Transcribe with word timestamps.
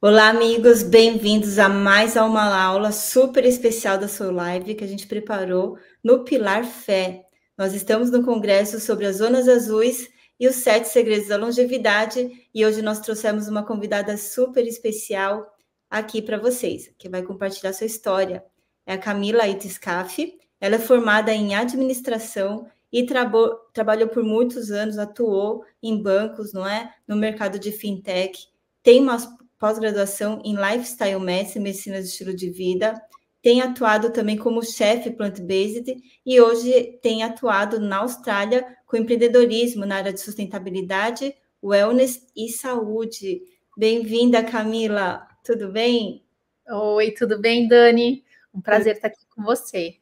Olá, 0.00 0.28
amigos, 0.28 0.84
bem-vindos 0.84 1.58
a 1.58 1.68
mais 1.68 2.14
uma 2.14 2.56
aula 2.56 2.92
super 2.92 3.44
especial 3.44 3.98
da 3.98 4.06
Soul 4.06 4.30
Live 4.30 4.76
que 4.76 4.84
a 4.84 4.86
gente 4.86 5.08
preparou 5.08 5.76
no 6.04 6.22
Pilar 6.22 6.64
Fé. 6.64 7.24
Nós 7.56 7.74
estamos 7.74 8.08
no 8.08 8.24
congresso 8.24 8.78
sobre 8.78 9.06
as 9.06 9.16
zonas 9.16 9.48
azuis 9.48 10.08
e 10.38 10.46
os 10.46 10.54
sete 10.54 10.86
segredos 10.86 11.26
da 11.26 11.36
longevidade 11.36 12.30
e 12.54 12.64
hoje 12.64 12.80
nós 12.80 13.00
trouxemos 13.00 13.48
uma 13.48 13.66
convidada 13.66 14.16
super 14.16 14.64
especial 14.68 15.44
aqui 15.90 16.22
para 16.22 16.38
vocês, 16.38 16.94
que 16.96 17.08
vai 17.08 17.24
compartilhar 17.24 17.72
sua 17.72 17.88
história. 17.88 18.44
É 18.86 18.92
a 18.92 18.98
Camila 18.98 19.48
Itiscaf. 19.48 20.38
Ela 20.60 20.76
é 20.76 20.78
formada 20.78 21.34
em 21.34 21.56
administração 21.56 22.68
e 22.92 23.04
trabalhou 23.04 24.08
por 24.08 24.22
muitos 24.22 24.70
anos, 24.70 24.96
atuou 24.96 25.64
em 25.82 26.00
bancos, 26.00 26.52
não 26.52 26.64
é? 26.64 26.94
No 27.04 27.16
mercado 27.16 27.58
de 27.58 27.72
fintech. 27.72 28.46
Tem 28.80 29.00
uma 29.00 29.18
pós-graduação 29.58 30.40
em 30.44 30.54
Lifestyle 30.54 31.20
Medicine, 31.20 31.64
Medicina 31.64 32.00
de 32.00 32.08
Estilo 32.08 32.34
de 32.34 32.48
Vida, 32.50 32.94
tem 33.42 33.60
atuado 33.60 34.10
também 34.10 34.36
como 34.36 34.64
chefe 34.64 35.10
plant-based 35.10 35.96
e 36.24 36.40
hoje 36.40 36.98
tem 37.02 37.22
atuado 37.22 37.78
na 37.78 37.98
Austrália 37.98 38.76
com 38.86 38.96
empreendedorismo 38.96 39.86
na 39.86 39.96
área 39.96 40.12
de 40.12 40.20
sustentabilidade, 40.20 41.34
wellness 41.62 42.26
e 42.36 42.48
saúde. 42.48 43.42
Bem-vinda, 43.76 44.42
Camila. 44.42 45.26
Tudo 45.44 45.70
bem? 45.70 46.24
Oi, 46.68 47.12
tudo 47.12 47.40
bem, 47.40 47.68
Dani? 47.68 48.24
Um 48.52 48.60
prazer 48.60 48.96
estar 48.96 49.08
aqui 49.08 49.24
com 49.34 49.42
você. 49.42 49.96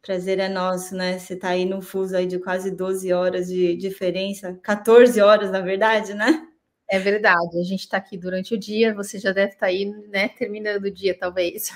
Prazer 0.00 0.38
é 0.38 0.48
nosso, 0.48 0.94
né? 0.94 1.18
Você 1.18 1.34
está 1.34 1.50
aí 1.50 1.66
no 1.66 1.82
fuso 1.82 2.16
aí 2.16 2.26
de 2.26 2.38
quase 2.38 2.70
12 2.70 3.12
horas 3.12 3.48
de 3.48 3.76
diferença, 3.76 4.58
14 4.62 5.20
horas, 5.20 5.50
na 5.50 5.60
verdade, 5.60 6.14
né? 6.14 6.47
É 6.90 6.98
verdade, 6.98 7.58
a 7.60 7.62
gente 7.62 7.80
está 7.80 7.98
aqui 7.98 8.16
durante 8.16 8.54
o 8.54 8.58
dia, 8.58 8.94
você 8.94 9.18
já 9.18 9.30
deve 9.30 9.52
estar 9.52 9.60
tá 9.60 9.66
aí, 9.66 9.84
né, 10.08 10.28
terminando 10.30 10.84
o 10.84 10.90
dia, 10.90 11.16
talvez. 11.16 11.70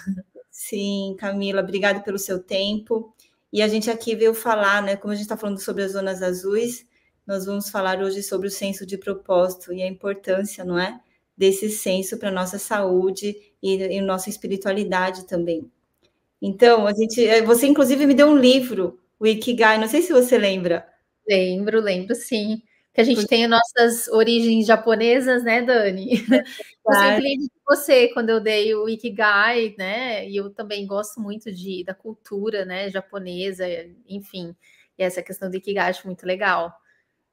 Sim, 0.50 1.14
Camila, 1.18 1.60
obrigada 1.60 2.00
pelo 2.00 2.18
seu 2.18 2.42
tempo. 2.42 3.14
E 3.52 3.60
a 3.60 3.68
gente 3.68 3.90
aqui 3.90 4.16
veio 4.16 4.32
falar, 4.32 4.82
né, 4.82 4.96
como 4.96 5.12
a 5.12 5.14
gente 5.14 5.24
está 5.24 5.36
falando 5.36 5.58
sobre 5.60 5.82
as 5.84 5.92
zonas 5.92 6.22
azuis, 6.22 6.86
nós 7.26 7.44
vamos 7.44 7.68
falar 7.68 8.00
hoje 8.00 8.22
sobre 8.22 8.48
o 8.48 8.50
senso 8.50 8.86
de 8.86 8.96
propósito 8.96 9.72
e 9.72 9.82
a 9.82 9.86
importância, 9.86 10.64
não 10.64 10.78
é, 10.78 10.98
desse 11.36 11.68
senso 11.68 12.18
para 12.18 12.30
a 12.30 12.32
nossa 12.32 12.58
saúde 12.58 13.36
e, 13.62 13.74
e 13.82 14.00
nossa 14.00 14.30
espiritualidade 14.30 15.26
também. 15.26 15.70
Então, 16.40 16.86
a 16.86 16.92
gente, 16.94 17.24
eh, 17.26 17.42
você 17.42 17.66
inclusive 17.66 18.06
me 18.06 18.14
deu 18.14 18.28
um 18.28 18.36
livro, 18.38 19.00
o 19.18 19.26
Ikigai, 19.26 19.78
não 19.78 19.88
sei 19.88 20.02
se 20.02 20.12
você 20.12 20.38
lembra. 20.38 20.86
Lembro, 21.28 21.80
lembro 21.80 22.14
sim 22.16 22.62
que 22.92 23.00
a 23.00 23.04
gente 23.04 23.26
tem 23.26 23.46
nossas 23.46 24.06
origens 24.08 24.66
japonesas, 24.66 25.42
né, 25.42 25.62
Dani? 25.62 26.10
Eu 26.84 26.94
sempre 26.94 27.22
lembro 27.22 27.44
de 27.44 27.60
você 27.64 28.08
quando 28.08 28.30
eu 28.30 28.40
dei 28.40 28.74
o 28.74 28.88
Ikigai, 28.88 29.72
né? 29.78 30.28
E 30.28 30.36
eu 30.36 30.50
também 30.50 30.84
gosto 30.84 31.20
muito 31.20 31.52
de, 31.52 31.84
da 31.84 31.94
cultura, 31.94 32.64
né, 32.64 32.90
japonesa, 32.90 33.64
enfim. 34.08 34.54
E 34.98 35.02
essa 35.04 35.22
questão 35.22 35.48
do 35.48 35.56
Ikigai 35.56 35.90
acho 35.90 36.04
muito 36.04 36.26
legal, 36.26 36.70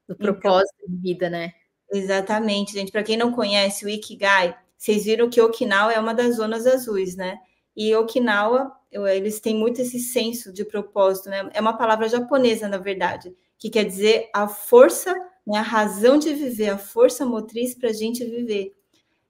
do 0.08 0.14
então 0.14 0.18
propósito 0.18 0.76
então, 0.84 0.96
de 0.96 1.02
vida, 1.02 1.32
né? 1.32 1.52
Exatamente, 1.92 2.74
gente. 2.74 2.92
Para 2.92 3.02
quem 3.02 3.18
não 3.18 3.34
conhece 3.34 3.84
o 3.84 3.90
Ikigai, 3.90 4.56
vocês 4.78 5.04
viram 5.04 5.32
que 5.32 5.42
Okinawa 5.42 5.92
é 5.92 6.00
uma 6.00 6.14
das 6.14 6.36
zonas 6.36 6.68
azuis, 6.68 7.16
né? 7.16 7.40
E 7.76 7.94
Okinawa, 7.96 8.72
eles 8.92 9.40
têm 9.40 9.56
muito 9.56 9.82
esse 9.82 10.00
senso 10.00 10.54
de 10.54 10.64
propósito, 10.64 11.28
né? 11.28 11.50
É 11.54 11.60
uma 11.60 11.76
palavra 11.76 12.08
japonesa, 12.08 12.68
na 12.68 12.78
verdade, 12.78 13.36
que 13.58 13.70
quer 13.70 13.84
dizer 13.84 14.30
a 14.32 14.48
força 14.48 15.12
né, 15.46 15.58
a 15.58 15.62
razão 15.62 16.18
de 16.18 16.34
viver, 16.34 16.70
a 16.70 16.78
força 16.78 17.26
motriz 17.26 17.74
para 17.74 17.90
a 17.90 17.94
gente 17.94 18.24
viver. 18.24 18.74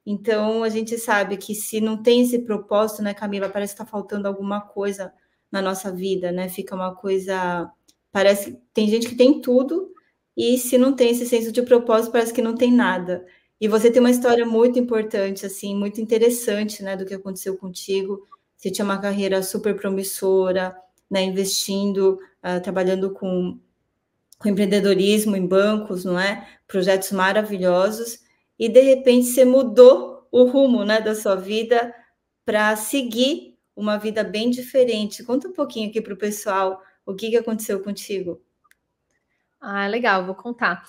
Então, 0.06 0.64
a 0.64 0.70
gente 0.70 0.98
sabe 0.98 1.38
que 1.38 1.54
se 1.54 1.80
não 1.80 2.02
tem 2.02 2.22
esse 2.22 2.40
propósito, 2.40 3.02
né, 3.02 3.14
Camila, 3.14 3.50
parece 3.50 3.76
que 3.76 3.82
está 3.82 3.90
faltando 3.90 4.28
alguma 4.28 4.62
coisa 4.62 5.14
na 5.52 5.62
nossa 5.62 5.92
vida, 5.92 6.32
né? 6.32 6.50
Fica 6.50 6.76
uma 6.76 6.96
coisa. 6.96 7.72
Parece 8.12 8.52
que 8.52 8.62
tem 8.74 8.88
gente 8.88 9.08
que 9.08 9.16
tem 9.16 9.42
tudo, 9.42 9.92
e 10.36 10.58
se 10.58 10.78
não 10.78 10.96
tem 10.96 11.12
esse 11.12 11.26
senso 11.26 11.52
de 11.52 11.62
propósito, 11.62 12.12
parece 12.12 12.34
que 12.34 12.42
não 12.42 12.56
tem 12.56 12.72
nada. 12.72 13.26
E 13.60 13.68
você 13.68 13.92
tem 13.92 14.00
uma 14.00 14.10
história 14.10 14.46
muito 14.46 14.80
importante, 14.80 15.46
assim, 15.46 15.76
muito 15.76 16.00
interessante, 16.00 16.82
né, 16.82 16.96
do 16.96 17.06
que 17.06 17.14
aconteceu 17.14 17.58
contigo. 17.58 18.26
Você 18.56 18.72
tinha 18.72 18.86
uma 18.86 19.00
carreira 19.00 19.44
super 19.44 19.76
promissora, 19.76 20.76
né, 21.12 21.24
investindo, 21.24 22.18
uh, 22.44 22.62
trabalhando 22.64 23.12
com 23.12 23.60
com 24.40 24.48
empreendedorismo 24.48 25.36
em 25.36 25.46
bancos, 25.46 26.06
não 26.06 26.18
é? 26.18 26.48
Projetos 26.66 27.12
maravilhosos, 27.12 28.20
e 28.58 28.70
de 28.70 28.82
repente 28.82 29.28
você 29.28 29.46
mudou 29.46 30.28
o 30.32 30.46
rumo 30.46 30.84
né, 30.86 31.02
da 31.02 31.14
sua 31.14 31.36
vida 31.36 31.94
para 32.46 32.76
seguir 32.76 33.58
uma 33.76 33.98
vida 33.98 34.24
bem 34.24 34.50
diferente. 34.50 35.24
Conta 35.24 35.48
um 35.48 35.54
pouquinho 35.54 35.90
aqui 35.90 36.02
para 36.02 36.14
o 36.14 36.18
pessoal 36.18 36.82
o 37.06 37.14
que, 37.14 37.30
que 37.30 37.38
aconteceu 37.38 37.82
contigo. 37.82 38.42
Ah, 39.60 39.88
legal, 39.88 40.26
vou 40.26 40.36
contar. 40.36 40.84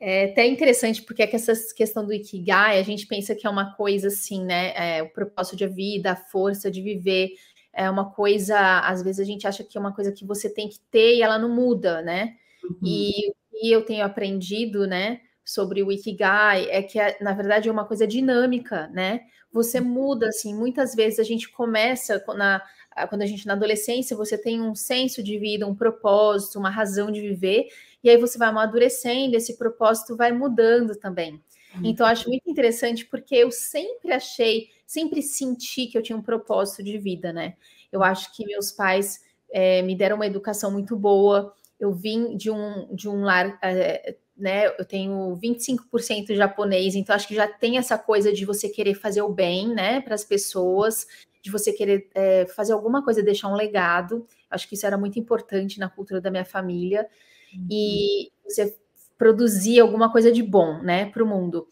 É 0.00 0.30
até 0.30 0.46
interessante 0.46 1.02
porque 1.02 1.22
é 1.22 1.26
que 1.26 1.36
essa 1.36 1.52
questão 1.74 2.04
do 2.04 2.12
Ikigai, 2.12 2.78
a 2.78 2.82
gente 2.82 3.06
pensa 3.06 3.34
que 3.34 3.46
é 3.46 3.50
uma 3.50 3.74
coisa 3.74 4.08
assim, 4.08 4.44
né? 4.44 4.72
É, 4.74 5.02
o 5.02 5.10
propósito 5.10 5.56
de 5.56 5.66
vida, 5.66 6.12
a 6.12 6.16
força 6.16 6.70
de 6.70 6.80
viver, 6.80 7.34
é 7.72 7.88
uma 7.88 8.10
coisa, 8.10 8.80
às 8.80 9.02
vezes 9.02 9.20
a 9.20 9.24
gente 9.24 9.46
acha 9.46 9.62
que 9.62 9.76
é 9.76 9.80
uma 9.80 9.94
coisa 9.94 10.10
que 10.10 10.24
você 10.24 10.48
tem 10.48 10.68
que 10.68 10.80
ter 10.90 11.16
e 11.16 11.22
ela 11.22 11.38
não 11.38 11.48
muda, 11.48 12.02
né? 12.02 12.36
Uhum. 12.64 12.76
E, 12.84 13.32
e 13.52 13.74
eu 13.74 13.84
tenho 13.84 14.04
aprendido, 14.04 14.86
né, 14.86 15.20
sobre 15.44 15.82
o 15.82 15.90
Ikigai 15.90 16.68
é 16.70 16.82
que, 16.82 16.98
na 17.20 17.32
verdade, 17.32 17.68
é 17.68 17.72
uma 17.72 17.84
coisa 17.84 18.06
dinâmica, 18.06 18.88
né? 18.88 19.22
Você 19.52 19.80
uhum. 19.80 19.86
muda, 19.86 20.28
assim, 20.28 20.54
muitas 20.54 20.94
vezes 20.94 21.18
a 21.18 21.24
gente 21.24 21.50
começa 21.50 22.22
na, 22.36 22.62
quando 23.08 23.22
a 23.22 23.26
gente 23.26 23.46
na 23.46 23.54
adolescência, 23.54 24.16
você 24.16 24.38
tem 24.38 24.60
um 24.60 24.74
senso 24.74 25.22
de 25.22 25.38
vida, 25.38 25.66
um 25.66 25.74
propósito, 25.74 26.58
uma 26.58 26.70
razão 26.70 27.10
de 27.10 27.20
viver, 27.20 27.68
e 28.02 28.08
aí 28.08 28.16
você 28.16 28.38
vai 28.38 28.48
amadurecendo, 28.48 29.36
esse 29.36 29.58
propósito 29.58 30.16
vai 30.16 30.30
mudando 30.30 30.94
também. 30.94 31.42
Uhum. 31.74 31.82
Então, 31.84 32.06
acho 32.06 32.28
muito 32.28 32.48
interessante 32.48 33.04
porque 33.04 33.34
eu 33.34 33.50
sempre 33.50 34.12
achei, 34.12 34.68
sempre 34.86 35.22
senti 35.22 35.86
que 35.86 35.98
eu 35.98 36.02
tinha 36.02 36.16
um 36.16 36.22
propósito 36.22 36.82
de 36.82 36.96
vida, 36.96 37.32
né? 37.32 37.56
Eu 37.90 38.04
acho 38.04 38.34
que 38.34 38.46
meus 38.46 38.70
pais 38.70 39.20
é, 39.50 39.82
me 39.82 39.96
deram 39.96 40.16
uma 40.16 40.26
educação 40.26 40.70
muito 40.70 40.96
boa, 40.96 41.52
eu 41.80 41.92
vim 41.92 42.36
de 42.36 42.50
um, 42.50 42.94
de 42.94 43.08
um 43.08 43.22
lar, 43.22 43.58
é, 43.62 44.14
né? 44.36 44.66
Eu 44.66 44.84
tenho 44.84 45.38
25% 45.42 46.34
japonês, 46.34 46.94
então 46.94 47.16
acho 47.16 47.26
que 47.26 47.34
já 47.34 47.48
tem 47.48 47.78
essa 47.78 47.96
coisa 47.96 48.32
de 48.32 48.44
você 48.44 48.68
querer 48.68 48.94
fazer 48.94 49.22
o 49.22 49.28
bem, 49.30 49.68
né, 49.68 50.00
para 50.00 50.14
as 50.14 50.24
pessoas, 50.24 51.06
de 51.42 51.50
você 51.50 51.72
querer 51.72 52.08
é, 52.14 52.46
fazer 52.46 52.74
alguma 52.74 53.02
coisa, 53.02 53.22
deixar 53.22 53.48
um 53.48 53.54
legado. 53.54 54.26
Acho 54.50 54.68
que 54.68 54.74
isso 54.74 54.86
era 54.86 54.98
muito 54.98 55.18
importante 55.18 55.78
na 55.78 55.88
cultura 55.88 56.20
da 56.20 56.30
minha 56.30 56.44
família 56.44 57.08
uhum. 57.54 57.66
e 57.70 58.30
você 58.44 58.76
produzir 59.16 59.80
alguma 59.80 60.12
coisa 60.12 60.30
de 60.30 60.42
bom, 60.42 60.82
né, 60.82 61.06
para 61.06 61.24
o 61.24 61.26
mundo. 61.26 61.66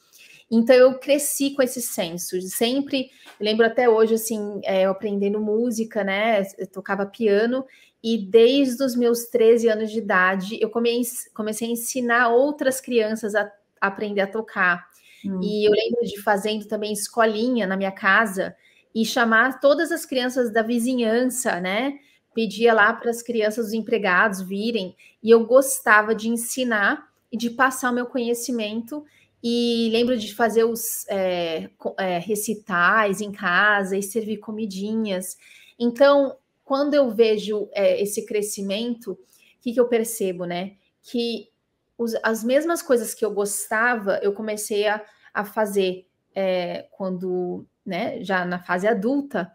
Então 0.50 0.74
eu 0.74 0.98
cresci 0.98 1.50
com 1.50 1.62
esse 1.62 1.82
senso, 1.82 2.40
sempre, 2.40 3.10
lembro 3.38 3.66
até 3.66 3.88
hoje 3.88 4.14
assim, 4.14 4.60
é, 4.64 4.86
eu 4.86 4.90
aprendendo 4.90 5.38
música, 5.38 6.02
né, 6.02 6.42
eu 6.56 6.66
tocava 6.66 7.04
piano 7.04 7.66
e 8.02 8.18
desde 8.18 8.82
os 8.84 8.94
meus 8.94 9.24
13 9.26 9.68
anos 9.68 9.90
de 9.90 9.98
idade, 9.98 10.58
eu 10.60 10.70
comecei 10.70 11.68
a 11.68 11.72
ensinar 11.72 12.28
outras 12.28 12.80
crianças 12.80 13.34
a 13.34 13.50
aprender 13.80 14.20
a 14.20 14.26
tocar. 14.26 14.86
Hum. 15.24 15.40
E 15.42 15.66
eu 15.66 15.72
lembro 15.72 16.04
de 16.04 16.20
fazendo 16.22 16.66
também 16.66 16.92
escolinha 16.92 17.66
na 17.66 17.76
minha 17.76 17.90
casa 17.90 18.54
e 18.94 19.04
chamar 19.04 19.60
todas 19.60 19.90
as 19.90 20.06
crianças 20.06 20.52
da 20.52 20.62
vizinhança, 20.62 21.60
né? 21.60 21.98
Pedia 22.34 22.72
lá 22.72 22.92
para 22.92 23.10
as 23.10 23.22
crianças, 23.22 23.66
os 23.66 23.72
empregados 23.72 24.40
virem, 24.40 24.94
e 25.22 25.30
eu 25.30 25.44
gostava 25.44 26.14
de 26.14 26.28
ensinar 26.28 27.08
e 27.32 27.36
de 27.36 27.50
passar 27.50 27.90
o 27.90 27.94
meu 27.94 28.06
conhecimento. 28.06 29.04
E 29.42 29.88
lembro 29.92 30.16
de 30.16 30.34
fazer 30.34 30.64
os 30.64 31.06
é, 31.08 31.68
é, 31.96 32.18
recitais 32.18 33.20
em 33.20 33.30
casa 33.30 33.96
e 33.96 34.02
servir 34.02 34.38
comidinhas. 34.38 35.36
Então, 35.78 36.36
quando 36.68 36.92
eu 36.92 37.10
vejo 37.10 37.70
é, 37.72 37.98
esse 38.02 38.26
crescimento, 38.26 39.12
o 39.12 39.18
que, 39.58 39.72
que 39.72 39.80
eu 39.80 39.88
percebo, 39.88 40.44
né? 40.44 40.72
Que 41.00 41.48
os, 41.96 42.14
as 42.22 42.44
mesmas 42.44 42.82
coisas 42.82 43.14
que 43.14 43.24
eu 43.24 43.30
gostava, 43.30 44.20
eu 44.22 44.34
comecei 44.34 44.86
a, 44.86 45.02
a 45.32 45.46
fazer 45.46 46.06
é, 46.34 46.86
quando, 46.90 47.66
né, 47.86 48.22
já 48.22 48.44
na 48.44 48.58
fase 48.58 48.86
adulta, 48.86 49.50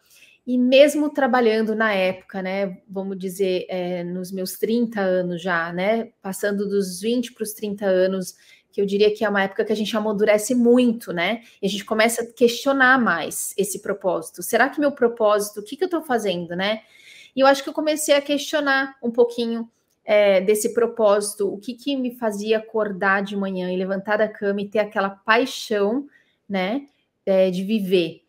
e 0.45 0.57
mesmo 0.57 1.12
trabalhando 1.12 1.75
na 1.75 1.94
época, 1.94 2.42
né, 2.42 2.81
vamos 2.89 3.19
dizer, 3.19 3.68
é, 3.69 4.04
nos 4.04 4.31
meus 4.31 4.54
30 4.57 5.00
anos 5.00 5.39
já, 5.39 5.71
né, 5.71 6.10
passando 6.19 6.68
dos 6.68 7.00
20 7.00 7.31
para 7.33 7.44
os 7.44 7.54
30 7.54 7.86
anos, 7.86 8.33
que 8.71 8.81
eu 8.81 8.88
diria 8.88 9.13
que 9.13 9.24
é 9.24 9.30
uma 9.30 9.44
época 9.44 9.63
que 9.63 9.71
a 9.71 9.75
gente 9.75 9.95
amadurece 9.95 10.56
muito, 10.56 11.13
né? 11.13 11.42
E 11.62 11.68
a 11.68 11.69
gente 11.69 11.86
começa 11.86 12.24
a 12.24 12.25
questionar 12.25 13.00
mais 13.00 13.54
esse 13.56 13.80
propósito. 13.83 14.42
Será 14.42 14.68
que 14.68 14.80
meu 14.80 14.92
propósito, 14.92 15.60
o 15.60 15.63
que, 15.63 15.77
que 15.77 15.83
eu 15.83 15.86
estou 15.86 16.01
fazendo, 16.01 16.56
né? 16.56 16.81
E 17.36 17.40
eu 17.40 17.48
acho 17.48 17.64
que 17.64 17.70
eu 17.70 17.74
comecei 17.74 18.16
a 18.16 18.22
questionar 18.22 18.96
um 19.02 19.12
pouquinho 19.12 19.70
é, 20.06 20.42
desse 20.42 20.74
propósito, 20.74 21.52
o 21.52 21.58
que, 21.58 21.74
que 21.74 21.96
me 21.96 22.12
fazia 22.16 22.58
acordar 22.58 23.24
de 23.24 23.36
manhã 23.36 23.72
e 23.72 23.78
levantar 23.78 24.18
da 24.18 24.28
cama 24.28 24.62
e 24.62 24.68
ter 24.68 24.80
aquela 24.80 25.10
paixão, 25.10 26.08
né, 26.48 26.88
é, 27.26 27.50
de 27.50 27.64
viver. 27.64 28.24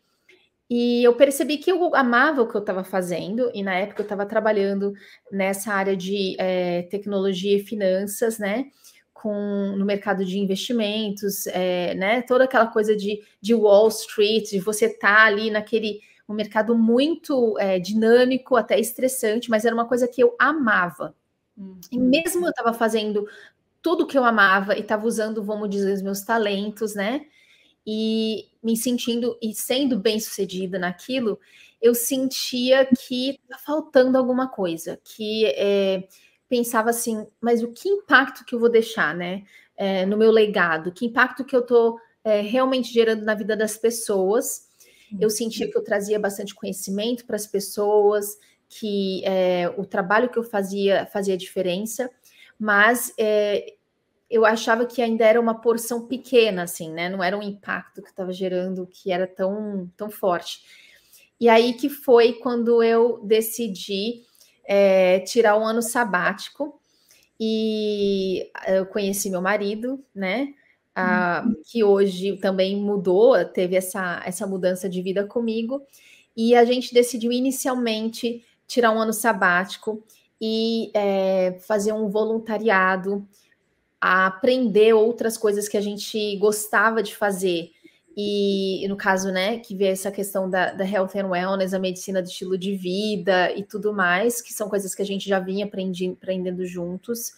E 0.69 1.03
eu 1.03 1.13
percebi 1.13 1.57
que 1.57 1.71
eu 1.71 1.95
amava 1.95 2.41
o 2.41 2.47
que 2.47 2.55
eu 2.55 2.61
estava 2.61 2.83
fazendo, 2.83 3.51
e 3.53 3.61
na 3.61 3.75
época 3.75 4.01
eu 4.01 4.05
estava 4.05 4.25
trabalhando 4.25 4.93
nessa 5.31 5.71
área 5.71 5.95
de 5.95 6.35
é, 6.39 6.83
tecnologia 6.83 7.57
e 7.57 7.63
finanças, 7.63 8.39
né? 8.39 8.65
Com, 9.13 9.75
no 9.77 9.85
mercado 9.85 10.25
de 10.25 10.39
investimentos, 10.39 11.45
é, 11.47 11.93
né? 11.93 12.21
Toda 12.23 12.45
aquela 12.45 12.65
coisa 12.67 12.95
de, 12.95 13.21
de 13.39 13.53
Wall 13.53 13.89
Street, 13.89 14.49
de 14.49 14.59
você 14.59 14.87
estar 14.87 15.15
tá 15.15 15.25
ali 15.25 15.51
naquele 15.51 15.99
um 16.27 16.33
mercado 16.33 16.75
muito 16.75 17.57
é, 17.59 17.79
dinâmico, 17.79 18.55
até 18.55 18.79
estressante, 18.79 19.49
mas 19.49 19.65
era 19.65 19.75
uma 19.75 19.87
coisa 19.87 20.07
que 20.07 20.21
eu 20.21 20.35
amava. 20.39 21.15
Uhum. 21.57 21.79
E 21.91 21.97
mesmo 21.97 22.45
eu 22.45 22.49
estava 22.49 22.73
fazendo 22.73 23.27
tudo 23.81 24.07
que 24.07 24.17
eu 24.17 24.25
amava 24.25 24.75
e 24.75 24.81
estava 24.81 25.05
usando, 25.05 25.43
vamos 25.43 25.69
dizer, 25.69 25.93
os 25.93 26.01
meus 26.01 26.21
talentos, 26.21 26.95
né? 26.95 27.27
E 27.85 28.47
me 28.63 28.75
sentindo 28.75 29.37
e 29.41 29.53
sendo 29.53 29.99
bem 29.99 30.19
sucedida 30.19 30.79
naquilo, 30.79 31.39
eu 31.79 31.93
sentia 31.93 32.85
que 32.85 33.39
tá 33.47 33.59
faltando 33.59 34.17
alguma 34.17 34.47
coisa, 34.47 34.99
que 35.03 35.45
é, 35.45 36.07
pensava 36.49 36.89
assim, 36.89 37.27
mas 37.39 37.61
o 37.61 37.71
que 37.71 37.87
impacto 37.87 38.43
que 38.43 38.55
eu 38.55 38.59
vou 38.59 38.69
deixar, 38.69 39.13
né? 39.15 39.43
É, 39.77 40.05
no 40.05 40.17
meu 40.17 40.31
legado, 40.31 40.91
que 40.91 41.05
impacto 41.05 41.45
que 41.45 41.55
eu 41.55 41.59
estou 41.59 41.99
é, 42.23 42.41
realmente 42.41 42.91
gerando 42.91 43.23
na 43.23 43.35
vida 43.35 43.55
das 43.55 43.77
pessoas. 43.77 44.64
Eu 45.19 45.29
sentia 45.29 45.69
que 45.69 45.77
eu 45.77 45.83
trazia 45.83 46.19
bastante 46.19 46.53
conhecimento 46.55 47.25
para 47.25 47.35
as 47.35 47.47
pessoas, 47.47 48.37
que 48.67 49.23
é, 49.25 49.69
o 49.77 49.85
trabalho 49.85 50.29
que 50.29 50.37
eu 50.37 50.43
fazia 50.43 51.05
fazia 51.07 51.37
diferença, 51.37 52.09
mas 52.59 53.13
é, 53.17 53.75
eu 54.29 54.45
achava 54.45 54.85
que 54.85 55.01
ainda 55.01 55.25
era 55.25 55.39
uma 55.39 55.61
porção 55.61 56.07
pequena, 56.07 56.63
assim, 56.63 56.91
né? 56.91 57.09
Não 57.09 57.23
era 57.23 57.37
um 57.37 57.43
impacto 57.43 58.01
que 58.01 58.09
estava 58.09 58.31
gerando 58.33 58.87
que 58.87 59.11
era 59.11 59.27
tão, 59.27 59.89
tão 59.95 60.09
forte. 60.09 60.63
E 61.39 61.47
aí 61.49 61.73
que 61.73 61.89
foi 61.89 62.33
quando 62.33 62.81
eu 62.81 63.19
decidi 63.23 64.23
é, 64.65 65.19
tirar 65.19 65.57
um 65.57 65.65
ano 65.65 65.81
sabático 65.81 66.79
e 67.39 68.49
eu 68.67 68.85
conheci 68.85 69.29
meu 69.29 69.41
marido, 69.41 70.03
né? 70.13 70.53
Ah, 70.97 71.43
uhum. 71.45 71.61
que 71.65 71.83
hoje 71.83 72.37
também 72.37 72.77
mudou, 72.77 73.43
teve 73.43 73.75
essa, 73.75 74.23
essa 74.25 74.47
mudança 74.47 74.87
de 74.87 75.01
vida 75.01 75.25
comigo, 75.25 75.81
e 76.37 76.55
a 76.55 76.63
gente 76.63 76.93
decidiu 76.93 77.33
inicialmente 77.33 78.45
tirar 78.65 78.91
um 78.91 78.99
ano 78.99 79.11
sabático 79.11 80.01
e 80.39 80.91
é, 80.93 81.57
fazer 81.67 81.91
um 81.91 82.09
voluntariado, 82.09 83.27
aprender 83.99 84.93
outras 84.93 85.37
coisas 85.37 85.67
que 85.67 85.77
a 85.77 85.81
gente 85.81 86.37
gostava 86.37 87.03
de 87.03 87.15
fazer. 87.15 87.71
E 88.17 88.85
no 88.87 88.95
caso, 88.95 89.31
né, 89.31 89.59
que 89.59 89.75
vê 89.75 89.87
essa 89.87 90.09
questão 90.09 90.49
da, 90.49 90.71
da 90.71 90.85
health 90.85 91.15
and 91.15 91.27
wellness, 91.27 91.73
a 91.73 91.79
medicina 91.79 92.21
do 92.21 92.29
estilo 92.29 92.57
de 92.57 92.73
vida 92.75 93.51
e 93.51 93.63
tudo 93.63 93.93
mais, 93.93 94.41
que 94.41 94.53
são 94.53 94.69
coisas 94.69 94.95
que 94.95 95.01
a 95.01 95.05
gente 95.05 95.27
já 95.27 95.39
vinha 95.39 95.65
aprendi, 95.65 96.09
aprendendo 96.09 96.65
juntos. 96.65 97.33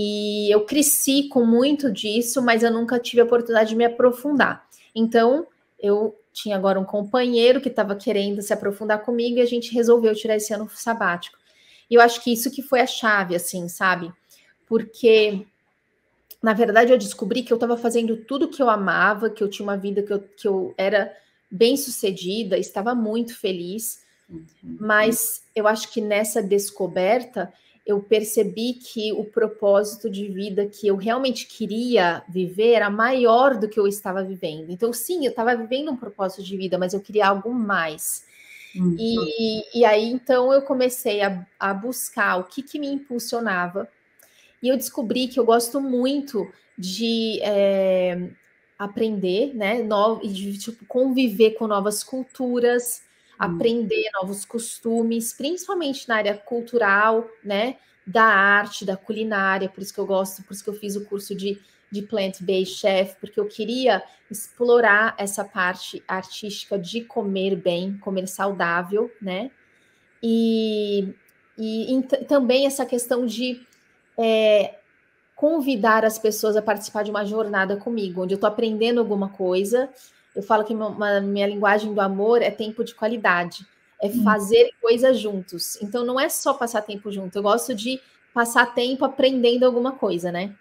E 0.00 0.48
eu 0.48 0.64
cresci 0.64 1.24
com 1.24 1.44
muito 1.44 1.90
disso, 1.90 2.40
mas 2.40 2.62
eu 2.62 2.70
nunca 2.70 3.00
tive 3.00 3.20
a 3.20 3.24
oportunidade 3.24 3.70
de 3.70 3.74
me 3.74 3.84
aprofundar. 3.84 4.64
Então, 4.94 5.44
eu 5.76 6.16
tinha 6.32 6.54
agora 6.54 6.78
um 6.78 6.84
companheiro 6.84 7.60
que 7.60 7.68
estava 7.68 7.96
querendo 7.96 8.40
se 8.40 8.52
aprofundar 8.52 9.02
comigo 9.02 9.38
e 9.38 9.40
a 9.40 9.44
gente 9.44 9.74
resolveu 9.74 10.14
tirar 10.14 10.36
esse 10.36 10.54
ano 10.54 10.70
sabático. 10.70 11.36
E 11.90 11.96
eu 11.96 12.00
acho 12.00 12.22
que 12.22 12.32
isso 12.32 12.48
que 12.48 12.62
foi 12.62 12.80
a 12.80 12.86
chave, 12.86 13.34
assim, 13.34 13.68
sabe? 13.68 14.12
Porque, 14.68 15.44
na 16.40 16.52
verdade, 16.52 16.92
eu 16.92 16.98
descobri 16.98 17.42
que 17.42 17.52
eu 17.52 17.56
estava 17.56 17.76
fazendo 17.76 18.18
tudo 18.18 18.46
que 18.46 18.62
eu 18.62 18.70
amava, 18.70 19.28
que 19.28 19.42
eu 19.42 19.50
tinha 19.50 19.66
uma 19.66 19.76
vida 19.76 20.00
que 20.00 20.12
eu, 20.12 20.20
que 20.20 20.46
eu 20.46 20.72
era 20.78 21.12
bem 21.50 21.76
sucedida, 21.76 22.56
estava 22.56 22.94
muito 22.94 23.36
feliz, 23.36 24.04
uhum. 24.30 24.46
mas 24.62 25.42
eu 25.56 25.66
acho 25.66 25.92
que 25.92 26.00
nessa 26.00 26.40
descoberta 26.40 27.52
eu 27.88 28.00
percebi 28.00 28.74
que 28.74 29.14
o 29.14 29.24
propósito 29.24 30.10
de 30.10 30.28
vida 30.28 30.66
que 30.66 30.86
eu 30.86 30.94
realmente 30.94 31.46
queria 31.46 32.22
viver 32.28 32.72
era 32.72 32.90
maior 32.90 33.56
do 33.56 33.66
que 33.66 33.80
eu 33.80 33.86
estava 33.86 34.22
vivendo. 34.22 34.70
Então, 34.70 34.92
sim, 34.92 35.24
eu 35.24 35.30
estava 35.30 35.56
vivendo 35.56 35.90
um 35.90 35.96
propósito 35.96 36.42
de 36.42 36.54
vida, 36.54 36.76
mas 36.76 36.92
eu 36.92 37.00
queria 37.00 37.28
algo 37.28 37.50
mais. 37.50 38.26
Uhum. 38.76 38.94
E, 38.98 39.78
e 39.78 39.84
aí, 39.86 40.04
então, 40.04 40.52
eu 40.52 40.60
comecei 40.60 41.22
a, 41.22 41.46
a 41.58 41.72
buscar 41.72 42.36
o 42.36 42.44
que, 42.44 42.62
que 42.62 42.78
me 42.78 42.88
impulsionava. 42.88 43.88
E 44.62 44.68
eu 44.68 44.76
descobri 44.76 45.26
que 45.26 45.40
eu 45.40 45.46
gosto 45.46 45.80
muito 45.80 46.46
de 46.76 47.40
é, 47.40 48.28
aprender, 48.78 49.54
né? 49.54 49.82
No, 49.82 50.20
de 50.20 50.58
tipo, 50.58 50.84
conviver 50.84 51.52
com 51.52 51.66
novas 51.66 52.04
culturas, 52.04 53.00
aprender 53.38 54.10
novos 54.14 54.44
costumes, 54.44 55.32
principalmente 55.32 56.08
na 56.08 56.16
área 56.16 56.36
cultural, 56.36 57.28
né? 57.44 57.76
Da 58.06 58.24
arte, 58.24 58.84
da 58.84 58.96
culinária, 58.96 59.68
por 59.68 59.82
isso 59.82 59.94
que 59.94 60.00
eu 60.00 60.06
gosto, 60.06 60.42
por 60.42 60.52
isso 60.52 60.64
que 60.64 60.70
eu 60.70 60.74
fiz 60.74 60.96
o 60.96 61.04
curso 61.04 61.34
de, 61.34 61.60
de 61.90 62.02
plant-based 62.02 62.74
chef, 62.74 63.16
porque 63.20 63.38
eu 63.38 63.46
queria 63.46 64.02
explorar 64.30 65.14
essa 65.18 65.44
parte 65.44 66.02
artística 66.08 66.78
de 66.78 67.02
comer 67.02 67.54
bem, 67.54 67.96
comer 67.98 68.26
saudável, 68.26 69.10
né? 69.20 69.50
E, 70.22 71.14
e, 71.56 71.96
e 71.96 72.02
também 72.02 72.66
essa 72.66 72.84
questão 72.84 73.24
de 73.24 73.60
é, 74.18 74.78
convidar 75.36 76.04
as 76.04 76.18
pessoas 76.18 76.56
a 76.56 76.62
participar 76.62 77.04
de 77.04 77.10
uma 77.10 77.24
jornada 77.24 77.76
comigo, 77.76 78.22
onde 78.22 78.34
eu 78.34 78.36
estou 78.36 78.48
aprendendo 78.48 78.98
alguma 78.98 79.28
coisa 79.28 79.88
eu 80.34 80.42
falo 80.42 80.64
que 80.64 80.74
uma, 80.74 81.20
minha 81.20 81.46
linguagem 81.46 81.92
do 81.92 82.00
amor 82.00 82.42
é 82.42 82.50
tempo 82.50 82.84
de 82.84 82.94
qualidade, 82.94 83.66
é 84.00 84.08
hum. 84.08 84.22
fazer 84.22 84.66
hum. 84.66 84.76
coisas 84.80 85.18
juntos. 85.18 85.80
Então 85.82 86.04
não 86.04 86.18
é 86.18 86.28
só 86.28 86.54
passar 86.54 86.82
tempo 86.82 87.10
junto, 87.10 87.36
eu 87.36 87.42
gosto 87.42 87.74
de 87.74 88.00
passar 88.32 88.74
tempo 88.74 89.04
aprendendo 89.04 89.64
alguma 89.64 89.92
coisa, 89.92 90.30
né? 90.30 90.54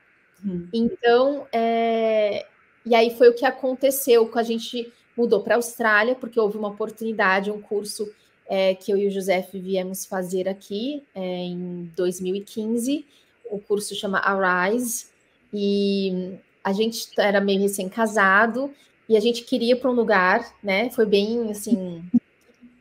Hum. 0.44 0.68
Então, 0.74 1.48
é... 1.52 2.46
e 2.86 2.96
aí 2.96 3.16
foi 3.16 3.30
o 3.30 3.34
que 3.34 3.46
aconteceu 3.46 4.28
com 4.28 4.40
a 4.40 4.44
gente 4.44 4.92
mudou 5.16 5.42
para 5.42 5.56
a 5.56 5.58
Austrália, 5.58 6.16
porque 6.16 6.40
houve 6.40 6.58
uma 6.58 6.68
oportunidade, 6.68 7.50
um 7.50 7.60
curso 7.60 8.08
é, 8.48 8.75
que 8.75 8.92
eu 8.92 8.98
e 8.98 9.08
o 9.08 9.12
José 9.12 9.46
viemos 9.52 10.06
fazer 10.06 10.48
aqui 10.48 11.04
é, 11.14 11.22
em 11.22 11.92
2015. 11.96 13.06
O 13.50 13.60
curso 13.60 13.96
chama 13.96 14.19
Arise, 14.19 15.07
e 15.54 16.38
a 16.64 16.71
gente 16.74 17.09
era 17.18 17.42
meio 17.42 17.62
recém-casado, 17.62 18.74
e 19.07 19.16
a 19.16 19.19
gente 19.19 19.44
queria 19.44 19.76
para 19.76 19.90
um 19.90 19.94
lugar, 19.94 20.54
né? 20.61 20.90
Foi 20.90 21.06
bem 21.06 21.49
assim 21.52 22.04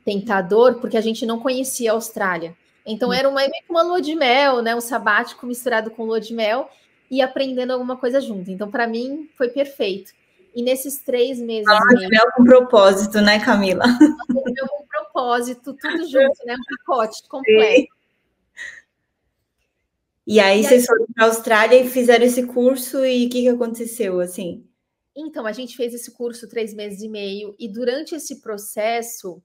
tentador, 0.04 0.80
porque 0.80 0.96
a 0.96 1.00
gente 1.00 1.26
não 1.26 1.40
conhecia 1.40 1.90
a 1.90 1.94
Austrália. 1.94 2.56
Então 2.84 3.12
era 3.12 3.28
uma, 3.28 3.40
uma 3.68 3.82
lua 3.82 4.00
de 4.00 4.14
mel, 4.14 4.62
né? 4.62 4.74
Um 4.74 4.80
sabático 4.80 5.46
misturado 5.46 5.90
com 5.90 6.04
lua 6.04 6.20
de 6.20 6.32
mel 6.32 6.70
e 7.10 7.20
aprendendo 7.20 7.72
alguma 7.72 7.96
coisa 7.96 8.20
junto. 8.20 8.50
Então, 8.50 8.70
para 8.70 8.86
mim, 8.86 9.28
foi 9.36 9.48
perfeito. 9.48 10.12
E 10.54 10.62
nesses 10.62 10.98
três 10.98 11.38
meses. 11.38 11.68
Ah, 11.68 11.80
mesmo, 11.92 12.08
mel 12.08 12.32
com 12.34 12.44
propósito, 12.44 13.20
né, 13.20 13.38
Camila? 13.44 13.84
Mel 13.86 14.68
com 14.68 14.86
propósito, 14.86 15.74
tudo 15.74 16.08
junto, 16.08 16.44
né? 16.46 16.54
Um 16.54 16.76
pacote 16.76 17.28
completo. 17.28 17.82
Sim. 17.82 17.88
E 20.26 20.40
aí, 20.40 20.60
e 20.60 20.64
vocês 20.64 20.82
aí... 20.82 20.86
foram 20.86 21.06
para 21.14 21.24
a 21.24 21.28
Austrália 21.28 21.80
e 21.80 21.88
fizeram 21.88 22.24
esse 22.24 22.46
curso, 22.46 23.04
e 23.04 23.26
o 23.26 23.30
que, 23.30 23.42
que 23.42 23.48
aconteceu, 23.48 24.18
assim? 24.18 24.64
Então, 25.16 25.46
a 25.46 25.52
gente 25.52 25.76
fez 25.76 25.94
esse 25.94 26.12
curso 26.12 26.48
três 26.48 26.74
meses 26.74 27.00
e 27.02 27.08
meio, 27.08 27.54
e 27.58 27.68
durante 27.68 28.14
esse 28.14 28.40
processo, 28.42 29.42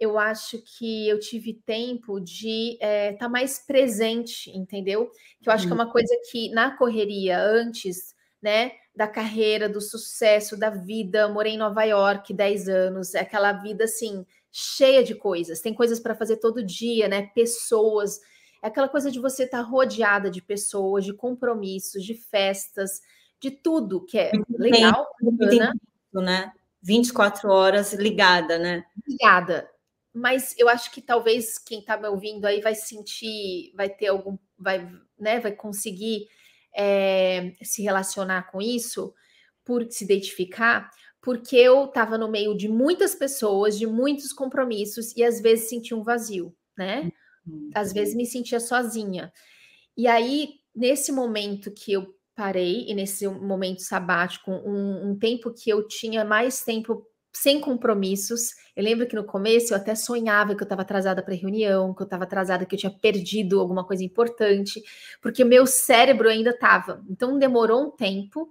eu 0.00 0.18
acho 0.18 0.62
que 0.78 1.06
eu 1.06 1.20
tive 1.20 1.52
tempo 1.52 2.18
de 2.18 2.72
estar 2.72 2.86
é, 2.86 3.12
tá 3.12 3.28
mais 3.28 3.58
presente, 3.58 4.50
entendeu? 4.56 5.10
Que 5.42 5.50
eu 5.50 5.52
acho 5.52 5.66
que 5.66 5.72
é 5.72 5.74
uma 5.74 5.92
coisa 5.92 6.16
que 6.30 6.50
na 6.52 6.74
correria 6.74 7.38
antes, 7.38 8.14
né, 8.42 8.72
da 8.96 9.06
carreira, 9.06 9.68
do 9.68 9.80
sucesso, 9.80 10.56
da 10.56 10.70
vida, 10.70 11.28
morei 11.28 11.52
em 11.52 11.58
Nova 11.58 11.84
York 11.84 12.32
10 12.32 12.68
anos, 12.68 13.14
é 13.14 13.20
aquela 13.20 13.52
vida 13.52 13.84
assim, 13.84 14.24
cheia 14.50 15.04
de 15.04 15.14
coisas, 15.14 15.60
tem 15.60 15.74
coisas 15.74 16.00
para 16.00 16.14
fazer 16.14 16.38
todo 16.38 16.64
dia, 16.64 17.06
né? 17.06 17.30
Pessoas, 17.34 18.18
é 18.62 18.68
aquela 18.68 18.88
coisa 18.88 19.10
de 19.10 19.20
você 19.20 19.44
estar 19.44 19.62
tá 19.62 19.68
rodeada 19.68 20.30
de 20.30 20.40
pessoas, 20.40 21.04
de 21.04 21.12
compromissos, 21.12 22.02
de 22.02 22.14
festas, 22.14 23.02
de 23.40 23.50
tudo 23.50 24.04
que 24.04 24.18
é 24.18 24.32
legal, 24.50 25.06
bacana, 25.20 25.72
né? 26.14 26.52
24 26.82 27.48
horas 27.50 27.92
ligada, 27.92 28.58
né? 28.58 28.84
Ligada. 29.06 29.68
Mas 30.12 30.54
eu 30.58 30.68
acho 30.68 30.90
que 30.90 31.00
talvez 31.00 31.58
quem 31.58 31.80
está 31.80 31.96
me 31.96 32.08
ouvindo 32.08 32.44
aí 32.44 32.60
vai 32.60 32.74
sentir, 32.74 33.72
vai 33.76 33.88
ter 33.88 34.08
algum, 34.08 34.36
vai, 34.58 34.90
né, 35.18 35.38
vai 35.38 35.52
conseguir 35.52 36.26
é, 36.76 37.52
se 37.62 37.82
relacionar 37.82 38.50
com 38.50 38.60
isso, 38.60 39.14
por 39.64 39.86
se 39.90 40.04
identificar, 40.04 40.90
porque 41.22 41.56
eu 41.56 41.84
estava 41.84 42.18
no 42.18 42.28
meio 42.28 42.56
de 42.56 42.68
muitas 42.68 43.14
pessoas, 43.14 43.78
de 43.78 43.86
muitos 43.86 44.32
compromissos, 44.32 45.14
e 45.16 45.22
às 45.22 45.40
vezes 45.40 45.68
sentia 45.68 45.96
um 45.96 46.02
vazio, 46.02 46.54
né? 46.76 47.12
Uhum. 47.46 47.70
Às 47.74 47.92
vezes 47.92 48.14
me 48.14 48.26
sentia 48.26 48.58
sozinha. 48.58 49.32
E 49.96 50.08
aí, 50.08 50.54
nesse 50.74 51.12
momento 51.12 51.70
que 51.70 51.92
eu 51.92 52.14
parei 52.40 52.86
e 52.88 52.94
nesse 52.94 53.28
momento 53.28 53.82
sabático, 53.82 54.50
um, 54.50 55.10
um 55.10 55.18
tempo 55.18 55.52
que 55.52 55.68
eu 55.68 55.86
tinha 55.86 56.24
mais 56.24 56.64
tempo 56.64 57.06
sem 57.30 57.60
compromissos. 57.60 58.54
Eu 58.74 58.82
lembro 58.82 59.06
que 59.06 59.14
no 59.14 59.24
começo 59.24 59.74
eu 59.74 59.76
até 59.76 59.94
sonhava 59.94 60.54
que 60.54 60.62
eu 60.62 60.64
estava 60.64 60.80
atrasada 60.80 61.22
para 61.22 61.34
reunião, 61.34 61.94
que 61.94 62.00
eu 62.00 62.06
estava 62.06 62.24
atrasada, 62.24 62.64
que 62.64 62.74
eu 62.74 62.78
tinha 62.78 62.90
perdido 62.90 63.60
alguma 63.60 63.84
coisa 63.84 64.02
importante, 64.02 64.82
porque 65.20 65.44
meu 65.44 65.66
cérebro 65.66 66.30
ainda 66.30 66.48
estava. 66.48 67.04
Então 67.10 67.38
demorou 67.38 67.88
um 67.88 67.90
tempo. 67.90 68.48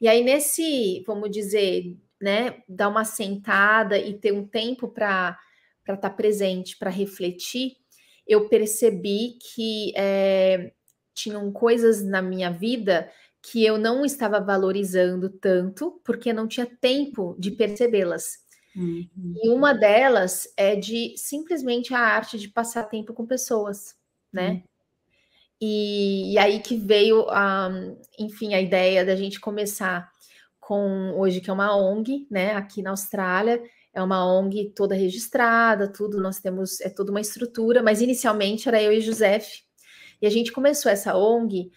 E 0.00 0.08
aí, 0.08 0.24
nesse, 0.24 1.04
vamos 1.06 1.30
dizer, 1.30 1.98
né, 2.18 2.62
dar 2.66 2.88
uma 2.88 3.04
sentada 3.04 3.98
e 3.98 4.14
ter 4.14 4.32
um 4.32 4.46
tempo 4.46 4.88
para 4.88 5.38
estar 5.82 5.96
tá 5.98 6.08
presente, 6.08 6.78
para 6.78 6.88
refletir, 6.88 7.76
eu 8.26 8.48
percebi 8.48 9.36
que 9.52 9.92
é, 9.94 10.72
tinham 11.18 11.50
coisas 11.52 12.04
na 12.04 12.22
minha 12.22 12.50
vida 12.50 13.10
que 13.42 13.64
eu 13.64 13.78
não 13.78 14.04
estava 14.04 14.40
valorizando 14.40 15.28
tanto, 15.28 16.00
porque 16.04 16.32
não 16.32 16.46
tinha 16.46 16.66
tempo 16.66 17.36
de 17.38 17.50
percebê-las. 17.50 18.38
Uhum. 18.76 19.08
E 19.42 19.48
uma 19.48 19.72
delas 19.72 20.52
é 20.56 20.76
de 20.76 21.14
simplesmente 21.16 21.94
a 21.94 22.00
arte 22.00 22.38
de 22.38 22.48
passar 22.48 22.84
tempo 22.84 23.12
com 23.12 23.26
pessoas, 23.26 23.96
né? 24.32 24.50
Uhum. 24.50 24.62
E, 25.60 26.34
e, 26.34 26.38
aí 26.38 26.60
que 26.60 26.76
veio, 26.76 27.26
um, 27.28 28.00
enfim, 28.18 28.54
a 28.54 28.60
ideia 28.60 29.04
da 29.04 29.16
gente 29.16 29.40
começar 29.40 30.08
com 30.60 31.14
hoje 31.18 31.40
que 31.40 31.50
é 31.50 31.52
uma 31.52 31.74
ONG, 31.76 32.28
né, 32.30 32.54
aqui 32.54 32.80
na 32.80 32.90
Austrália, 32.90 33.60
é 33.92 34.00
uma 34.00 34.24
ONG 34.24 34.72
toda 34.76 34.94
registrada, 34.94 35.90
tudo, 35.90 36.20
nós 36.20 36.38
temos, 36.38 36.80
é 36.80 36.88
toda 36.88 37.10
uma 37.10 37.20
estrutura, 37.20 37.82
mas 37.82 38.00
inicialmente 38.00 38.68
era 38.68 38.80
eu 38.80 38.92
e 38.92 39.00
José, 39.00 39.40
e 40.20 40.26
a 40.26 40.30
gente 40.30 40.52
começou 40.52 40.90
essa 40.90 41.16
ONG 41.16 41.70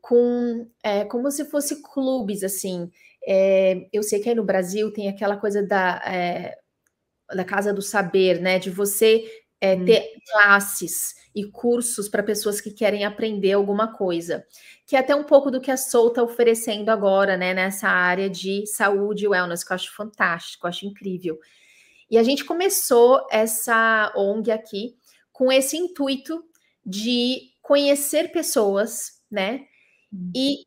com 0.00 0.68
é, 0.82 1.04
como 1.04 1.30
se 1.30 1.44
fosse 1.44 1.82
clubes, 1.82 2.42
assim. 2.42 2.90
É, 3.26 3.86
eu 3.92 4.02
sei 4.02 4.20
que 4.20 4.28
aí 4.28 4.34
no 4.34 4.44
Brasil 4.44 4.92
tem 4.92 5.08
aquela 5.08 5.36
coisa 5.36 5.62
da, 5.62 6.00
é, 6.06 6.56
da 7.34 7.44
Casa 7.44 7.72
do 7.72 7.82
Saber, 7.82 8.40
né? 8.40 8.58
De 8.58 8.70
você 8.70 9.24
é, 9.60 9.74
hum. 9.74 9.84
ter 9.84 10.14
classes 10.30 11.14
e 11.34 11.44
cursos 11.44 12.08
para 12.08 12.22
pessoas 12.22 12.60
que 12.60 12.70
querem 12.70 13.04
aprender 13.04 13.52
alguma 13.52 13.92
coisa. 13.92 14.44
Que 14.86 14.96
é 14.96 15.00
até 15.00 15.14
um 15.14 15.24
pouco 15.24 15.50
do 15.50 15.60
que 15.60 15.70
a 15.70 15.76
Soul 15.76 16.08
está 16.08 16.22
oferecendo 16.22 16.88
agora, 16.88 17.36
né? 17.36 17.52
Nessa 17.52 17.88
área 17.88 18.30
de 18.30 18.66
saúde 18.66 19.24
e 19.24 19.28
wellness, 19.28 19.62
que 19.62 19.72
eu 19.72 19.74
acho 19.74 19.94
fantástico, 19.94 20.66
eu 20.66 20.68
acho 20.68 20.86
incrível. 20.86 21.38
E 22.10 22.16
a 22.16 22.22
gente 22.22 22.44
começou 22.44 23.26
essa 23.30 24.12
ONG 24.16 24.50
aqui 24.50 24.96
com 25.32 25.52
esse 25.52 25.76
intuito 25.76 26.42
de 26.84 27.52
conhecer 27.68 28.32
pessoas, 28.32 29.20
né? 29.30 29.66
Hum. 30.10 30.32
E 30.34 30.64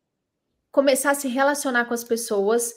começar 0.70 1.10
a 1.10 1.14
se 1.16 1.26
relacionar 1.26 1.86
com 1.86 1.94
as 1.94 2.04
pessoas, 2.04 2.72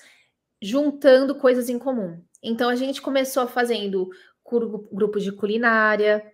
juntando 0.59 1.35
coisas 1.35 1.69
em 1.69 1.77
comum. 1.77 2.19
Então 2.41 2.67
a 2.67 2.75
gente 2.75 3.03
começou 3.03 3.47
fazendo 3.47 4.09
grupos 4.91 5.23
de 5.23 5.31
culinária, 5.31 6.25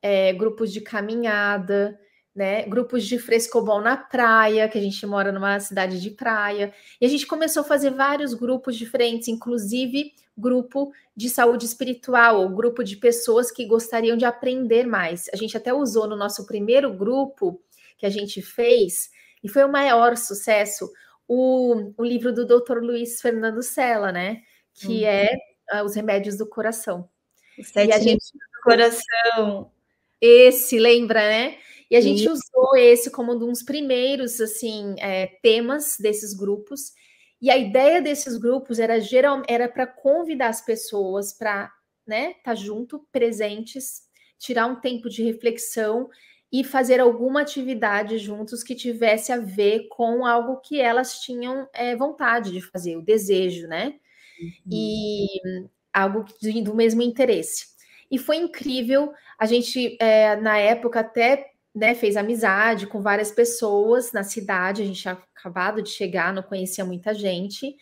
é, 0.00 0.32
grupos 0.32 0.72
de 0.72 0.80
caminhada, 0.80 1.98
né? 2.34 2.62
Grupos 2.62 3.04
de 3.06 3.18
frescobol 3.18 3.80
na 3.80 3.96
praia, 3.96 4.68
que 4.68 4.78
a 4.78 4.80
gente 4.80 5.04
mora 5.06 5.32
numa 5.32 5.58
cidade 5.58 6.00
de 6.00 6.10
praia. 6.10 6.72
E 7.00 7.06
a 7.06 7.08
gente 7.08 7.26
começou 7.26 7.62
a 7.62 7.66
fazer 7.66 7.90
vários 7.90 8.34
grupos 8.34 8.76
diferentes, 8.76 9.28
inclusive 9.28 10.12
grupo 10.36 10.92
de 11.14 11.28
saúde 11.28 11.66
espiritual, 11.66 12.40
ou 12.40 12.48
grupo 12.48 12.82
de 12.82 12.96
pessoas 12.96 13.50
que 13.50 13.66
gostariam 13.66 14.16
de 14.16 14.24
aprender 14.24 14.86
mais. 14.86 15.28
A 15.32 15.36
gente 15.36 15.56
até 15.56 15.72
usou 15.72 16.06
no 16.08 16.16
nosso 16.16 16.46
primeiro 16.46 16.92
grupo 16.92 17.60
que 17.98 18.06
a 18.06 18.10
gente 18.10 18.40
fez, 18.40 19.10
e 19.42 19.48
foi 19.48 19.62
o 19.64 19.70
maior 19.70 20.16
sucesso, 20.16 20.90
o, 21.28 21.92
o 21.96 22.04
livro 22.04 22.32
do 22.32 22.46
Dr. 22.46 22.78
Luiz 22.78 23.20
Fernando 23.20 23.62
Sela, 23.62 24.10
né? 24.10 24.42
Que 24.72 25.02
uhum. 25.02 25.06
é 25.06 25.28
uh, 25.74 25.84
Os 25.84 25.94
Remédios 25.94 26.36
do 26.36 26.48
Coração. 26.48 27.08
Os 27.58 27.68
sete 27.68 27.90
e 27.90 27.92
a 27.92 27.98
gente 27.98 28.32
do 28.32 28.62
coração. 28.62 29.70
Esse, 30.20 30.78
lembra, 30.78 31.20
né? 31.20 31.58
E 31.90 31.96
a 31.96 32.02
Sim. 32.02 32.16
gente 32.16 32.28
usou 32.28 32.76
esse 32.76 33.10
como 33.10 33.34
um 33.34 33.38
dos 33.38 33.62
primeiros 33.62 34.40
assim 34.40 34.94
é, 34.98 35.26
temas 35.42 35.96
desses 35.98 36.32
grupos. 36.32 36.92
E 37.42 37.50
a 37.50 37.56
ideia 37.56 38.00
desses 38.00 38.36
grupos 38.36 38.78
era 38.78 39.00
geral, 39.00 39.42
era 39.48 39.68
para 39.68 39.86
convidar 39.86 40.48
as 40.48 40.64
pessoas 40.64 41.32
para 41.32 41.72
né, 42.06 42.30
estar 42.30 42.42
tá 42.42 42.54
junto, 42.54 43.06
presentes, 43.10 44.02
tirar 44.38 44.66
um 44.66 44.80
tempo 44.80 45.08
de 45.08 45.22
reflexão 45.22 46.08
e 46.52 46.64
fazer 46.64 47.00
alguma 47.00 47.42
atividade 47.42 48.18
juntos 48.18 48.62
que 48.62 48.74
tivesse 48.74 49.32
a 49.32 49.38
ver 49.38 49.86
com 49.88 50.26
algo 50.26 50.60
que 50.60 50.80
elas 50.80 51.20
tinham 51.20 51.68
é, 51.72 51.94
vontade 51.96 52.50
de 52.50 52.60
fazer, 52.60 52.96
o 52.96 53.02
desejo, 53.02 53.68
né? 53.68 53.94
Uhum. 54.40 54.50
E 54.72 55.26
algo 55.92 56.24
do 56.64 56.74
mesmo 56.74 57.02
interesse. 57.02 57.66
E 58.10 58.18
foi 58.18 58.36
incrível. 58.36 59.12
A 59.38 59.46
gente, 59.46 59.96
é, 60.00 60.36
na 60.36 60.58
época, 60.58 61.00
até 61.00 61.52
né, 61.74 61.94
fez 61.94 62.16
amizade 62.16 62.86
com 62.86 63.00
várias 63.00 63.30
pessoas 63.30 64.12
na 64.12 64.22
cidade. 64.22 64.82
A 64.82 64.84
gente 64.84 65.02
tinha 65.02 65.18
acabado 65.34 65.82
de 65.82 65.90
chegar, 65.90 66.32
não 66.32 66.42
conhecia 66.42 66.84
muita 66.84 67.14
gente. 67.14 67.76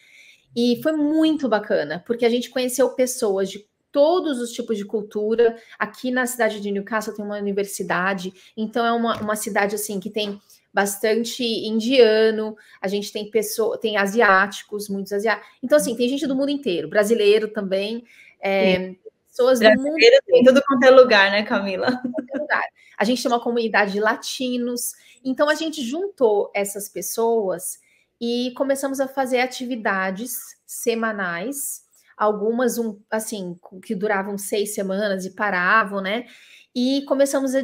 E 0.57 0.81
foi 0.83 0.93
muito 0.93 1.49
bacana, 1.49 2.03
porque 2.07 2.25
a 2.25 2.31
gente 2.31 2.51
conheceu 2.51 2.91
pessoas 2.91 3.51
de 3.51 3.67
todos 3.93 4.41
os 4.41 4.53
tipos 4.53 4.77
de 4.77 4.85
cultura. 4.85 5.57
Aqui 5.79 6.11
na 6.11 6.27
cidade 6.27 6.61
de 6.61 6.71
Newcastle 6.71 7.15
tem 7.15 7.25
uma 7.25 7.39
universidade, 7.39 8.33
então 8.57 8.85
é 8.85 8.93
uma, 8.93 9.17
uma 9.21 9.37
cidade 9.37 9.75
assim 9.75 10.01
que 10.01 10.11
tem 10.11 10.41
bastante 10.73 11.43
indiano, 11.43 12.57
a 12.81 12.87
gente 12.89 13.13
tem 13.13 13.31
pessoas, 13.31 13.81
tem 13.81 13.97
asiáticos, 13.97 14.89
muitos 14.89 15.13
asiáticos. 15.13 15.49
Então, 15.63 15.77
assim, 15.77 15.97
tem 15.97 16.09
gente 16.09 16.27
do 16.27 16.37
mundo 16.37 16.51
inteiro, 16.51 16.89
brasileiro 16.89 17.49
também. 17.49 18.05
É, 18.41 18.95
pessoas 19.27 19.59
do 19.59 19.71
mundo. 19.71 19.97
Tem 20.27 20.45
tudo 20.45 20.63
quanto 20.63 20.85
é 20.85 20.91
lugar, 20.91 21.31
né, 21.31 21.43
Camila? 21.43 22.01
Lugar. 22.35 22.65
A 22.99 23.05
gente 23.05 23.23
tem 23.23 23.31
uma 23.31 23.41
comunidade 23.41 23.93
de 23.93 24.01
latinos. 24.01 24.93
Então, 25.25 25.49
a 25.49 25.55
gente 25.55 25.83
juntou 25.83 26.51
essas 26.55 26.89
pessoas 26.89 27.79
e 28.21 28.53
começamos 28.57 29.01
a 29.01 29.09
fazer 29.09 29.41
atividades 29.41 30.39
semanais 30.67 31.87
algumas 32.19 32.79
um, 32.79 33.01
assim 33.09 33.59
que 33.85 33.95
duravam 33.95 34.37
seis 34.37 34.75
semanas 34.75 35.25
e 35.25 35.31
paravam, 35.31 36.01
né? 36.01 36.27
E 36.75 37.03
começamos 37.07 37.55
a 37.55 37.63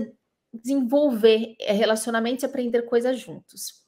desenvolver 0.52 1.56
eh, 1.58 1.72
relacionamentos 1.72 2.44
e 2.44 2.46
aprender 2.46 2.82
coisas 2.82 3.18
juntos 3.18 3.82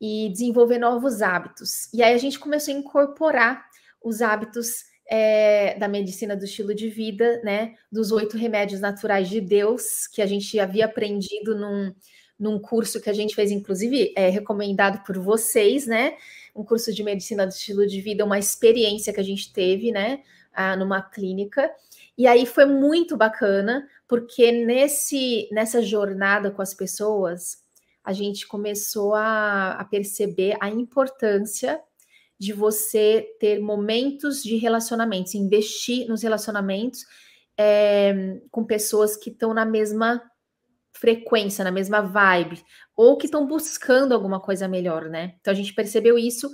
e 0.00 0.30
desenvolver 0.30 0.78
novos 0.78 1.20
hábitos. 1.20 1.92
E 1.92 2.02
aí 2.02 2.14
a 2.14 2.18
gente 2.18 2.38
começou 2.38 2.74
a 2.74 2.78
incorporar 2.78 3.66
os 4.02 4.22
hábitos 4.22 4.84
é, 5.08 5.78
da 5.78 5.88
medicina 5.88 6.36
do 6.36 6.44
estilo 6.44 6.74
de 6.74 6.88
vida, 6.88 7.40
né? 7.42 7.74
Dos 7.90 8.12
oito 8.12 8.36
remédios 8.36 8.80
naturais 8.80 9.28
de 9.28 9.40
Deus 9.40 10.06
que 10.06 10.20
a 10.20 10.26
gente 10.26 10.58
havia 10.60 10.84
aprendido 10.84 11.56
num, 11.56 11.94
num 12.38 12.58
curso 12.58 13.00
que 13.00 13.08
a 13.08 13.14
gente 13.14 13.34
fez, 13.34 13.50
inclusive, 13.50 14.12
é, 14.16 14.28
recomendado 14.28 15.02
por 15.04 15.18
vocês, 15.18 15.86
né? 15.86 16.16
um 16.58 16.64
curso 16.64 16.92
de 16.92 17.04
medicina 17.04 17.46
do 17.46 17.50
estilo 17.50 17.86
de 17.86 18.00
vida, 18.00 18.24
uma 18.24 18.38
experiência 18.38 19.12
que 19.12 19.20
a 19.20 19.24
gente 19.24 19.52
teve, 19.52 19.92
né, 19.92 20.22
numa 20.76 21.00
clínica. 21.00 21.70
E 22.16 22.26
aí 22.26 22.44
foi 22.44 22.66
muito 22.66 23.16
bacana, 23.16 23.88
porque 24.08 24.50
nesse 24.50 25.48
nessa 25.52 25.80
jornada 25.80 26.50
com 26.50 26.60
as 26.60 26.74
pessoas, 26.74 27.62
a 28.02 28.12
gente 28.12 28.44
começou 28.46 29.14
a, 29.14 29.72
a 29.74 29.84
perceber 29.84 30.56
a 30.60 30.68
importância 30.68 31.80
de 32.38 32.52
você 32.52 33.26
ter 33.40 33.60
momentos 33.60 34.42
de 34.42 34.56
relacionamentos, 34.56 35.34
investir 35.34 36.06
nos 36.08 36.22
relacionamentos 36.22 37.04
é, 37.58 38.40
com 38.50 38.64
pessoas 38.64 39.16
que 39.16 39.30
estão 39.30 39.52
na 39.52 39.64
mesma 39.64 40.22
frequência, 40.92 41.64
na 41.64 41.70
mesma 41.70 42.00
vibe, 42.00 42.62
ou 42.96 43.16
que 43.16 43.26
estão 43.26 43.46
buscando 43.46 44.12
alguma 44.12 44.40
coisa 44.40 44.68
melhor, 44.68 45.08
né? 45.08 45.34
Então 45.40 45.52
a 45.52 45.56
gente 45.56 45.74
percebeu 45.74 46.18
isso 46.18 46.50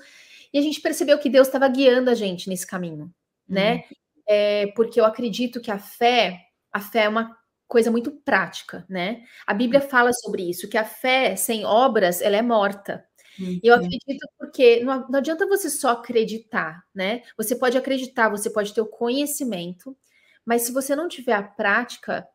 e 0.52 0.58
a 0.58 0.62
gente 0.62 0.80
percebeu 0.80 1.18
que 1.18 1.30
Deus 1.30 1.48
estava 1.48 1.68
guiando 1.68 2.10
a 2.10 2.14
gente 2.14 2.48
nesse 2.48 2.66
caminho, 2.66 3.12
né? 3.48 3.76
Uhum. 3.76 3.82
É, 4.26 4.66
porque 4.68 5.00
eu 5.00 5.04
acredito 5.04 5.60
que 5.60 5.70
a 5.70 5.78
fé, 5.78 6.40
a 6.72 6.80
fé 6.80 7.04
é 7.04 7.08
uma 7.08 7.36
coisa 7.66 7.90
muito 7.90 8.10
prática, 8.10 8.84
né? 8.88 9.22
A 9.46 9.52
Bíblia 9.52 9.80
uhum. 9.80 9.88
fala 9.88 10.12
sobre 10.12 10.48
isso, 10.48 10.68
que 10.68 10.78
a 10.78 10.84
fé 10.84 11.36
sem 11.36 11.64
obras, 11.64 12.20
ela 12.20 12.36
é 12.36 12.42
morta. 12.42 13.04
Uhum. 13.38 13.60
Eu 13.62 13.74
acredito 13.74 14.26
porque 14.38 14.82
não, 14.84 15.08
não 15.08 15.18
adianta 15.18 15.46
você 15.46 15.68
só 15.68 15.90
acreditar, 15.90 16.84
né? 16.94 17.22
Você 17.36 17.56
pode 17.56 17.76
acreditar, 17.76 18.28
você 18.28 18.50
pode 18.50 18.72
ter 18.72 18.80
o 18.80 18.86
conhecimento, 18.86 19.96
mas 20.44 20.62
se 20.62 20.72
você 20.72 20.94
não 20.94 21.08
tiver 21.08 21.32
a 21.32 21.42
prática, 21.42 22.26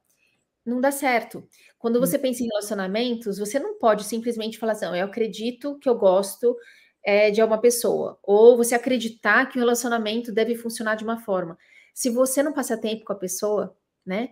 não 0.65 0.81
dá 0.81 0.91
certo. 0.91 1.47
Quando 1.77 1.97
hum. 1.97 1.99
você 1.99 2.17
pensa 2.19 2.43
em 2.43 2.47
relacionamentos, 2.47 3.37
você 3.37 3.59
não 3.59 3.77
pode 3.77 4.03
simplesmente 4.03 4.57
falar 4.57 4.73
assim, 4.73 4.85
eu 4.85 5.05
acredito 5.05 5.77
que 5.79 5.87
eu 5.87 5.95
gosto 5.95 6.55
é, 7.03 7.31
de 7.31 7.41
uma 7.41 7.59
pessoa, 7.59 8.19
ou 8.23 8.57
você 8.57 8.75
acreditar 8.75 9.45
que 9.47 9.57
o 9.57 9.61
relacionamento 9.61 10.31
deve 10.31 10.55
funcionar 10.55 10.95
de 10.95 11.03
uma 11.03 11.17
forma. 11.17 11.57
Se 11.93 12.09
você 12.09 12.43
não 12.43 12.53
passa 12.53 12.77
tempo 12.77 13.05
com 13.05 13.13
a 13.13 13.17
pessoa, 13.17 13.75
né, 14.05 14.29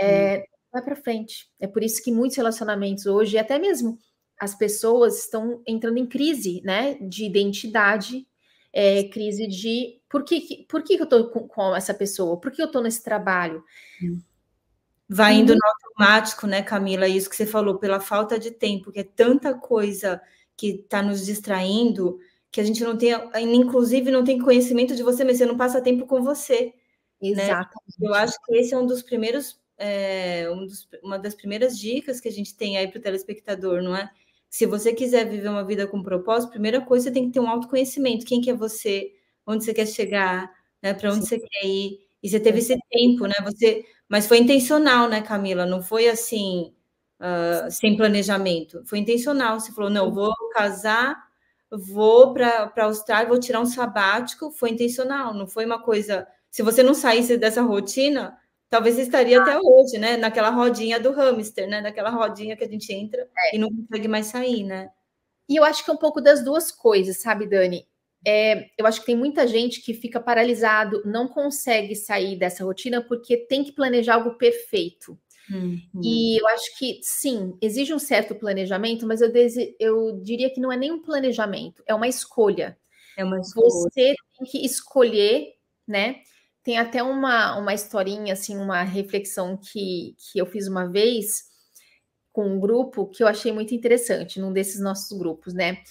é, 0.00 0.44
vai 0.72 0.82
para 0.82 0.96
frente. 0.96 1.48
É 1.60 1.66
por 1.66 1.82
isso 1.82 2.02
que 2.02 2.12
muitos 2.12 2.36
relacionamentos 2.36 3.06
hoje, 3.06 3.38
até 3.38 3.58
mesmo 3.58 3.98
as 4.38 4.54
pessoas 4.54 5.20
estão 5.20 5.62
entrando 5.66 5.98
em 5.98 6.06
crise, 6.06 6.60
né, 6.64 6.94
de 6.94 7.24
identidade, 7.24 8.26
é, 8.72 9.04
crise 9.04 9.46
de 9.46 10.00
Por 10.08 10.24
que, 10.24 10.66
por 10.68 10.82
que 10.82 10.94
eu 10.94 11.04
estou 11.04 11.28
com, 11.28 11.46
com, 11.46 11.76
essa 11.76 11.94
pessoa? 11.94 12.40
Por 12.40 12.50
que 12.50 12.60
eu 12.60 12.66
estou 12.66 12.82
nesse 12.82 13.02
trabalho? 13.02 13.64
Vai 15.08 15.34
indo 15.34 15.54
no 15.54 15.60
automático, 15.64 16.46
né, 16.46 16.62
Camila? 16.62 17.06
Isso 17.06 17.30
que 17.30 17.36
você 17.36 17.46
falou, 17.46 17.78
pela 17.78 18.00
falta 18.00 18.38
de 18.38 18.50
tempo, 18.50 18.90
que 18.90 19.00
é 19.00 19.04
tanta 19.04 19.54
coisa 19.54 20.20
que 20.56 20.70
está 20.70 21.02
nos 21.02 21.24
distraindo, 21.24 22.18
que 22.50 22.60
a 22.60 22.64
gente 22.64 22.82
não 22.82 22.96
tem, 22.96 23.12
inclusive, 23.54 24.10
não 24.10 24.24
tem 24.24 24.40
conhecimento 24.40 24.96
de 24.96 25.02
você, 25.02 25.24
mas 25.24 25.38
você 25.38 25.46
não 25.46 25.56
passa 25.56 25.80
tempo 25.80 26.06
com 26.06 26.22
você. 26.22 26.72
Exatamente. 27.20 28.00
Né? 28.00 28.08
Eu 28.08 28.14
acho 28.14 28.34
que 28.44 28.56
esse 28.56 28.74
é 28.74 28.78
um 28.78 28.86
dos 28.86 29.02
primeiros, 29.02 29.60
é, 29.76 30.48
um 30.50 30.64
dos, 30.64 30.88
uma 31.02 31.18
das 31.18 31.34
primeiras 31.34 31.78
dicas 31.78 32.20
que 32.20 32.28
a 32.28 32.32
gente 32.32 32.56
tem 32.56 32.76
aí 32.76 32.88
para 32.88 32.98
o 32.98 33.02
telespectador, 33.02 33.82
não 33.82 33.96
é? 33.96 34.10
Se 34.54 34.66
você 34.66 34.92
quiser 34.92 35.28
viver 35.28 35.48
uma 35.48 35.64
vida 35.64 35.84
com 35.84 36.00
propósito, 36.00 36.52
primeira 36.52 36.80
coisa, 36.80 37.06
você 37.06 37.10
tem 37.10 37.26
que 37.26 37.32
ter 37.32 37.40
um 37.40 37.48
autoconhecimento. 37.50 38.24
Quem 38.24 38.40
que 38.40 38.48
é 38.48 38.54
você? 38.54 39.12
Onde 39.44 39.64
você 39.64 39.74
quer 39.74 39.84
chegar? 39.84 40.48
Né? 40.80 40.94
Para 40.94 41.10
onde 41.10 41.22
Sim. 41.22 41.26
você 41.26 41.40
quer 41.40 41.66
ir? 41.66 41.98
E 42.22 42.28
você 42.28 42.38
teve 42.38 42.60
esse 42.60 42.78
tempo, 42.88 43.26
né? 43.26 43.34
Você, 43.42 43.84
mas 44.08 44.28
foi 44.28 44.38
intencional, 44.38 45.08
né, 45.08 45.22
Camila? 45.22 45.66
Não 45.66 45.82
foi 45.82 46.06
assim, 46.06 46.72
uh, 47.18 47.68
sem 47.68 47.96
planejamento. 47.96 48.80
Foi 48.84 49.00
intencional. 49.00 49.58
Você 49.58 49.72
falou, 49.72 49.90
não, 49.90 50.14
vou 50.14 50.32
casar, 50.52 51.20
vou 51.68 52.32
para 52.32 52.72
a 52.76 52.84
Austrália, 52.84 53.28
vou 53.28 53.40
tirar 53.40 53.58
um 53.58 53.66
sabático. 53.66 54.52
Foi 54.52 54.70
intencional, 54.70 55.34
não 55.34 55.48
foi 55.48 55.66
uma 55.66 55.82
coisa. 55.82 56.28
Se 56.48 56.62
você 56.62 56.80
não 56.80 56.94
saísse 56.94 57.36
dessa 57.36 57.60
rotina, 57.60 58.38
talvez 58.74 58.98
estaria 58.98 59.40
até 59.40 59.56
hoje, 59.56 59.98
né? 59.98 60.16
Naquela 60.16 60.50
rodinha 60.50 60.98
do 60.98 61.12
hamster, 61.12 61.68
né? 61.68 61.80
Naquela 61.80 62.10
rodinha 62.10 62.56
que 62.56 62.64
a 62.64 62.68
gente 62.68 62.92
entra 62.92 63.22
é. 63.22 63.54
e 63.54 63.58
não 63.58 63.68
consegue 63.70 64.08
mais 64.08 64.26
sair, 64.26 64.64
né? 64.64 64.90
E 65.48 65.54
eu 65.54 65.62
acho 65.62 65.84
que 65.84 65.90
é 65.92 65.94
um 65.94 65.98
pouco 65.98 66.20
das 66.20 66.44
duas 66.44 66.72
coisas, 66.72 67.18
sabe, 67.18 67.46
Dani? 67.46 67.86
É, 68.26 68.70
eu 68.76 68.84
acho 68.84 68.98
que 68.98 69.06
tem 69.06 69.16
muita 69.16 69.46
gente 69.46 69.80
que 69.80 69.94
fica 69.94 70.18
paralisado, 70.18 71.02
não 71.04 71.28
consegue 71.28 71.94
sair 71.94 72.36
dessa 72.36 72.64
rotina 72.64 73.00
porque 73.00 73.36
tem 73.36 73.62
que 73.62 73.70
planejar 73.70 74.14
algo 74.14 74.36
perfeito. 74.36 75.16
Uhum. 75.48 75.78
E 76.02 76.40
eu 76.40 76.48
acho 76.48 76.76
que 76.76 76.98
sim, 77.02 77.56
exige 77.62 77.94
um 77.94 77.98
certo 77.98 78.34
planejamento, 78.34 79.06
mas 79.06 79.20
eu, 79.20 79.30
dese... 79.30 79.76
eu 79.78 80.20
diria 80.20 80.52
que 80.52 80.60
não 80.60 80.72
é 80.72 80.76
nem 80.76 80.90
um 80.90 81.02
planejamento, 81.02 81.80
é 81.86 81.94
uma 81.94 82.08
escolha. 82.08 82.76
É 83.16 83.22
uma 83.22 83.38
escolha. 83.38 83.68
Você 83.68 84.14
tem 84.36 84.46
que 84.50 84.66
escolher, 84.66 85.52
né? 85.86 86.16
Tem 86.64 86.78
até 86.78 87.02
uma, 87.02 87.56
uma 87.56 87.74
historinha, 87.74 88.32
assim, 88.32 88.56
uma 88.56 88.82
reflexão 88.82 89.56
que, 89.56 90.16
que 90.18 90.38
eu 90.38 90.46
fiz 90.46 90.66
uma 90.66 90.90
vez 90.90 91.44
com 92.32 92.48
um 92.48 92.58
grupo 92.60 93.06
que 93.06 93.22
eu 93.22 93.28
achei 93.28 93.52
muito 93.52 93.74
interessante, 93.74 94.40
num 94.40 94.52
desses 94.52 94.80
nossos 94.80 95.16
grupos, 95.16 95.54
né? 95.54 95.82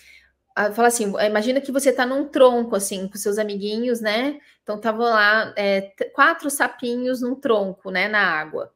Ah, 0.55 0.71
fala 0.73 0.89
assim, 0.89 1.13
imagina 1.25 1.61
que 1.61 1.71
você 1.71 1.89
está 1.91 2.05
num 2.05 2.27
tronco, 2.27 2.75
assim, 2.75 3.07
com 3.07 3.17
seus 3.17 3.37
amiguinhos, 3.39 4.01
né? 4.01 4.39
Então, 4.63 4.77
estavam 4.77 5.05
lá 5.05 5.53
é, 5.57 5.93
quatro 6.13 6.49
sapinhos 6.49 7.21
num 7.21 7.35
tronco, 7.35 7.91
né, 7.91 8.07
na 8.07 8.19
água. 8.21 8.73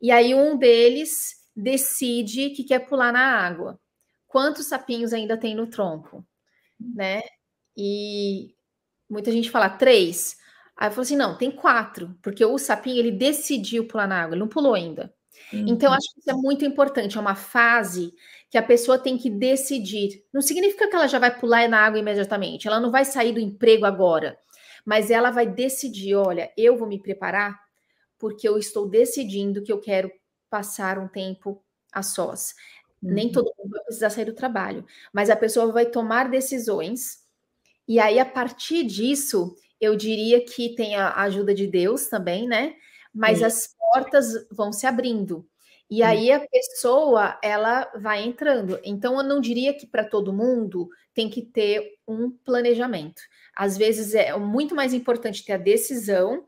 E 0.00 0.10
aí, 0.10 0.34
um 0.34 0.56
deles 0.56 1.36
decide 1.56 2.50
que 2.50 2.64
quer 2.64 2.80
pular 2.80 3.12
na 3.12 3.20
água. 3.46 3.80
Quantos 4.28 4.66
sapinhos 4.66 5.12
ainda 5.12 5.36
tem 5.36 5.54
no 5.54 5.68
tronco, 5.68 6.26
né? 6.80 7.22
E 7.76 8.54
muita 9.08 9.30
gente 9.32 9.50
fala 9.50 9.70
três. 9.70 10.36
Aí 10.76 10.88
eu 10.88 10.92
falei 10.92 11.04
assim: 11.04 11.16
não, 11.16 11.36
tem 11.36 11.50
quatro, 11.50 12.16
porque 12.22 12.44
o 12.44 12.58
sapinho 12.58 12.98
ele 12.98 13.12
decidiu 13.12 13.86
pular 13.86 14.08
na 14.08 14.22
água, 14.22 14.34
ele 14.34 14.40
não 14.40 14.48
pulou 14.48 14.74
ainda. 14.74 15.12
Uhum. 15.52 15.66
Então, 15.68 15.92
acho 15.92 16.12
que 16.12 16.20
isso 16.20 16.30
é 16.30 16.34
muito 16.34 16.64
importante, 16.64 17.16
é 17.16 17.20
uma 17.20 17.34
fase 17.34 18.12
que 18.50 18.58
a 18.58 18.62
pessoa 18.62 18.98
tem 18.98 19.16
que 19.16 19.30
decidir. 19.30 20.24
Não 20.32 20.40
significa 20.40 20.88
que 20.88 20.94
ela 20.94 21.06
já 21.06 21.18
vai 21.18 21.36
pular 21.36 21.68
na 21.68 21.80
água 21.80 21.98
imediatamente, 21.98 22.66
ela 22.66 22.80
não 22.80 22.90
vai 22.90 23.04
sair 23.04 23.32
do 23.32 23.40
emprego 23.40 23.84
agora, 23.84 24.38
mas 24.84 25.10
ela 25.10 25.30
vai 25.30 25.46
decidir: 25.46 26.14
olha, 26.14 26.52
eu 26.56 26.76
vou 26.76 26.88
me 26.88 27.00
preparar 27.00 27.58
porque 28.18 28.48
eu 28.48 28.56
estou 28.58 28.88
decidindo 28.88 29.62
que 29.62 29.72
eu 29.72 29.80
quero 29.80 30.10
passar 30.48 30.98
um 30.98 31.08
tempo 31.08 31.62
a 31.92 32.02
sós. 32.02 32.54
Uhum. 33.02 33.12
Nem 33.12 33.30
todo 33.30 33.52
mundo 33.58 33.70
vai 33.70 33.82
precisar 33.84 34.10
sair 34.10 34.24
do 34.24 34.34
trabalho, 34.34 34.84
mas 35.12 35.30
a 35.30 35.36
pessoa 35.36 35.70
vai 35.70 35.86
tomar 35.86 36.30
decisões, 36.30 37.24
e 37.86 38.00
aí, 38.00 38.18
a 38.18 38.24
partir 38.24 38.84
disso, 38.84 39.54
eu 39.84 39.96
diria 39.96 40.44
que 40.44 40.74
tem 40.74 40.96
a 40.96 41.14
ajuda 41.22 41.54
de 41.54 41.66
Deus 41.66 42.06
também, 42.08 42.46
né? 42.48 42.74
Mas 43.12 43.38
Sim. 43.38 43.44
as 43.44 43.74
portas 43.78 44.46
vão 44.50 44.72
se 44.72 44.86
abrindo. 44.86 45.46
E 45.90 46.02
aí 46.02 46.32
a 46.32 46.40
pessoa 46.40 47.38
ela 47.42 47.90
vai 47.96 48.24
entrando. 48.24 48.80
Então 48.82 49.16
eu 49.18 49.22
não 49.22 49.40
diria 49.40 49.74
que 49.74 49.86
para 49.86 50.02
todo 50.02 50.32
mundo 50.32 50.88
tem 51.14 51.28
que 51.28 51.42
ter 51.42 51.92
um 52.08 52.30
planejamento. 52.30 53.22
Às 53.54 53.76
vezes 53.76 54.14
é 54.14 54.36
muito 54.36 54.74
mais 54.74 54.92
importante 54.92 55.44
ter 55.44 55.52
a 55.52 55.58
decisão 55.58 56.46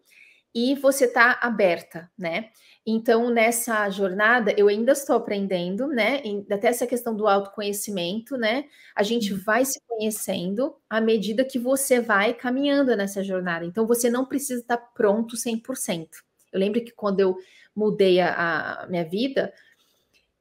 e 0.57 0.75
você 0.75 1.07
tá 1.07 1.39
aberta, 1.43 2.11
né? 2.17 2.49
Então, 2.87 3.29
nessa 3.29 3.91
jornada, 3.91 4.55
eu 4.57 4.69
ainda 4.69 4.93
estou 4.93 5.15
aprendendo, 5.15 5.87
né? 5.89 6.23
Até 6.51 6.69
essa 6.69 6.87
questão 6.87 7.15
do 7.15 7.29
autoconhecimento, 7.29 8.39
né? 8.39 8.65
A 8.95 9.03
gente 9.03 9.35
uhum. 9.35 9.41
vai 9.45 9.67
se 9.67 9.79
conhecendo 9.87 10.75
à 10.89 10.99
medida 10.99 11.45
que 11.45 11.59
você 11.59 12.01
vai 12.01 12.33
caminhando 12.33 12.97
nessa 12.97 13.23
jornada. 13.23 13.67
Então, 13.67 13.87
você 13.87 14.09
não 14.09 14.25
precisa 14.25 14.63
estar 14.63 14.79
pronto 14.79 15.37
100%. 15.37 16.09
Eu 16.51 16.59
lembro 16.59 16.83
que 16.83 16.93
quando 16.93 17.21
eu 17.21 17.37
mudei 17.75 18.19
a, 18.19 18.81
a 18.81 18.87
minha 18.87 19.05
vida, 19.05 19.53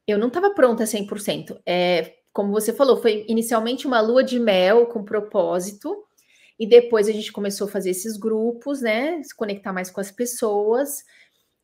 eu 0.08 0.18
não 0.18 0.30
estava 0.30 0.52
pronta 0.52 0.86
100%. 0.86 1.60
É, 1.66 2.14
como 2.32 2.54
você 2.54 2.72
falou, 2.72 3.02
foi 3.02 3.26
inicialmente 3.28 3.86
uma 3.86 4.00
lua 4.00 4.24
de 4.24 4.40
mel 4.40 4.86
com 4.86 5.04
propósito, 5.04 6.06
e 6.60 6.68
depois 6.68 7.08
a 7.08 7.12
gente 7.12 7.32
começou 7.32 7.68
a 7.68 7.72
fazer 7.72 7.90
esses 7.90 8.18
grupos, 8.18 8.82
né? 8.82 9.22
Se 9.24 9.36
conectar 9.36 9.74
mais 9.74 9.90
com 9.90 10.00
as 10.02 10.12
pessoas 10.12 11.04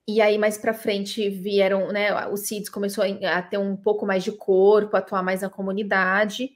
e 0.08 0.20
aí, 0.20 0.38
mais 0.38 0.58
para 0.58 0.74
frente, 0.74 1.30
vieram, 1.30 1.92
né? 1.92 2.28
O 2.28 2.36
CIDS 2.36 2.70
começou 2.70 3.04
a 3.04 3.42
ter 3.42 3.58
um 3.58 3.76
pouco 3.78 4.06
mais 4.06 4.24
de 4.24 4.32
corpo, 4.32 4.98
atuar 4.98 5.24
mais 5.24 5.42
na 5.42 5.50
comunidade. 5.50 6.52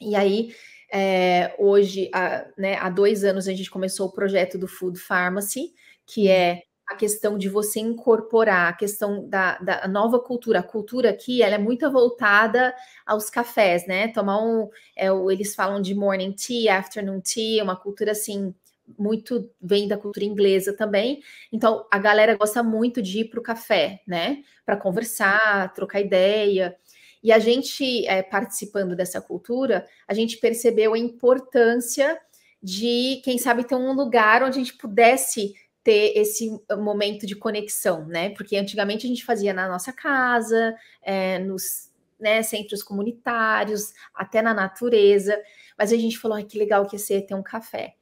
E 0.00 0.14
aí, 0.14 0.54
é, 0.92 1.54
hoje, 1.58 2.10
né, 2.56 2.76
há 2.76 2.90
dois 2.90 3.24
anos, 3.24 3.48
a 3.48 3.52
gente 3.52 3.70
começou 3.70 4.08
o 4.08 4.12
projeto 4.12 4.58
do 4.58 4.68
Food 4.68 4.98
Pharmacy, 5.00 5.72
que 6.06 6.28
é 6.28 6.62
a 6.86 6.94
questão 6.94 7.36
de 7.36 7.48
você 7.48 7.80
incorporar 7.80 8.68
a 8.68 8.72
questão 8.72 9.28
da, 9.28 9.58
da 9.58 9.88
nova 9.88 10.20
cultura. 10.20 10.60
A 10.60 10.62
cultura 10.62 11.10
aqui 11.10 11.42
ela 11.42 11.56
é 11.56 11.58
muito 11.58 11.90
voltada 11.90 12.74
aos 13.04 13.28
cafés, 13.28 13.86
né? 13.86 14.08
Tomar 14.08 14.40
um. 14.40 14.68
É, 14.96 15.08
eles 15.30 15.54
falam 15.54 15.82
de 15.82 15.94
morning 15.94 16.32
tea, 16.32 16.78
afternoon 16.78 17.20
tea, 17.20 17.62
uma 17.64 17.76
cultura 17.76 18.12
assim 18.12 18.54
muito 18.96 19.50
vem 19.60 19.88
da 19.88 19.96
cultura 19.96 20.24
inglesa 20.24 20.72
também. 20.72 21.20
Então, 21.52 21.84
a 21.90 21.98
galera 21.98 22.36
gosta 22.36 22.62
muito 22.62 23.02
de 23.02 23.20
ir 23.20 23.24
para 23.30 23.40
o 23.40 23.42
café, 23.42 24.00
né? 24.06 24.44
Para 24.64 24.76
conversar, 24.76 25.72
trocar 25.72 26.00
ideia. 26.00 26.76
E 27.22 27.32
a 27.32 27.40
gente, 27.40 28.06
é, 28.06 28.22
participando 28.22 28.94
dessa 28.94 29.20
cultura, 29.20 29.84
a 30.06 30.14
gente 30.14 30.36
percebeu 30.38 30.94
a 30.94 30.98
importância 30.98 32.16
de, 32.62 33.20
quem 33.24 33.38
sabe, 33.38 33.64
ter 33.64 33.74
um 33.74 33.92
lugar 33.92 34.42
onde 34.42 34.60
a 34.60 34.62
gente 34.62 34.76
pudesse 34.76 35.54
ter 35.86 36.14
esse 36.16 36.50
momento 36.78 37.24
de 37.28 37.36
conexão, 37.36 38.08
né? 38.08 38.30
Porque 38.30 38.56
antigamente 38.56 39.06
a 39.06 39.08
gente 39.08 39.24
fazia 39.24 39.54
na 39.54 39.68
nossa 39.68 39.92
casa, 39.92 40.74
é, 41.00 41.38
nos 41.38 41.92
né, 42.18 42.42
centros 42.42 42.82
comunitários, 42.82 43.92
até 44.12 44.42
na 44.42 44.52
natureza, 44.52 45.40
mas 45.78 45.92
a 45.92 45.96
gente 45.96 46.18
falou, 46.18 46.36
ah, 46.36 46.42
que 46.42 46.58
legal 46.58 46.84
que 46.88 46.96
ia 46.96 46.98
ser 46.98 47.22
ter 47.22 47.36
um 47.36 47.42
café. 47.42 47.94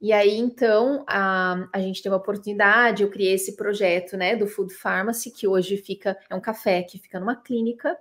E 0.00 0.12
aí, 0.12 0.36
então, 0.36 1.04
a, 1.08 1.68
a 1.72 1.80
gente 1.80 2.00
teve 2.04 2.14
a 2.14 2.18
oportunidade, 2.18 3.02
eu 3.02 3.10
criei 3.10 3.34
esse 3.34 3.56
projeto, 3.56 4.16
né, 4.16 4.36
do 4.36 4.46
Food 4.46 4.72
Pharmacy, 4.72 5.32
que 5.32 5.48
hoje 5.48 5.76
fica, 5.76 6.16
é 6.30 6.36
um 6.36 6.40
café 6.40 6.84
que 6.84 7.00
fica 7.00 7.18
numa 7.18 7.34
clínica, 7.34 7.98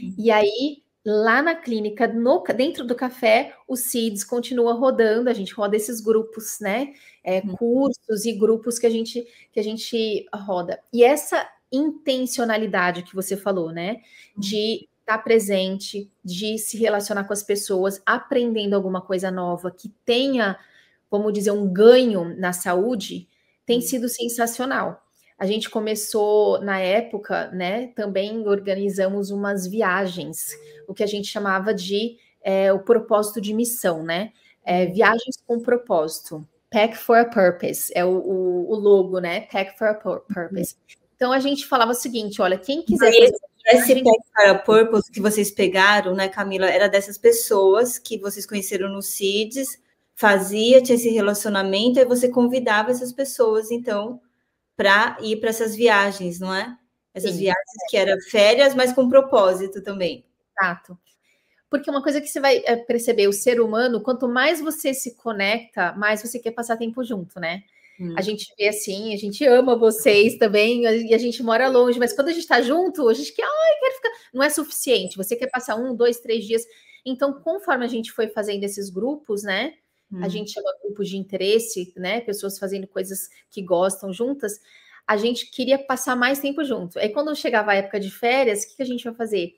uhum. 0.00 0.14
e 0.16 0.30
aí, 0.30 0.82
lá 1.04 1.42
na 1.42 1.54
clínica, 1.54 2.06
no, 2.06 2.42
dentro 2.54 2.84
do 2.84 2.94
café, 2.94 3.54
o 3.66 3.76
CIDS 3.76 4.24
continua 4.24 4.74
rodando, 4.74 5.30
a 5.30 5.32
gente 5.32 5.54
roda 5.54 5.76
esses 5.76 6.00
grupos, 6.00 6.58
né, 6.60 6.92
é, 7.24 7.40
uhum. 7.40 7.56
cursos 7.56 8.24
e 8.24 8.32
grupos 8.32 8.78
que 8.78 8.86
a 8.86 8.90
gente, 8.90 9.26
que 9.52 9.60
a 9.60 9.64
gente 9.64 10.26
roda. 10.34 10.80
E 10.92 11.02
essa 11.02 11.48
intencionalidade 11.72 13.02
que 13.02 13.14
você 13.14 13.36
falou, 13.36 13.72
né, 13.72 13.92
uhum. 14.34 14.40
de 14.40 14.88
estar 15.00 15.18
presente, 15.18 16.10
de 16.24 16.58
se 16.58 16.76
relacionar 16.76 17.24
com 17.24 17.32
as 17.32 17.42
pessoas, 17.42 18.00
aprendendo 18.04 18.74
alguma 18.74 19.00
coisa 19.00 19.30
nova, 19.30 19.70
que 19.70 19.88
tenha 20.04 20.58
vamos 21.10 21.32
dizer, 21.32 21.50
um 21.50 21.66
ganho 21.66 22.36
na 22.38 22.52
saúde, 22.52 23.28
tem 23.66 23.78
hum. 23.78 23.82
sido 23.82 24.08
sensacional. 24.08 25.04
A 25.40 25.46
gente 25.46 25.70
começou 25.70 26.60
na 26.60 26.78
época, 26.78 27.50
né? 27.50 27.86
Também 27.96 28.46
organizamos 28.46 29.30
umas 29.30 29.66
viagens, 29.66 30.50
o 30.86 30.92
que 30.92 31.02
a 31.02 31.06
gente 31.06 31.28
chamava 31.28 31.72
de 31.72 32.18
é, 32.42 32.70
o 32.72 32.78
propósito 32.78 33.40
de 33.40 33.54
missão, 33.54 34.02
né? 34.02 34.32
É, 34.62 34.84
hum. 34.84 34.92
viagens 34.92 35.42
com 35.46 35.58
propósito. 35.58 36.46
Pack 36.70 36.96
for 36.96 37.16
a 37.16 37.24
Purpose 37.24 37.90
é 37.94 38.04
o, 38.04 38.10
o, 38.10 38.70
o, 38.70 38.74
logo, 38.76 39.18
né? 39.18 39.40
Pack 39.50 39.78
for 39.78 39.88
a 39.88 39.94
Purpose. 39.94 40.76
Então 41.16 41.32
a 41.32 41.40
gente 41.40 41.66
falava 41.66 41.92
o 41.92 41.94
seguinte: 41.94 42.42
olha, 42.42 42.58
quem 42.58 42.82
quiser. 42.82 43.08
Esse, 43.08 43.40
esse 43.66 43.94
Pack 43.94 44.20
for 44.36 44.46
a 44.46 44.54
Purpose 44.58 45.10
que 45.10 45.20
vocês 45.20 45.50
pegaram, 45.50 46.14
né, 46.14 46.28
Camila, 46.28 46.66
era 46.66 46.86
dessas 46.86 47.16
pessoas 47.16 47.98
que 47.98 48.18
vocês 48.18 48.44
conheceram 48.44 48.90
no 48.90 49.00
CIDS 49.00 49.78
fazia, 50.20 50.82
tinha 50.82 50.96
esse 50.96 51.08
relacionamento, 51.08 51.98
e 51.98 52.04
você 52.04 52.28
convidava 52.28 52.90
essas 52.90 53.10
pessoas, 53.10 53.70
então, 53.70 54.20
para 54.80 55.18
ir 55.20 55.36
para 55.36 55.50
essas 55.50 55.76
viagens, 55.76 56.40
não 56.40 56.54
é? 56.54 56.74
Essas 57.12 57.32
Sim. 57.32 57.40
viagens 57.40 57.90
que 57.90 57.98
eram 57.98 58.18
férias, 58.30 58.74
mas 58.74 58.94
com 58.94 59.10
propósito 59.10 59.82
também. 59.82 60.24
Exato. 60.58 60.98
Porque 61.68 61.90
uma 61.90 62.02
coisa 62.02 62.18
que 62.18 62.26
você 62.26 62.40
vai 62.40 62.62
eh, 62.64 62.76
perceber, 62.76 63.28
o 63.28 63.32
ser 63.32 63.60
humano, 63.60 64.00
quanto 64.02 64.26
mais 64.26 64.58
você 64.58 64.94
se 64.94 65.14
conecta, 65.16 65.92
mais 65.98 66.22
você 66.22 66.38
quer 66.38 66.52
passar 66.52 66.78
tempo 66.78 67.04
junto, 67.04 67.38
né? 67.38 67.62
Hum. 68.00 68.14
A 68.16 68.22
gente 68.22 68.54
vê 68.58 68.68
assim, 68.68 69.12
a 69.12 69.18
gente 69.18 69.44
ama 69.44 69.76
vocês 69.76 70.38
também, 70.38 70.84
e 70.84 71.14
a 71.14 71.18
gente 71.18 71.42
mora 71.42 71.68
longe, 71.68 71.98
mas 71.98 72.14
quando 72.14 72.28
a 72.28 72.32
gente 72.32 72.44
está 72.44 72.62
junto, 72.62 73.06
a 73.06 73.12
gente 73.12 73.34
quer, 73.34 73.44
ai, 73.44 73.80
quero 73.80 73.94
ficar. 73.96 74.10
Não 74.32 74.42
é 74.42 74.48
suficiente, 74.48 75.14
você 75.14 75.36
quer 75.36 75.50
passar 75.50 75.76
um, 75.76 75.94
dois, 75.94 76.20
três 76.20 76.46
dias. 76.46 76.64
Então, 77.04 77.34
conforme 77.34 77.84
a 77.84 77.88
gente 77.88 78.12
foi 78.12 78.28
fazendo 78.28 78.64
esses 78.64 78.88
grupos, 78.88 79.42
né? 79.42 79.74
A 80.12 80.26
hum. 80.26 80.30
gente 80.30 80.52
chama 80.52 80.72
grupos 80.82 81.08
de 81.08 81.16
interesse, 81.16 81.92
né? 81.96 82.20
Pessoas 82.20 82.58
fazendo 82.58 82.86
coisas 82.86 83.28
que 83.50 83.62
gostam 83.62 84.12
juntas. 84.12 84.60
A 85.06 85.16
gente 85.16 85.50
queria 85.50 85.78
passar 85.78 86.16
mais 86.16 86.40
tempo 86.40 86.64
junto. 86.64 86.98
Aí, 86.98 87.08
quando 87.10 87.34
chegava 87.34 87.72
a 87.72 87.76
época 87.76 88.00
de 88.00 88.10
férias, 88.10 88.62
o 88.62 88.68
que, 88.68 88.76
que 88.76 88.82
a 88.82 88.86
gente 88.86 89.04
vai 89.04 89.14
fazer? 89.14 89.54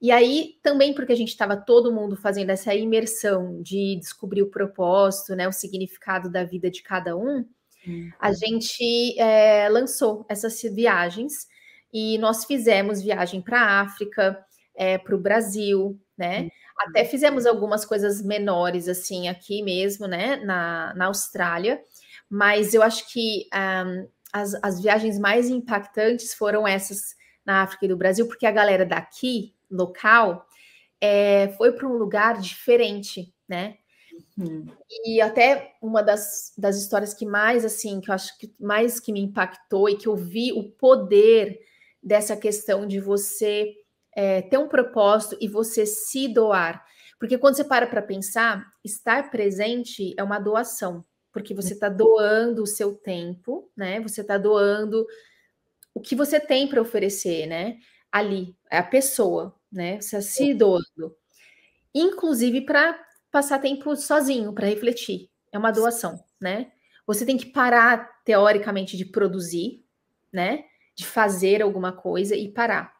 E 0.00 0.10
aí, 0.10 0.58
também 0.62 0.92
porque 0.92 1.12
a 1.12 1.16
gente 1.16 1.28
estava 1.28 1.56
todo 1.56 1.92
mundo 1.92 2.16
fazendo 2.16 2.50
essa 2.50 2.74
imersão 2.74 3.62
de 3.62 3.96
descobrir 3.96 4.42
o 4.42 4.50
propósito, 4.50 5.34
né? 5.34 5.48
O 5.48 5.52
significado 5.52 6.30
da 6.30 6.44
vida 6.44 6.70
de 6.70 6.82
cada 6.82 7.16
um, 7.16 7.44
hum. 7.86 8.10
a 8.20 8.32
gente 8.32 9.18
é, 9.18 9.68
lançou 9.68 10.26
essas 10.28 10.60
viagens 10.62 11.46
e 11.92 12.18
nós 12.18 12.44
fizemos 12.44 13.00
viagem 13.00 13.40
para 13.40 13.60
a 13.60 13.80
África, 13.80 14.44
é, 14.74 14.98
para 14.98 15.14
o 15.14 15.20
Brasil, 15.20 15.98
né? 16.18 16.42
Hum. 16.42 16.50
Até 16.78 17.04
fizemos 17.04 17.46
algumas 17.46 17.84
coisas 17.84 18.22
menores, 18.22 18.88
assim, 18.88 19.28
aqui 19.28 19.62
mesmo, 19.62 20.06
né, 20.06 20.36
na, 20.36 20.92
na 20.94 21.06
Austrália, 21.06 21.80
mas 22.28 22.74
eu 22.74 22.82
acho 22.82 23.10
que 23.12 23.48
um, 23.54 24.08
as, 24.32 24.54
as 24.62 24.80
viagens 24.80 25.18
mais 25.18 25.48
impactantes 25.48 26.34
foram 26.34 26.66
essas 26.66 27.14
na 27.44 27.62
África 27.62 27.84
e 27.84 27.88
no 27.88 27.96
Brasil, 27.96 28.26
porque 28.26 28.46
a 28.46 28.50
galera 28.50 28.86
daqui, 28.86 29.54
local, 29.70 30.46
é, 31.00 31.48
foi 31.56 31.72
para 31.72 31.86
um 31.86 31.92
lugar 31.92 32.40
diferente, 32.40 33.32
né? 33.46 33.76
Uhum. 34.38 34.66
E 35.04 35.20
até 35.20 35.74
uma 35.82 36.02
das, 36.02 36.52
das 36.56 36.76
histórias 36.76 37.12
que 37.12 37.26
mais, 37.26 37.64
assim, 37.64 38.00
que 38.00 38.10
eu 38.10 38.14
acho 38.14 38.36
que 38.38 38.52
mais 38.58 38.98
que 38.98 39.12
me 39.12 39.20
impactou 39.20 39.88
e 39.88 39.96
que 39.96 40.08
eu 40.08 40.16
vi 40.16 40.52
o 40.52 40.64
poder 40.64 41.60
dessa 42.02 42.36
questão 42.36 42.86
de 42.86 43.00
você 43.00 43.74
é, 44.14 44.42
ter 44.42 44.58
um 44.58 44.68
propósito 44.68 45.36
e 45.40 45.48
você 45.48 45.84
se 45.84 46.28
doar. 46.28 46.84
Porque 47.18 47.38
quando 47.38 47.56
você 47.56 47.64
para 47.64 47.86
para 47.86 48.02
pensar, 48.02 48.66
estar 48.84 49.30
presente 49.30 50.14
é 50.16 50.22
uma 50.22 50.38
doação, 50.38 51.04
porque 51.32 51.54
você 51.54 51.74
está 51.74 51.88
doando 51.88 52.62
o 52.62 52.66
seu 52.66 52.94
tempo, 52.94 53.70
né? 53.76 54.00
Você 54.00 54.20
está 54.20 54.36
doando 54.38 55.06
o 55.94 56.00
que 56.00 56.14
você 56.14 56.40
tem 56.40 56.68
para 56.68 56.82
oferecer, 56.82 57.46
né? 57.46 57.78
Ali, 58.10 58.56
é 58.70 58.78
a 58.78 58.82
pessoa, 58.82 59.54
né? 59.70 60.00
Você 60.00 60.18
está 60.18 60.20
se 60.20 60.54
doando. 60.54 61.16
Inclusive 61.94 62.60
para 62.62 62.98
passar 63.30 63.58
tempo 63.58 63.96
sozinho, 63.96 64.52
para 64.52 64.66
refletir. 64.66 65.28
É 65.52 65.58
uma 65.58 65.70
doação, 65.70 66.22
né? 66.40 66.72
Você 67.06 67.26
tem 67.26 67.36
que 67.36 67.46
parar, 67.46 68.22
teoricamente, 68.24 68.96
de 68.96 69.04
produzir, 69.04 69.84
né? 70.32 70.64
De 70.96 71.04
fazer 71.04 71.62
alguma 71.62 71.92
coisa 71.92 72.34
e 72.34 72.48
parar. 72.48 72.93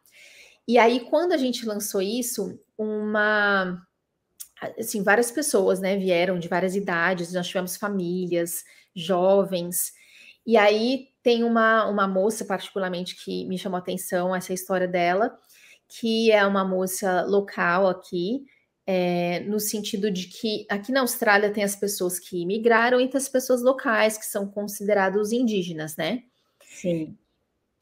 E 0.66 0.78
aí, 0.78 1.00
quando 1.00 1.32
a 1.32 1.36
gente 1.36 1.66
lançou 1.66 2.00
isso, 2.00 2.58
uma 2.78 3.82
assim, 4.78 5.02
várias 5.02 5.30
pessoas, 5.30 5.80
né, 5.80 5.96
vieram 5.96 6.38
de 6.38 6.48
várias 6.48 6.74
idades, 6.74 7.32
nós 7.32 7.46
tivemos 7.46 7.76
famílias, 7.76 8.64
jovens, 8.94 9.92
e 10.46 10.56
aí 10.56 11.08
tem 11.22 11.42
uma, 11.42 11.86
uma 11.86 12.06
moça, 12.06 12.44
particularmente, 12.44 13.16
que 13.16 13.46
me 13.46 13.58
chamou 13.58 13.76
a 13.76 13.80
atenção, 13.80 14.34
essa 14.34 14.52
história 14.52 14.86
dela, 14.86 15.36
que 15.88 16.30
é 16.30 16.44
uma 16.46 16.64
moça 16.64 17.22
local 17.22 17.88
aqui, 17.88 18.44
é, 18.86 19.40
no 19.40 19.58
sentido 19.58 20.10
de 20.10 20.28
que 20.28 20.66
aqui 20.68 20.92
na 20.92 21.00
Austrália 21.00 21.50
tem 21.50 21.64
as 21.64 21.74
pessoas 21.74 22.18
que 22.18 22.42
imigraram 22.42 23.00
e 23.00 23.08
tem 23.08 23.18
as 23.18 23.28
pessoas 23.28 23.62
locais, 23.62 24.18
que 24.18 24.26
são 24.26 24.46
considerados 24.46 25.32
indígenas, 25.32 25.96
né? 25.96 26.24
Sim. 26.62 27.16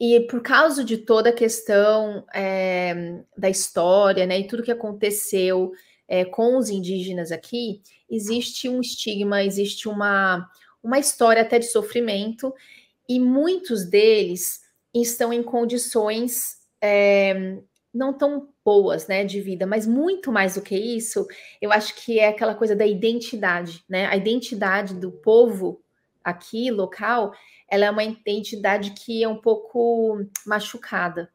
E 0.04 0.18
por 0.18 0.42
causa 0.42 0.82
de 0.82 0.98
toda 0.98 1.30
a 1.30 1.32
questão 1.32 2.26
é, 2.34 3.22
da 3.38 3.48
história, 3.48 4.26
né, 4.26 4.40
e 4.40 4.48
tudo 4.48 4.64
que 4.64 4.72
aconteceu 4.72 5.70
é, 6.08 6.24
com 6.24 6.56
os 6.56 6.68
indígenas 6.68 7.30
aqui, 7.30 7.80
existe 8.10 8.68
um 8.68 8.80
estigma, 8.80 9.44
existe 9.44 9.88
uma, 9.88 10.50
uma 10.82 10.98
história 10.98 11.42
até 11.42 11.60
de 11.60 11.66
sofrimento, 11.66 12.52
e 13.08 13.20
muitos 13.20 13.84
deles 13.84 14.62
estão 14.92 15.32
em 15.32 15.40
condições 15.40 16.56
é, 16.80 17.58
não 17.94 18.12
tão 18.12 18.48
boas, 18.64 19.06
né, 19.06 19.22
de 19.22 19.40
vida, 19.40 19.68
mas 19.68 19.86
muito 19.86 20.32
mais 20.32 20.56
do 20.56 20.62
que 20.62 20.74
isso, 20.74 21.28
eu 21.60 21.70
acho 21.70 21.94
que 21.94 22.18
é 22.18 22.26
aquela 22.26 22.56
coisa 22.56 22.74
da 22.74 22.84
identidade, 22.84 23.84
né, 23.88 24.06
a 24.06 24.16
identidade 24.16 24.94
do 24.94 25.12
povo 25.12 25.80
aqui, 26.24 26.72
local, 26.72 27.32
ela 27.72 27.86
é 27.86 27.90
uma 27.90 28.04
identidade 28.04 28.90
que 28.90 29.24
é 29.24 29.28
um 29.28 29.38
pouco 29.38 30.26
machucada. 30.44 31.30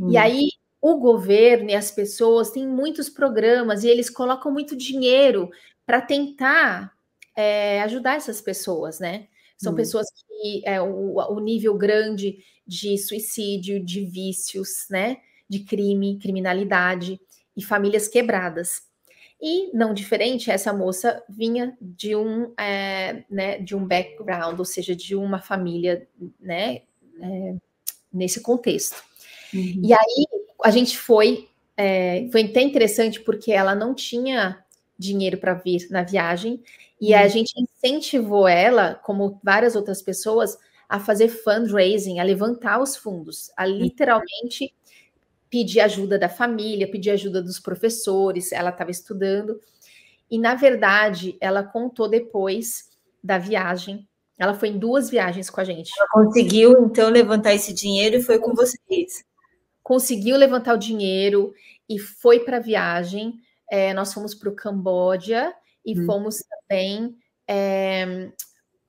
Hum. 0.00 0.10
E 0.10 0.16
aí 0.16 0.48
o 0.80 0.96
governo 0.96 1.68
e 1.68 1.74
as 1.74 1.90
pessoas 1.90 2.50
têm 2.50 2.66
muitos 2.66 3.10
programas 3.10 3.84
e 3.84 3.88
eles 3.88 4.08
colocam 4.08 4.50
muito 4.50 4.74
dinheiro 4.74 5.50
para 5.84 6.00
tentar 6.00 6.94
é, 7.36 7.82
ajudar 7.82 8.16
essas 8.16 8.40
pessoas, 8.40 8.98
né? 9.00 9.28
São 9.58 9.74
hum. 9.74 9.76
pessoas 9.76 10.06
que 10.10 10.62
é, 10.64 10.80
o, 10.80 11.16
o 11.16 11.38
nível 11.40 11.76
grande 11.76 12.38
de 12.66 12.96
suicídio, 12.96 13.78
de 13.84 14.06
vícios, 14.06 14.86
né? 14.88 15.18
De 15.46 15.60
crime, 15.60 16.18
criminalidade 16.18 17.20
e 17.54 17.62
famílias 17.62 18.08
quebradas. 18.08 18.80
E 19.42 19.76
não 19.76 19.92
diferente, 19.92 20.52
essa 20.52 20.72
moça 20.72 21.20
vinha 21.28 21.76
de 21.80 22.14
um, 22.14 22.52
é, 22.56 23.24
né, 23.28 23.58
de 23.58 23.74
um 23.74 23.84
background, 23.84 24.56
ou 24.56 24.64
seja, 24.64 24.94
de 24.94 25.16
uma 25.16 25.40
família, 25.40 26.06
né, 26.38 26.82
é, 27.20 27.56
nesse 28.12 28.40
contexto. 28.40 29.02
Uhum. 29.52 29.80
E 29.82 29.92
aí 29.92 30.26
a 30.62 30.70
gente 30.70 30.96
foi, 30.96 31.48
é, 31.76 32.28
foi 32.30 32.44
até 32.44 32.62
interessante 32.62 33.20
porque 33.20 33.50
ela 33.50 33.74
não 33.74 33.94
tinha 33.94 34.64
dinheiro 34.96 35.38
para 35.38 35.54
vir 35.54 35.88
na 35.90 36.04
viagem 36.04 36.62
e 37.00 37.12
uhum. 37.12 37.18
a 37.18 37.26
gente 37.26 37.52
incentivou 37.60 38.46
ela, 38.46 38.94
como 38.94 39.40
várias 39.42 39.74
outras 39.74 40.00
pessoas, 40.00 40.56
a 40.88 41.00
fazer 41.00 41.28
fundraising, 41.28 42.20
a 42.20 42.22
levantar 42.22 42.80
os 42.80 42.94
fundos, 42.94 43.50
a 43.56 43.64
uhum. 43.64 43.72
literalmente 43.72 44.72
pedir 45.52 45.80
ajuda 45.80 46.18
da 46.18 46.30
família, 46.30 46.90
pedir 46.90 47.10
ajuda 47.10 47.42
dos 47.42 47.60
professores, 47.60 48.52
ela 48.52 48.70
estava 48.70 48.90
estudando. 48.90 49.60
E, 50.30 50.38
na 50.38 50.54
verdade, 50.54 51.36
ela 51.42 51.62
contou 51.62 52.08
depois 52.08 52.88
da 53.22 53.36
viagem. 53.36 54.08
Ela 54.38 54.54
foi 54.54 54.70
em 54.70 54.78
duas 54.78 55.10
viagens 55.10 55.50
com 55.50 55.60
a 55.60 55.64
gente. 55.64 55.92
Ela 55.94 56.08
conseguiu, 56.10 56.86
então, 56.86 57.10
levantar 57.10 57.52
esse 57.52 57.74
dinheiro 57.74 58.16
e 58.16 58.22
foi 58.22 58.38
com 58.38 58.54
vocês. 58.54 59.22
Conseguiu 59.82 60.38
levantar 60.38 60.72
o 60.72 60.78
dinheiro 60.78 61.52
e 61.86 61.98
foi 61.98 62.40
para 62.40 62.56
a 62.56 62.60
viagem. 62.60 63.34
É, 63.70 63.92
nós 63.92 64.14
fomos 64.14 64.34
para 64.34 64.48
o 64.48 64.56
Camboja 64.56 65.54
e 65.84 66.00
hum. 66.00 66.06
fomos 66.06 66.42
também 66.48 67.14
é, 67.46 68.30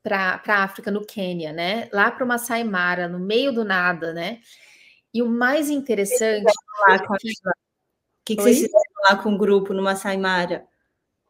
para 0.02 0.42
a 0.48 0.64
África, 0.64 0.90
no 0.90 1.06
Quênia, 1.06 1.52
né? 1.52 1.90
Lá 1.92 2.10
para 2.10 2.24
o 2.24 2.28
Masai 2.28 2.64
Mara, 2.64 3.10
no 3.10 3.20
meio 3.20 3.52
do 3.52 3.66
nada, 3.66 4.14
né? 4.14 4.40
E 5.14 5.22
o 5.22 5.30
mais 5.30 5.70
interessante. 5.70 6.46
O 6.46 7.18
que, 7.18 7.34
que, 8.26 8.36
que 8.36 8.42
vocês 8.42 8.62
fizeram 8.62 8.82
lá 9.10 9.16
com 9.18 9.34
o 9.34 9.38
grupo 9.38 9.74
no 9.74 9.84
Masai 9.84 10.18
Mara? 10.18 10.66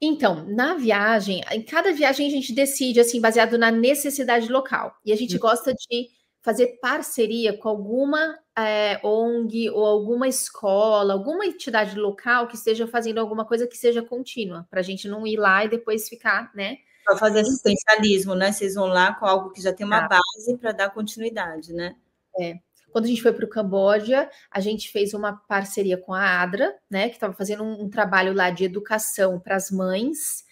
Então, 0.02 0.46
na 0.48 0.76
viagem, 0.76 1.42
em 1.52 1.62
cada 1.62 1.92
viagem 1.94 2.28
a 2.28 2.30
gente 2.30 2.54
decide, 2.54 3.00
assim, 3.00 3.22
baseado 3.22 3.58
na 3.58 3.72
necessidade 3.72 4.52
local. 4.52 4.96
E 5.06 5.14
a 5.14 5.16
gente 5.16 5.38
hum. 5.38 5.40
gosta 5.40 5.74
de 5.74 6.10
fazer 6.42 6.78
parceria 6.82 7.58
com 7.58 7.70
alguma 7.70 8.38
é, 8.58 9.00
ONG 9.02 9.70
ou 9.70 9.86
alguma 9.86 10.28
escola, 10.28 11.14
alguma 11.14 11.46
entidade 11.46 11.98
local 11.98 12.48
que 12.48 12.56
esteja 12.56 12.86
fazendo 12.86 13.20
alguma 13.20 13.46
coisa 13.46 13.66
que 13.66 13.78
seja 13.78 14.04
contínua, 14.04 14.68
para 14.70 14.82
a 14.82 14.84
gente 14.84 15.08
não 15.08 15.26
ir 15.26 15.38
lá 15.38 15.64
e 15.64 15.70
depois 15.70 16.10
ficar, 16.10 16.52
né? 16.54 16.80
Para 17.06 17.18
fazer 17.18 17.40
assistencialismo, 17.40 18.36
né? 18.36 18.52
Vocês 18.52 18.76
vão 18.76 18.88
lá 18.88 19.16
com 19.16 19.26
algo 19.26 19.52
que 19.52 19.62
já 19.62 19.72
tem 19.72 19.86
uma 19.86 20.08
tá. 20.08 20.20
base 20.20 20.58
para 20.58 20.74
dar 20.74 20.90
continuidade, 20.90 21.72
né? 21.72 21.96
É. 22.38 22.56
Quando 22.94 23.06
a 23.06 23.08
gente 23.08 23.24
foi 23.24 23.34
para 23.34 23.44
o 23.44 23.50
Camboja, 23.50 24.30
a 24.52 24.60
gente 24.60 24.92
fez 24.92 25.16
uma 25.16 25.34
parceria 25.34 25.98
com 25.98 26.14
a 26.14 26.44
ADRA, 26.44 26.76
né, 26.88 27.10
que 27.10 27.16
estava 27.16 27.34
fazendo 27.34 27.64
um, 27.64 27.86
um, 27.86 27.90
trabalho 27.90 28.34
lá 28.36 28.52
de 28.52 28.64
educação 28.64 29.40
para 29.40 29.56
as 29.56 29.72
mães 29.72 30.46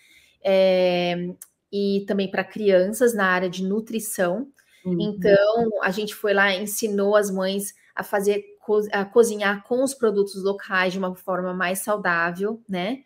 é, 0.44 1.28
e 1.72 2.04
também 2.08 2.30
para 2.32 2.44
crianças 2.44 3.14
na 3.14 3.28
área 3.28 3.48
de 3.48 3.64
nutrição. 3.64 4.48
Uhum. 4.84 4.98
Então, 5.00 5.70
a 5.84 5.92
gente 5.92 6.16
foi 6.16 6.34
lá, 6.34 6.52
ensinou 6.52 7.16
as 7.16 7.30
mães 7.30 7.76
a 7.96 8.04
fazer 8.04 8.44
a 8.92 9.06
cozinhar 9.06 9.64
com 9.64 9.84
os 9.84 9.94
produtos 9.94 10.44
locais 10.44 10.94
de 10.94 11.00
uma 11.00 11.16
forma 11.16 11.54
mais 11.54 11.80
saudável, 11.80 12.60
né? 12.68 13.04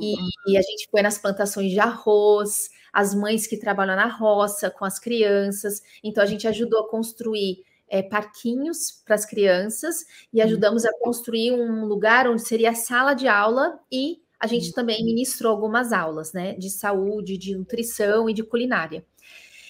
E, 0.00 0.16
e, 0.48 0.56
a 0.56 0.62
gente 0.62 0.88
foi 0.90 1.02
nas 1.02 1.18
plantações 1.18 1.70
de 1.70 1.78
arroz, 1.78 2.70
as 2.92 3.14
mães 3.14 3.46
que 3.46 3.56
trabalham 3.56 3.94
na 3.94 4.06
roça 4.06 4.70
com 4.70 4.84
as 4.84 4.98
crianças. 4.98 5.82
Então 6.02 6.22
a 6.22 6.26
gente 6.26 6.46
ajudou 6.48 6.80
a 6.80 6.88
construir 6.88 7.62
é, 7.90 8.02
parquinhos 8.02 9.02
para 9.04 9.16
as 9.16 9.26
crianças 9.26 10.06
e 10.32 10.40
ajudamos 10.40 10.84
a 10.84 10.98
construir 10.98 11.52
um 11.52 11.84
lugar 11.84 12.28
onde 12.28 12.42
seria 12.42 12.70
a 12.70 12.74
sala 12.74 13.12
de 13.12 13.26
aula 13.26 13.78
e 13.90 14.22
a 14.38 14.46
gente 14.46 14.72
também 14.72 15.04
ministrou 15.04 15.52
algumas 15.52 15.92
aulas, 15.92 16.32
né, 16.32 16.54
de 16.54 16.70
saúde, 16.70 17.36
de 17.36 17.54
nutrição 17.54 18.30
e 18.30 18.32
de 18.32 18.42
culinária. 18.42 19.04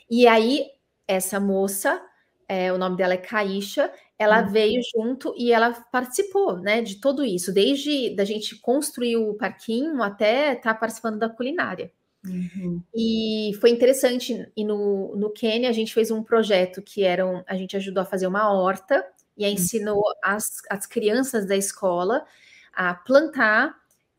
E 0.09 0.29
aí 0.29 0.67
essa 1.09 1.41
moça, 1.41 2.01
é, 2.47 2.73
o 2.73 2.79
nome 2.79 2.97
dela 2.97 3.15
é 3.15 3.17
Caíxa, 3.17 3.93
ela 4.17 4.43
uhum. 4.43 4.49
veio 4.51 4.81
junto 4.95 5.35
e 5.37 5.51
ela 5.51 5.73
participou, 5.91 6.59
né, 6.59 6.83
de 6.83 7.01
tudo 7.01 7.25
isso, 7.25 7.53
desde 7.53 8.15
da 8.15 8.25
gente 8.25 8.61
construir 8.61 9.17
o 9.17 9.35
parquinho 9.35 10.03
até 10.03 10.53
estar 10.53 10.75
tá 10.75 10.79
participando 10.79 11.19
da 11.19 11.29
culinária. 11.29 11.91
Uhum. 12.25 12.83
E 12.95 13.53
foi 13.61 13.71
interessante. 13.71 14.51
E 14.57 14.65
no, 14.65 15.17
no 15.17 15.31
Quênia 15.31 15.71
a 15.71 15.73
gente 15.73 15.95
fez 15.95 16.11
um 16.11 16.23
projeto 16.23 16.83
que 16.83 17.03
era 17.03 17.27
um, 17.27 17.43
a 17.47 17.57
gente 17.57 17.77
ajudou 17.77 18.03
a 18.03 18.07
fazer 18.07 18.27
uma 18.27 18.53
horta 18.53 19.05
e 19.37 19.45
uhum. 19.45 19.53
ensinou 19.53 20.03
as, 20.23 20.59
as 20.69 20.87
crianças 20.87 21.47
da 21.47 21.57
escola 21.57 22.25
a 22.73 22.95
plantar 22.95 23.75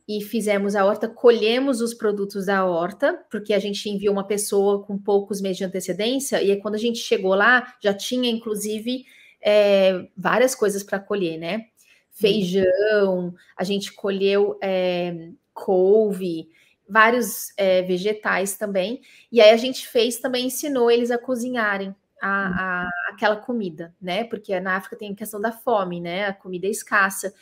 e 0.07 0.21
fizemos 0.21 0.75
a 0.75 0.85
horta, 0.85 1.07
colhemos 1.07 1.79
os 1.79 1.93
produtos 1.93 2.47
da 2.47 2.65
horta, 2.65 3.23
porque 3.29 3.53
a 3.53 3.59
gente 3.59 3.87
enviou 3.89 4.11
uma 4.11 4.27
pessoa 4.27 4.83
com 4.83 4.97
poucos 4.97 5.39
meses 5.39 5.57
de 5.57 5.63
antecedência, 5.63 6.41
e 6.41 6.51
aí, 6.51 6.59
quando 6.59 6.75
a 6.75 6.79
gente 6.79 6.99
chegou 6.99 7.33
lá, 7.33 7.75
já 7.81 7.93
tinha 7.93 8.29
inclusive 8.29 9.05
é, 9.41 10.07
várias 10.17 10.53
coisas 10.53 10.83
para 10.83 10.99
colher, 10.99 11.37
né? 11.37 11.67
Feijão, 12.11 13.33
a 13.55 13.63
gente 13.63 13.93
colheu 13.93 14.57
é, 14.61 15.29
couve, 15.53 16.49
vários 16.91 17.53
é, 17.55 17.81
vegetais 17.83 18.57
também. 18.57 19.01
E 19.31 19.39
aí 19.39 19.51
a 19.51 19.57
gente 19.57 19.87
fez 19.87 20.17
também, 20.17 20.47
ensinou 20.47 20.91
eles 20.91 21.09
a 21.09 21.17
cozinharem 21.17 21.95
a, 22.21 22.83
a, 22.83 22.89
aquela 23.13 23.37
comida, 23.37 23.95
né? 24.01 24.25
Porque 24.25 24.59
na 24.59 24.75
África 24.75 24.97
tem 24.97 25.13
a 25.13 25.15
questão 25.15 25.39
da 25.39 25.53
fome, 25.53 26.01
né? 26.01 26.25
A 26.25 26.33
comida 26.33 26.67
é 26.67 26.69
escassa. 26.69 27.33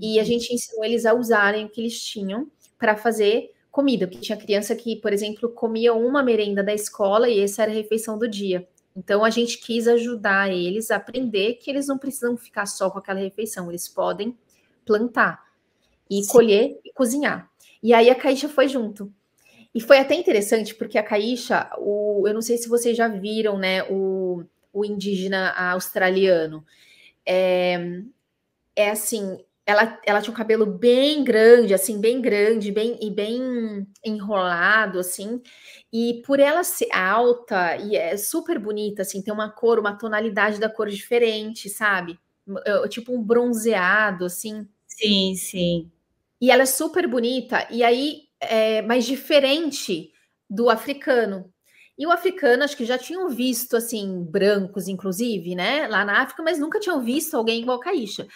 E 0.00 0.18
a 0.18 0.24
gente 0.24 0.52
ensinou 0.52 0.84
eles 0.84 1.06
a 1.06 1.14
usarem 1.14 1.64
o 1.64 1.68
que 1.68 1.80
eles 1.80 2.02
tinham 2.02 2.50
para 2.76 2.96
fazer 2.96 3.52
comida, 3.70 4.08
porque 4.08 4.20
tinha 4.20 4.36
criança 4.36 4.74
que, 4.74 4.96
por 4.96 5.12
exemplo, 5.12 5.48
comia 5.48 5.94
uma 5.94 6.20
merenda 6.20 6.62
da 6.64 6.74
escola 6.74 7.28
e 7.28 7.40
essa 7.40 7.62
era 7.62 7.70
a 7.70 7.74
refeição 7.74 8.18
do 8.18 8.28
dia. 8.28 8.68
Então 8.96 9.24
a 9.24 9.30
gente 9.30 9.58
quis 9.58 9.86
ajudar 9.86 10.50
eles 10.50 10.90
a 10.90 10.96
aprender 10.96 11.54
que 11.54 11.70
eles 11.70 11.86
não 11.86 11.96
precisam 11.96 12.36
ficar 12.36 12.66
só 12.66 12.90
com 12.90 12.98
aquela 12.98 13.20
refeição, 13.20 13.70
eles 13.70 13.86
podem 13.88 14.36
plantar 14.84 15.40
e 16.10 16.24
Sim. 16.24 16.32
colher 16.32 16.80
e 16.84 16.92
cozinhar. 16.92 17.48
E 17.82 17.92
aí 17.94 18.10
a 18.10 18.14
Caixa 18.14 18.48
foi 18.48 18.68
junto. 18.68 19.12
E 19.74 19.80
foi 19.80 19.98
até 19.98 20.14
interessante, 20.14 20.74
porque 20.74 20.98
a 20.98 21.02
Caixa, 21.02 21.70
o, 21.78 22.24
eu 22.28 22.34
não 22.34 22.42
sei 22.42 22.58
se 22.58 22.68
vocês 22.68 22.96
já 22.96 23.08
viram, 23.08 23.58
né, 23.58 23.84
o, 23.84 24.44
o 24.72 24.84
indígena 24.84 25.50
australiano. 25.52 26.64
É, 27.26 27.78
é 28.76 28.90
assim, 28.90 29.38
ela, 29.66 29.98
ela 30.06 30.22
tinha 30.22 30.32
um 30.32 30.36
cabelo 30.36 30.66
bem 30.66 31.24
grande, 31.24 31.74
assim, 31.74 32.00
bem 32.00 32.20
grande, 32.22 32.72
bem 32.72 32.98
e 33.02 33.10
bem 33.10 33.86
enrolado, 34.04 34.98
assim. 34.98 35.42
E 35.92 36.22
por 36.26 36.40
ela 36.40 36.64
ser 36.64 36.88
alta 36.92 37.76
e 37.76 37.96
é 37.96 38.16
super 38.16 38.58
bonita, 38.58 39.02
assim, 39.02 39.22
tem 39.22 39.32
uma 39.34 39.50
cor, 39.50 39.78
uma 39.78 39.96
tonalidade 39.98 40.60
da 40.60 40.68
cor 40.70 40.88
diferente, 40.88 41.68
sabe? 41.68 42.18
Tipo 42.88 43.14
um 43.14 43.22
bronzeado, 43.22 44.24
assim. 44.24 44.66
Sim, 44.86 45.34
sim. 45.36 45.90
E 46.40 46.50
ela 46.50 46.62
é 46.62 46.66
super 46.66 47.06
bonita, 47.08 47.66
e 47.70 47.82
aí, 47.82 48.22
é 48.40 48.80
mais 48.82 49.04
diferente 49.04 50.12
do 50.48 50.70
africano. 50.70 51.52
E 51.98 52.06
o 52.06 52.12
africano, 52.12 52.62
acho 52.62 52.76
que 52.76 52.84
já 52.84 52.96
tinham 52.96 53.28
visto, 53.28 53.76
assim, 53.76 54.22
brancos, 54.30 54.86
inclusive, 54.86 55.56
né, 55.56 55.88
lá 55.88 56.04
na 56.04 56.22
África, 56.22 56.42
mas 56.44 56.58
nunca 56.58 56.78
tinham 56.78 57.00
visto 57.00 57.36
alguém 57.36 57.60
igual 57.62 57.78
a 57.78 57.82
Caíxa. 57.82 58.26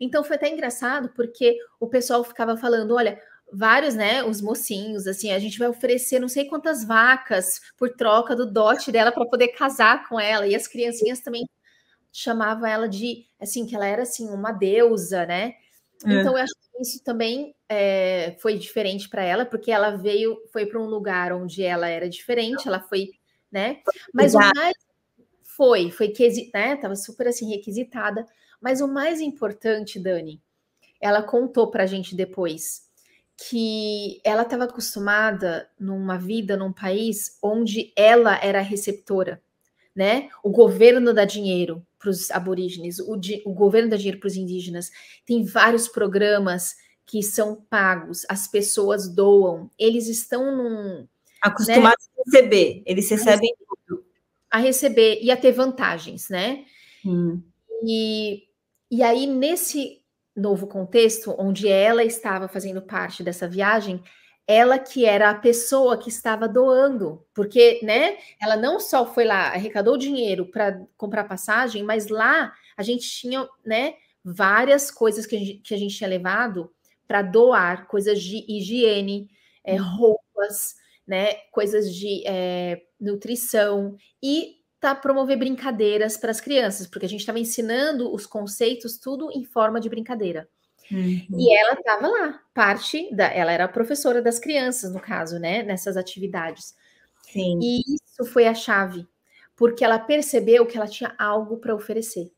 Então 0.00 0.24
foi 0.24 0.34
até 0.36 0.48
engraçado, 0.50 1.10
porque 1.14 1.56
o 1.78 1.86
pessoal 1.88 2.24
ficava 2.24 2.56
falando: 2.56 2.94
olha, 2.96 3.20
vários, 3.52 3.94
né, 3.94 4.24
os 4.24 4.40
mocinhos, 4.40 5.06
assim, 5.06 5.30
a 5.30 5.38
gente 5.38 5.58
vai 5.58 5.68
oferecer 5.68 6.18
não 6.18 6.28
sei 6.28 6.46
quantas 6.46 6.84
vacas 6.84 7.60
por 7.78 7.90
troca 7.94 8.34
do 8.34 8.44
dote 8.50 8.90
dela 8.90 9.12
para 9.12 9.26
poder 9.26 9.48
casar 9.48 10.08
com 10.08 10.18
ela. 10.18 10.46
E 10.48 10.54
as 10.56 10.66
criancinhas 10.66 11.20
também 11.20 11.44
chamavam 12.12 12.66
ela 12.66 12.88
de, 12.88 13.26
assim, 13.40 13.66
que 13.66 13.74
ela 13.76 13.86
era, 13.86 14.02
assim, 14.02 14.28
uma 14.30 14.52
deusa, 14.52 15.26
né? 15.26 15.54
É. 16.06 16.20
Então, 16.20 16.36
eu 16.36 16.42
acho 16.42 16.54
que 16.54 16.82
isso 16.82 17.02
também 17.02 17.54
é, 17.68 18.36
foi 18.40 18.58
diferente 18.58 19.08
para 19.08 19.22
ela, 19.22 19.44
porque 19.44 19.70
ela 19.70 19.90
veio, 19.96 20.36
foi 20.52 20.66
para 20.66 20.80
um 20.80 20.86
lugar 20.86 21.32
onde 21.32 21.62
ela 21.62 21.88
era 21.88 22.08
diferente, 22.08 22.66
ela 22.66 22.80
foi, 22.80 23.10
né? 23.50 23.80
Mas 24.12 24.34
Exato. 24.34 24.50
o 24.50 24.58
mais 24.58 24.74
foi, 25.42 25.90
foi 25.90 26.08
que, 26.08 26.50
né? 26.52 26.76
Tava 26.76 26.96
super 26.96 27.28
assim 27.28 27.48
requisitada. 27.50 28.26
Mas 28.60 28.80
o 28.80 28.88
mais 28.88 29.20
importante, 29.20 29.98
Dani, 29.98 30.40
ela 31.00 31.22
contou 31.22 31.70
para 31.70 31.82
a 31.82 31.86
gente 31.86 32.14
depois 32.14 32.90
que 33.36 34.20
ela 34.24 34.42
estava 34.42 34.64
acostumada 34.64 35.68
numa 35.78 36.16
vida 36.16 36.56
num 36.56 36.72
país 36.72 37.38
onde 37.42 37.92
ela 37.96 38.38
era 38.42 38.60
receptora, 38.60 39.42
né? 39.94 40.28
O 40.42 40.50
governo 40.50 41.12
dá 41.12 41.24
dinheiro 41.24 41.84
para 42.02 42.10
os 42.10 42.30
aborígenes, 42.32 42.98
o, 42.98 43.18
o 43.44 43.54
governo 43.54 43.90
dá 43.90 43.96
dinheiro 43.96 44.18
para 44.18 44.26
os 44.26 44.36
indígenas. 44.36 44.90
Tem 45.24 45.44
vários 45.44 45.86
programas 45.86 46.74
que 47.06 47.22
são 47.22 47.64
pagos, 47.70 48.26
as 48.28 48.48
pessoas 48.48 49.08
doam, 49.08 49.70
eles 49.78 50.08
estão 50.08 50.56
num. 50.56 51.06
Acostumados 51.40 52.04
né? 52.08 52.22
a 52.22 52.30
receber, 52.30 52.82
eles 52.84 53.08
recebem 53.08 53.54
tudo. 53.86 54.04
A 54.50 54.58
receber 54.58 55.20
e 55.22 55.30
a 55.30 55.36
ter 55.36 55.52
vantagens, 55.52 56.28
né? 56.28 56.64
Hum. 57.04 57.42
E, 57.84 58.44
e 58.90 59.02
aí, 59.02 59.26
nesse 59.26 60.02
novo 60.34 60.66
contexto, 60.66 61.34
onde 61.38 61.68
ela 61.68 62.04
estava 62.04 62.48
fazendo 62.48 62.82
parte 62.82 63.22
dessa 63.22 63.48
viagem, 63.48 64.02
ela 64.46 64.78
que 64.78 65.04
era 65.04 65.30
a 65.30 65.34
pessoa 65.34 65.96
que 65.96 66.08
estava 66.08 66.48
doando, 66.48 67.24
porque, 67.34 67.80
né, 67.82 68.18
ela 68.40 68.56
não 68.56 68.80
só 68.80 69.06
foi 69.06 69.24
lá, 69.24 69.48
arrecadou 69.48 69.96
dinheiro 69.96 70.46
para 70.50 70.80
comprar 70.96 71.24
passagem, 71.24 71.82
mas 71.82 72.08
lá 72.08 72.52
a 72.76 72.82
gente 72.82 73.08
tinha, 73.08 73.48
né, 73.64 73.94
várias 74.24 74.90
coisas 74.90 75.26
que 75.26 75.36
a 75.36 75.38
gente, 75.38 75.54
que 75.58 75.74
a 75.74 75.78
gente 75.78 75.96
tinha 75.96 76.08
levado 76.08 76.72
para 77.06 77.22
doar, 77.22 77.86
coisas 77.86 78.20
de 78.22 78.44
higiene, 78.48 79.28
é, 79.64 79.76
roupas, 79.76 80.74
né, 81.06 81.34
coisas 81.52 81.94
de 81.94 82.22
é, 82.26 82.82
nutrição 83.00 83.96
e 84.22 84.56
tá 84.80 84.94
promover 84.94 85.38
brincadeiras 85.38 86.16
para 86.16 86.32
as 86.32 86.40
crianças, 86.40 86.88
porque 86.88 87.06
a 87.06 87.08
gente 87.08 87.20
estava 87.20 87.38
ensinando 87.38 88.12
os 88.12 88.26
conceitos 88.26 88.98
tudo 88.98 89.30
em 89.32 89.44
forma 89.44 89.78
de 89.80 89.88
brincadeira. 89.88 90.48
Uhum. 90.92 91.38
E 91.38 91.58
ela 91.58 91.72
estava 91.72 92.06
lá, 92.06 92.40
parte 92.52 93.14
da. 93.14 93.26
Ela 93.26 93.52
era 93.52 93.66
professora 93.66 94.20
das 94.20 94.38
crianças, 94.38 94.92
no 94.92 95.00
caso, 95.00 95.38
né? 95.38 95.62
Nessas 95.62 95.96
atividades. 95.96 96.74
Sim. 97.22 97.58
E 97.62 97.80
isso 97.94 98.30
foi 98.30 98.46
a 98.46 98.54
chave, 98.54 99.08
porque 99.56 99.84
ela 99.84 99.98
percebeu 99.98 100.66
que 100.66 100.76
ela 100.76 100.86
tinha 100.86 101.14
algo 101.18 101.56
para 101.56 101.74
oferecer. 101.74 102.30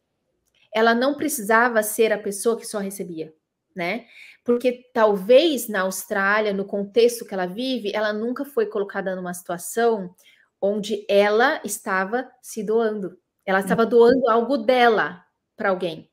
Ela 0.72 0.94
não 0.94 1.16
precisava 1.16 1.82
ser 1.82 2.12
a 2.12 2.18
pessoa 2.18 2.56
que 2.56 2.66
só 2.66 2.78
recebia, 2.78 3.34
né? 3.74 4.06
Porque 4.44 4.90
talvez 4.92 5.68
na 5.68 5.80
Austrália, 5.82 6.52
no 6.52 6.64
contexto 6.64 7.24
que 7.24 7.34
ela 7.34 7.46
vive, 7.46 7.92
ela 7.94 8.12
nunca 8.12 8.44
foi 8.44 8.66
colocada 8.66 9.16
numa 9.16 9.34
situação 9.34 10.14
onde 10.60 11.04
ela 11.08 11.60
estava 11.64 12.30
se 12.40 12.62
doando. 12.62 13.18
Ela 13.44 13.60
estava 13.60 13.84
doando 13.84 14.28
algo 14.28 14.58
dela 14.58 15.24
para 15.56 15.70
alguém. 15.70 16.10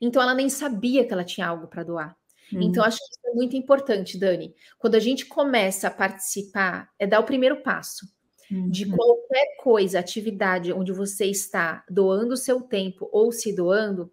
Então 0.00 0.22
ela 0.22 0.34
nem 0.34 0.48
sabia 0.48 1.04
que 1.06 1.12
ela 1.12 1.24
tinha 1.24 1.46
algo 1.46 1.66
para 1.66 1.82
doar. 1.82 2.16
Hum. 2.52 2.62
Então 2.62 2.84
acho 2.84 2.98
que 2.98 3.04
isso 3.04 3.26
é 3.26 3.34
muito 3.34 3.56
importante, 3.56 4.18
Dani. 4.18 4.54
Quando 4.78 4.94
a 4.94 5.00
gente 5.00 5.26
começa 5.26 5.88
a 5.88 5.90
participar, 5.90 6.88
é 6.98 7.06
dar 7.06 7.20
o 7.20 7.24
primeiro 7.24 7.62
passo. 7.62 8.06
Hum. 8.50 8.70
De 8.70 8.86
qualquer 8.86 9.56
coisa, 9.62 9.98
atividade 9.98 10.72
onde 10.72 10.92
você 10.92 11.26
está 11.26 11.84
doando 11.90 12.34
o 12.34 12.36
seu 12.36 12.60
tempo 12.60 13.08
ou 13.12 13.30
se 13.30 13.54
doando, 13.54 14.10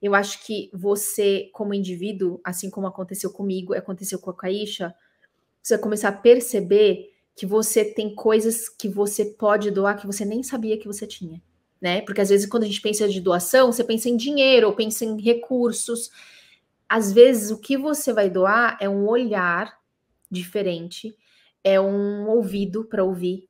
eu 0.00 0.14
acho 0.14 0.44
que 0.44 0.70
você, 0.72 1.48
como 1.52 1.74
indivíduo, 1.74 2.40
assim 2.44 2.70
como 2.70 2.86
aconteceu 2.86 3.32
comigo, 3.32 3.74
aconteceu 3.74 4.18
com 4.18 4.30
a 4.30 4.36
Caíxa, 4.36 4.94
você 5.62 5.74
vai 5.74 5.82
começar 5.82 6.08
a 6.08 6.12
perceber 6.12 7.10
que 7.36 7.46
você 7.46 7.84
tem 7.84 8.14
coisas 8.14 8.68
que 8.68 8.88
você 8.88 9.24
pode 9.24 9.70
doar 9.70 9.98
que 9.98 10.06
você 10.06 10.24
nem 10.24 10.42
sabia 10.42 10.78
que 10.78 10.86
você 10.86 11.06
tinha 11.06 11.40
né? 11.82 12.00
Porque 12.02 12.20
às 12.20 12.28
vezes 12.28 12.46
quando 12.46 12.62
a 12.62 12.66
gente 12.66 12.80
pensa 12.80 13.08
de 13.08 13.20
doação, 13.20 13.72
você 13.72 13.82
pensa 13.82 14.08
em 14.08 14.16
dinheiro 14.16 14.68
ou 14.68 14.72
pensa 14.72 15.04
em 15.04 15.20
recursos. 15.20 16.12
Às 16.88 17.12
vezes 17.12 17.50
o 17.50 17.58
que 17.58 17.76
você 17.76 18.12
vai 18.12 18.30
doar 18.30 18.78
é 18.80 18.88
um 18.88 19.08
olhar 19.08 19.76
diferente, 20.30 21.14
é 21.64 21.80
um 21.80 22.28
ouvido 22.28 22.84
para 22.84 23.02
ouvir, 23.02 23.48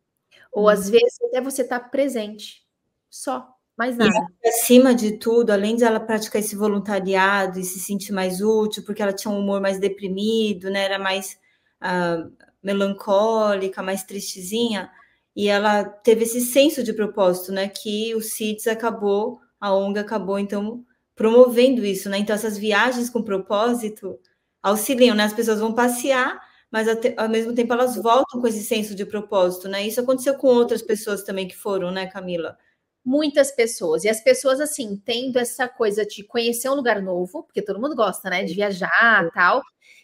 ou 0.51 0.69
às 0.69 0.87
uhum. 0.87 0.93
vezes 0.93 1.19
até 1.29 1.41
você 1.41 1.63
tá 1.63 1.79
presente, 1.79 2.65
só, 3.11 3.55
mais 3.77 3.97
nada. 3.97 4.13
E 4.43 4.49
acima 4.49 4.95
de 4.95 5.19
tudo, 5.19 5.51
além 5.51 5.77
de 5.77 5.85
ela 5.85 6.01
praticar 6.01 6.41
esse 6.41 6.57
voluntariado 6.57 7.61
e 7.61 7.65
se 7.65 7.79
sentir 7.79 8.13
mais 8.13 8.41
útil, 8.41 8.83
porque 8.85 9.03
ela 9.03 9.13
tinha 9.13 9.33
um 9.33 9.39
humor 9.39 9.61
mais 9.61 9.79
deprimido, 9.79 10.71
né? 10.71 10.85
Era 10.85 10.99
mais 10.99 11.39
uh, 11.83 12.33
melancólica, 12.63 13.83
mais 13.83 14.03
tristezinha, 14.03 14.91
e 15.37 15.49
ela 15.49 15.85
teve 15.85 16.25
esse 16.25 16.41
senso 16.41 16.83
de 16.83 16.93
propósito, 16.93 17.53
né? 17.53 17.69
Que 17.69 18.15
o 18.15 18.21
CIDS 18.21 18.67
acabou, 18.67 19.41
a 19.61 19.75
ONG 19.75 19.99
acabou, 19.99 20.39
então, 20.39 20.85
promovendo 21.15 21.85
isso, 21.85 22.09
né? 22.11 22.19
Então, 22.19 22.35
essas 22.35 22.59
viagens 22.59 23.09
com 23.11 23.23
propósito 23.23 24.19
auxiliam, 24.63 25.15
né? 25.15 25.25
As 25.25 25.33
pessoas 25.35 25.61
vão 25.61 25.75
passear, 25.75 26.41
mas 26.71 26.89
ao 27.17 27.29
mesmo 27.29 27.55
tempo 27.55 27.73
elas 27.73 27.97
voltam 27.97 28.41
com 28.41 28.47
esse 28.47 28.63
senso 28.65 28.95
de 28.95 29.05
propósito, 29.07 29.69
né? 29.69 29.87
Isso 29.87 30.01
aconteceu 30.01 30.35
com 30.37 30.49
outras 30.49 30.83
pessoas 30.83 31.23
também 31.23 31.49
que 31.49 31.57
foram, 31.57 31.91
né, 31.91 32.07
Camila? 32.07 32.57
Muitas 33.05 33.51
pessoas, 33.53 34.05
e 34.05 34.09
as 34.09 34.23
pessoas, 34.23 34.61
assim, 34.61 34.97
tendo 35.05 35.39
essa 35.39 35.69
coisa 35.69 36.07
de 36.07 36.23
conhecer 36.25 36.69
um 36.71 36.75
lugar 36.75 37.03
novo, 37.03 37.43
porque 37.45 37.63
todo 37.63 37.81
mundo 37.81 37.97
gosta, 37.97 38.31
né, 38.31 38.45
de 38.45 38.55
viajar 38.55 39.31
tal, 39.35 39.63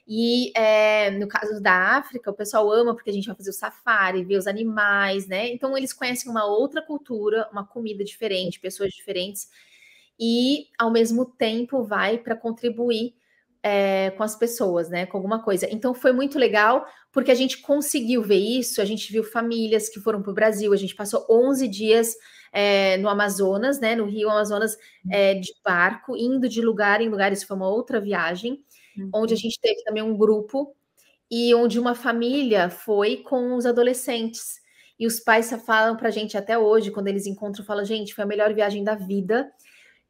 e 0.08 0.50
é, 0.56 1.10
no 1.10 1.28
caso 1.28 1.60
da 1.60 1.98
África, 1.98 2.30
o 2.30 2.34
pessoal 2.34 2.72
ama 2.72 2.94
porque 2.94 3.10
a 3.10 3.12
gente 3.12 3.26
vai 3.26 3.36
fazer 3.36 3.50
o 3.50 3.52
safari, 3.52 4.24
ver 4.24 4.38
os 4.38 4.46
animais, 4.46 5.26
né? 5.26 5.52
Então 5.52 5.76
eles 5.76 5.92
conhecem 5.92 6.30
uma 6.30 6.46
outra 6.46 6.80
cultura, 6.80 7.46
uma 7.52 7.66
comida 7.66 8.02
diferente, 8.02 8.58
pessoas 8.58 8.90
diferentes, 8.90 9.48
e 10.18 10.68
ao 10.78 10.90
mesmo 10.90 11.26
tempo 11.26 11.84
vai 11.84 12.16
para 12.16 12.34
contribuir 12.34 13.14
é, 13.62 14.10
com 14.12 14.22
as 14.22 14.34
pessoas, 14.34 14.88
né? 14.88 15.04
Com 15.04 15.18
alguma 15.18 15.42
coisa. 15.42 15.68
Então 15.70 15.92
foi 15.92 16.12
muito 16.12 16.38
legal 16.38 16.86
porque 17.12 17.30
a 17.30 17.34
gente 17.34 17.58
conseguiu 17.58 18.22
ver 18.22 18.38
isso. 18.38 18.80
A 18.80 18.86
gente 18.86 19.12
viu 19.12 19.22
famílias 19.22 19.90
que 19.90 20.00
foram 20.00 20.22
para 20.22 20.30
o 20.30 20.34
Brasil. 20.34 20.72
A 20.72 20.76
gente 20.76 20.94
passou 20.94 21.26
11 21.28 21.68
dias 21.68 22.14
é, 22.50 22.96
no 22.96 23.10
Amazonas, 23.10 23.78
né? 23.78 23.94
No 23.94 24.06
Rio 24.06 24.30
Amazonas, 24.30 24.76
é, 25.10 25.34
de 25.34 25.52
barco, 25.62 26.16
indo 26.16 26.48
de 26.48 26.62
lugar 26.62 27.02
em 27.02 27.10
lugar. 27.10 27.30
Isso 27.30 27.46
foi 27.46 27.56
uma 27.56 27.68
outra 27.68 28.00
viagem 28.00 28.64
uhum. 28.98 29.10
onde 29.14 29.34
a 29.34 29.36
gente 29.36 29.58
teve 29.60 29.82
também 29.84 30.02
um 30.02 30.16
grupo 30.16 30.74
e 31.30 31.54
onde 31.54 31.78
uma 31.78 31.94
família 31.94 32.70
foi 32.70 33.18
com 33.18 33.54
os 33.54 33.66
adolescentes. 33.66 34.60
E 34.98 35.06
os 35.06 35.20
pais 35.20 35.50
falam 35.64 35.96
para 35.96 36.08
a 36.08 36.10
gente 36.10 36.36
até 36.36 36.58
hoje, 36.58 36.90
quando 36.90 37.08
eles 37.08 37.26
encontram, 37.26 37.64
falam, 37.64 37.84
gente, 37.84 38.14
foi 38.14 38.24
a 38.24 38.26
melhor 38.26 38.52
viagem 38.52 38.82
da 38.82 38.94
vida. 38.94 39.50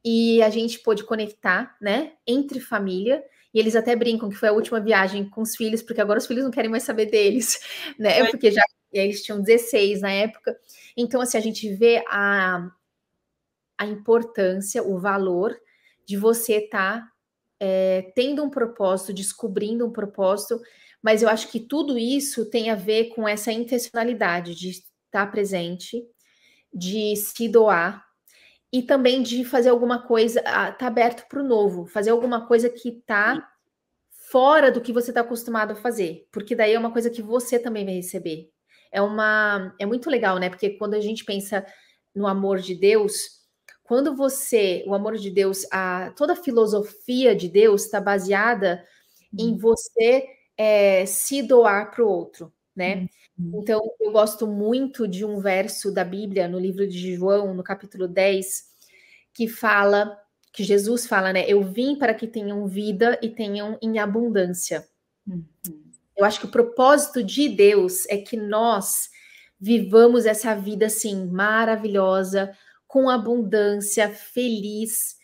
E 0.04 0.40
a 0.42 0.48
gente 0.48 0.78
pôde 0.78 1.04
conectar, 1.04 1.76
né, 1.80 2.12
entre 2.26 2.60
família. 2.60 3.22
E 3.52 3.58
eles 3.58 3.74
até 3.74 3.94
brincam 3.96 4.28
que 4.28 4.36
foi 4.36 4.48
a 4.48 4.52
última 4.52 4.80
viagem 4.80 5.28
com 5.28 5.42
os 5.42 5.56
filhos, 5.56 5.82
porque 5.82 6.00
agora 6.00 6.18
os 6.18 6.26
filhos 6.26 6.44
não 6.44 6.50
querem 6.50 6.70
mais 6.70 6.84
saber 6.84 7.06
deles, 7.06 7.58
né? 7.98 8.20
É. 8.20 8.30
Porque 8.30 8.50
já 8.50 8.62
eles 8.92 9.22
tinham 9.22 9.42
16 9.42 10.00
na 10.00 10.10
época. 10.10 10.56
Então, 10.96 11.20
assim, 11.20 11.36
a 11.36 11.40
gente 11.40 11.74
vê 11.74 12.02
a, 12.08 12.70
a 13.76 13.86
importância, 13.86 14.82
o 14.82 14.98
valor 14.98 15.54
de 16.06 16.16
você 16.16 16.54
estar 16.54 17.02
tá 17.02 17.12
é, 17.60 18.12
tendo 18.14 18.42
um 18.44 18.50
propósito, 18.50 19.12
descobrindo 19.12 19.86
um 19.86 19.92
propósito, 19.92 20.60
mas 21.02 21.22
eu 21.22 21.28
acho 21.28 21.48
que 21.48 21.60
tudo 21.60 21.98
isso 21.98 22.48
tem 22.50 22.70
a 22.70 22.74
ver 22.74 23.10
com 23.10 23.28
essa 23.28 23.52
intencionalidade 23.52 24.54
de 24.54 24.70
estar 24.70 25.30
presente, 25.30 26.04
de 26.72 27.16
se 27.16 27.48
doar 27.48 28.04
e 28.72 28.82
também 28.82 29.22
de 29.22 29.44
fazer 29.44 29.70
alguma 29.70 30.06
coisa, 30.06 30.40
estar 30.40 30.72
tá 30.72 30.86
aberto 30.86 31.26
para 31.28 31.40
o 31.40 31.46
novo, 31.46 31.86
fazer 31.86 32.10
alguma 32.10 32.46
coisa 32.46 32.68
que 32.68 32.90
está 32.90 33.48
fora 34.30 34.70
do 34.70 34.80
que 34.80 34.92
você 34.92 35.10
está 35.10 35.22
acostumado 35.22 35.72
a 35.72 35.76
fazer, 35.76 36.26
porque 36.30 36.54
daí 36.54 36.74
é 36.74 36.78
uma 36.78 36.92
coisa 36.92 37.08
que 37.08 37.22
você 37.22 37.58
também 37.58 37.84
vai 37.84 37.94
receber. 37.94 38.50
É 38.92 39.00
uma, 39.00 39.74
é 39.78 39.86
muito 39.86 40.10
legal, 40.10 40.38
né? 40.38 40.50
Porque 40.50 40.70
quando 40.70 40.94
a 40.94 41.00
gente 41.00 41.24
pensa 41.24 41.64
no 42.14 42.26
amor 42.26 42.58
de 42.58 42.74
Deus, 42.74 43.37
quando 43.88 44.14
você, 44.14 44.84
o 44.86 44.92
amor 44.92 45.16
de 45.16 45.30
Deus, 45.30 45.66
a, 45.72 46.12
toda 46.14 46.34
a 46.34 46.36
filosofia 46.36 47.34
de 47.34 47.48
Deus 47.48 47.86
está 47.86 47.98
baseada 47.98 48.84
em 49.36 49.52
uhum. 49.52 49.56
você 49.56 50.26
é, 50.58 51.06
se 51.06 51.42
doar 51.42 51.90
para 51.90 52.04
o 52.04 52.08
outro, 52.08 52.52
né? 52.76 53.08
Uhum. 53.38 53.62
Então, 53.62 53.80
eu 53.98 54.12
gosto 54.12 54.46
muito 54.46 55.08
de 55.08 55.24
um 55.24 55.40
verso 55.40 55.90
da 55.90 56.04
Bíblia, 56.04 56.46
no 56.46 56.58
livro 56.58 56.86
de 56.86 57.16
João, 57.16 57.54
no 57.54 57.62
capítulo 57.62 58.06
10, 58.06 58.64
que 59.32 59.48
fala, 59.48 60.18
que 60.52 60.62
Jesus 60.62 61.06
fala, 61.06 61.32
né? 61.32 61.48
Eu 61.48 61.62
vim 61.62 61.96
para 61.96 62.12
que 62.12 62.26
tenham 62.26 62.66
vida 62.66 63.18
e 63.22 63.30
tenham 63.30 63.78
em 63.80 63.98
abundância. 63.98 64.86
Uhum. 65.26 65.42
Eu 66.14 66.26
acho 66.26 66.40
que 66.40 66.46
o 66.46 66.50
propósito 66.50 67.24
de 67.24 67.48
Deus 67.48 68.04
é 68.10 68.18
que 68.18 68.36
nós 68.36 69.08
vivamos 69.58 70.26
essa 70.26 70.54
vida 70.54 70.86
assim 70.86 71.26
maravilhosa, 71.26 72.54
com 72.88 73.08
abundância, 73.08 74.08
feliz 74.08 75.18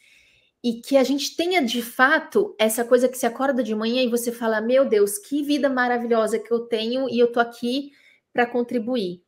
e 0.62 0.80
que 0.80 0.96
a 0.96 1.04
gente 1.04 1.36
tenha 1.36 1.60
de 1.60 1.82
fato 1.82 2.54
essa 2.58 2.84
coisa 2.84 3.08
que 3.08 3.18
se 3.18 3.26
acorda 3.26 3.62
de 3.62 3.74
manhã 3.74 4.02
e 4.02 4.08
você 4.08 4.30
fala: 4.30 4.60
Meu 4.60 4.88
Deus, 4.88 5.18
que 5.18 5.42
vida 5.42 5.68
maravilhosa 5.68 6.38
que 6.38 6.52
eu 6.52 6.60
tenho 6.60 7.08
e 7.10 7.18
eu 7.18 7.32
tô 7.32 7.40
aqui 7.40 7.90
para 8.32 8.46
contribuir. 8.46 9.22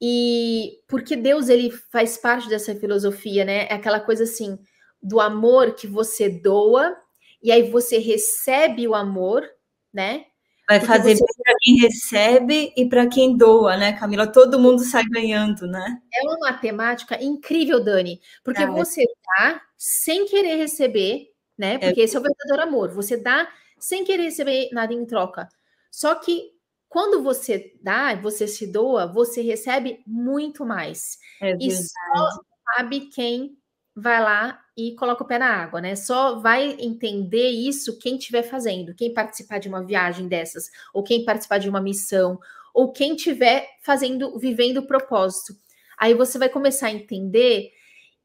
E 0.00 0.78
porque 0.86 1.16
Deus 1.16 1.48
ele 1.48 1.70
faz 1.70 2.18
parte 2.18 2.48
dessa 2.48 2.74
filosofia, 2.74 3.44
né? 3.44 3.66
É 3.66 3.74
aquela 3.74 4.00
coisa 4.00 4.24
assim 4.24 4.58
do 5.02 5.20
amor 5.20 5.74
que 5.74 5.86
você 5.86 6.28
doa 6.28 6.96
e 7.42 7.50
aí 7.52 7.70
você 7.70 7.98
recebe 7.98 8.86
o 8.86 8.94
amor, 8.94 9.48
né? 9.92 10.26
Vai 10.68 10.80
fazer 10.80 11.16
você... 11.16 11.42
para 11.42 11.54
quem 11.60 11.78
recebe 11.78 12.74
e 12.76 12.86
para 12.86 13.06
quem 13.06 13.34
doa, 13.36 13.76
né, 13.76 13.94
Camila? 13.94 14.26
Todo 14.26 14.60
mundo 14.60 14.84
sai 14.84 15.02
ganhando, 15.04 15.66
né? 15.66 15.98
É 16.12 16.22
uma 16.24 16.38
matemática 16.40 17.22
incrível, 17.22 17.82
Dani, 17.82 18.20
porque 18.44 18.62
é. 18.62 18.66
você 18.66 19.02
dá 19.38 19.62
sem 19.78 20.26
querer 20.26 20.56
receber, 20.56 21.32
né? 21.56 21.74
É. 21.74 21.78
Porque 21.78 22.02
é. 22.02 22.04
esse 22.04 22.16
é 22.16 22.20
o 22.20 22.22
verdadeiro 22.22 22.62
amor. 22.62 22.90
Você 22.90 23.16
dá 23.16 23.48
sem 23.78 24.04
querer 24.04 24.24
receber 24.24 24.68
nada 24.70 24.92
em 24.92 25.06
troca. 25.06 25.48
Só 25.90 26.14
que 26.14 26.52
quando 26.86 27.22
você 27.22 27.74
dá, 27.82 28.14
você 28.14 28.46
se 28.46 28.66
doa, 28.66 29.06
você 29.06 29.40
recebe 29.40 30.02
muito 30.06 30.66
mais. 30.66 31.18
É 31.40 31.56
e 31.58 31.70
só 31.70 32.28
sabe 32.76 33.08
quem 33.08 33.57
vai 34.00 34.22
lá 34.22 34.60
e 34.76 34.94
coloca 34.94 35.24
o 35.24 35.26
pé 35.26 35.38
na 35.38 35.48
água, 35.48 35.80
né? 35.80 35.96
Só 35.96 36.38
vai 36.38 36.76
entender 36.78 37.48
isso 37.48 37.98
quem 37.98 38.16
estiver 38.16 38.42
fazendo, 38.42 38.94
quem 38.94 39.12
participar 39.12 39.58
de 39.58 39.68
uma 39.68 39.84
viagem 39.84 40.28
dessas, 40.28 40.70
ou 40.94 41.02
quem 41.02 41.24
participar 41.24 41.58
de 41.58 41.68
uma 41.68 41.80
missão, 41.80 42.38
ou 42.72 42.92
quem 42.92 43.16
estiver 43.16 43.66
fazendo, 43.82 44.38
vivendo 44.38 44.78
o 44.78 44.86
propósito. 44.86 45.54
Aí 45.98 46.14
você 46.14 46.38
vai 46.38 46.48
começar 46.48 46.86
a 46.86 46.92
entender, 46.92 47.72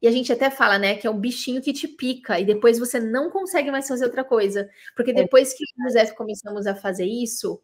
e 0.00 0.06
a 0.06 0.10
gente 0.12 0.32
até 0.32 0.50
fala, 0.50 0.78
né, 0.78 0.96
que 0.96 1.06
é 1.06 1.10
um 1.10 1.18
bichinho 1.18 1.60
que 1.60 1.72
te 1.72 1.88
pica, 1.88 2.38
e 2.38 2.44
depois 2.44 2.78
você 2.78 3.00
não 3.00 3.30
consegue 3.30 3.70
mais 3.70 3.88
fazer 3.88 4.04
outra 4.04 4.22
coisa. 4.22 4.68
Porque 4.94 5.10
é 5.10 5.14
depois 5.14 5.52
que 5.54 5.64
o 5.64 5.84
José 5.84 6.06
começamos 6.12 6.66
a 6.66 6.74
fazer 6.74 7.06
isso, 7.06 7.60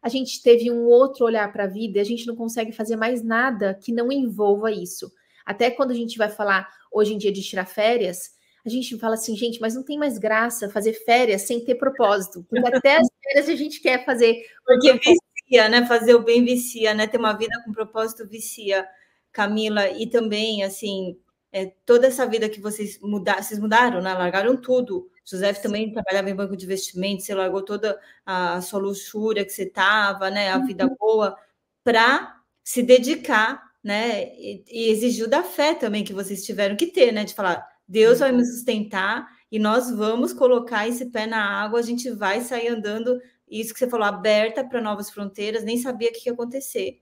a 0.00 0.08
gente 0.08 0.42
teve 0.42 0.70
um 0.70 0.84
outro 0.84 1.24
olhar 1.24 1.52
para 1.52 1.64
a 1.64 1.66
vida 1.68 1.98
e 1.98 2.00
a 2.00 2.04
gente 2.04 2.26
não 2.26 2.36
consegue 2.36 2.70
fazer 2.72 2.96
mais 2.96 3.22
nada 3.22 3.74
que 3.74 3.92
não 3.92 4.12
envolva 4.12 4.70
isso. 4.70 5.10
Até 5.48 5.70
quando 5.70 5.92
a 5.92 5.94
gente 5.94 6.18
vai 6.18 6.28
falar 6.28 6.68
hoje 6.92 7.14
em 7.14 7.16
dia 7.16 7.32
de 7.32 7.42
tirar 7.42 7.64
férias, 7.64 8.36
a 8.66 8.68
gente 8.68 8.98
fala 8.98 9.14
assim, 9.14 9.34
gente, 9.34 9.62
mas 9.62 9.74
não 9.74 9.82
tem 9.82 9.98
mais 9.98 10.18
graça 10.18 10.68
fazer 10.68 10.92
férias 10.92 11.40
sem 11.40 11.64
ter 11.64 11.76
propósito. 11.76 12.44
Porque 12.50 12.68
até 12.76 12.98
as 12.98 13.08
férias 13.24 13.48
a 13.48 13.54
gente 13.56 13.80
quer 13.80 14.04
fazer. 14.04 14.44
Porque 14.62 14.92
vicia, 14.92 15.68
né? 15.70 15.86
Fazer 15.86 16.14
o 16.14 16.22
bem 16.22 16.44
vicia, 16.44 16.92
né? 16.92 17.06
Ter 17.06 17.16
uma 17.16 17.32
vida 17.32 17.62
com 17.64 17.72
propósito 17.72 18.28
vicia, 18.28 18.86
Camila. 19.32 19.88
E 19.88 20.06
também, 20.06 20.62
assim, 20.62 21.18
é, 21.50 21.72
toda 21.86 22.08
essa 22.08 22.26
vida 22.26 22.46
que 22.46 22.60
vocês 22.60 23.00
mudaram, 23.00 23.42
vocês 23.42 23.58
mudaram, 23.58 24.02
né? 24.02 24.12
Largaram 24.12 24.54
tudo. 24.54 25.10
José 25.24 25.50
também 25.54 25.90
trabalhava 25.90 26.28
em 26.28 26.34
banco 26.34 26.54
de 26.54 26.66
investimentos, 26.66 27.24
você 27.24 27.34
largou 27.34 27.62
toda 27.62 27.98
a 28.26 28.60
sua 28.60 28.80
luxúria 28.80 29.46
que 29.46 29.50
você 29.50 29.62
estava, 29.62 30.28
né? 30.28 30.50
A 30.50 30.58
vida 30.58 30.84
uhum. 30.84 30.96
boa, 31.00 31.38
para 31.82 32.38
se 32.62 32.82
dedicar 32.82 33.67
né? 33.82 34.24
E, 34.34 34.64
e, 34.68 34.90
exigiu 34.90 35.28
da 35.28 35.42
fé 35.42 35.74
também 35.74 36.04
que 36.04 36.12
vocês 36.12 36.44
tiveram 36.44 36.76
que 36.76 36.86
ter, 36.86 37.12
né? 37.12 37.24
De 37.24 37.34
falar, 37.34 37.66
Deus 37.86 38.18
vai 38.18 38.32
me 38.32 38.44
sustentar 38.44 39.26
e 39.50 39.58
nós 39.58 39.90
vamos 39.90 40.32
colocar 40.32 40.86
esse 40.86 41.06
pé 41.06 41.26
na 41.26 41.42
água, 41.42 41.78
a 41.78 41.82
gente 41.82 42.10
vai 42.10 42.40
sair 42.40 42.68
andando, 42.68 43.18
isso 43.48 43.72
que 43.72 43.78
você 43.78 43.88
falou, 43.88 44.06
aberta 44.06 44.62
para 44.62 44.80
novas 44.80 45.10
fronteiras, 45.10 45.64
nem 45.64 45.78
sabia 45.78 46.10
o 46.10 46.12
que 46.12 46.28
ia 46.28 46.32
acontecer. 46.32 47.00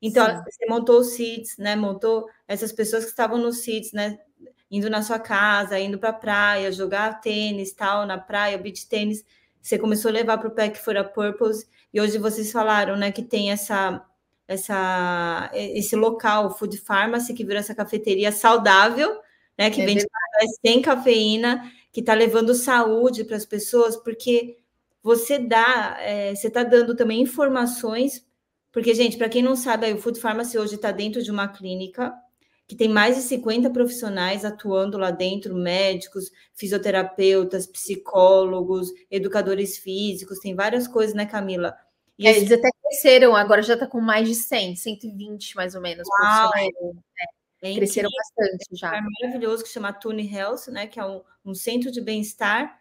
Então, 0.00 0.26
Sim. 0.26 0.42
você 0.44 0.66
montou 0.66 1.00
o 1.00 1.04
CIDS, 1.04 1.56
né? 1.58 1.74
Montou 1.74 2.26
essas 2.46 2.70
pessoas 2.72 3.04
que 3.04 3.10
estavam 3.10 3.38
no 3.38 3.52
CIDS, 3.52 3.92
né? 3.92 4.18
Indo 4.70 4.88
na 4.88 5.02
sua 5.02 5.18
casa, 5.18 5.78
indo 5.78 5.98
para 5.98 6.10
a 6.10 6.12
praia, 6.12 6.70
jogar 6.70 7.20
tênis, 7.20 7.72
tal, 7.72 8.06
na 8.06 8.18
praia, 8.18 8.56
beach 8.58 8.88
tênis. 8.88 9.24
Você 9.60 9.78
começou 9.78 10.10
a 10.10 10.12
levar 10.12 10.38
para 10.38 10.48
o 10.48 10.54
Pack 10.54 10.78
for 10.78 10.96
a 10.96 11.02
Purpose, 11.02 11.66
e 11.92 12.00
hoje 12.00 12.18
vocês 12.18 12.52
falaram, 12.52 12.96
né, 12.96 13.10
que 13.10 13.22
tem 13.22 13.50
essa 13.50 14.04
essa, 14.48 15.50
esse 15.52 15.94
local, 15.94 16.56
Food 16.56 16.78
Pharmacy, 16.78 17.34
que 17.34 17.44
virou 17.44 17.60
essa 17.60 17.74
cafeteria 17.74 18.32
saudável, 18.32 19.20
né? 19.56 19.70
Que 19.70 19.82
é 19.82 19.84
vende 19.84 20.06
sem 20.64 20.80
cafeína, 20.80 21.70
que 21.92 22.00
está 22.00 22.14
levando 22.14 22.54
saúde 22.54 23.24
para 23.24 23.36
as 23.36 23.44
pessoas, 23.44 23.96
porque 23.96 24.56
você 25.02 25.38
dá, 25.38 25.98
é, 26.00 26.34
você 26.34 26.48
está 26.48 26.62
dando 26.62 26.96
também 26.96 27.20
informações, 27.20 28.26
porque, 28.72 28.94
gente, 28.94 29.18
para 29.18 29.28
quem 29.28 29.42
não 29.42 29.54
sabe, 29.54 29.92
o 29.92 29.98
Food 29.98 30.18
Pharmacy 30.18 30.58
hoje 30.58 30.76
está 30.76 30.90
dentro 30.90 31.22
de 31.22 31.30
uma 31.30 31.48
clínica 31.48 32.14
que 32.66 32.76
tem 32.76 32.88
mais 32.88 33.16
de 33.16 33.22
50 33.22 33.70
profissionais 33.70 34.44
atuando 34.44 34.98
lá 34.98 35.10
dentro, 35.10 35.54
médicos, 35.54 36.30
fisioterapeutas, 36.54 37.66
psicólogos, 37.66 38.92
educadores 39.10 39.78
físicos, 39.78 40.38
tem 40.38 40.54
várias 40.54 40.86
coisas, 40.86 41.14
né, 41.14 41.24
Camila? 41.24 41.74
É, 42.20 42.30
esse... 42.30 42.40
Eles 42.40 42.52
até 42.52 42.68
cresceram, 42.82 43.36
agora 43.36 43.62
já 43.62 43.74
está 43.74 43.86
com 43.86 44.00
mais 44.00 44.28
de 44.28 44.34
100, 44.34 44.76
120 44.76 45.56
mais 45.56 45.74
ou 45.74 45.80
menos. 45.80 46.06
Uau, 46.20 46.50
é, 47.62 47.74
cresceram 47.74 48.10
bastante 48.10 48.66
já. 48.72 48.96
É 48.96 49.00
maravilhoso 49.00 49.64
que 49.64 49.70
chama 49.70 49.92
Tune 49.92 50.32
Health, 50.32 50.68
né? 50.68 50.86
Que 50.86 51.00
é 51.00 51.04
um, 51.04 51.22
um 51.44 51.54
centro 51.54 51.90
de 51.90 52.00
bem-estar. 52.00 52.78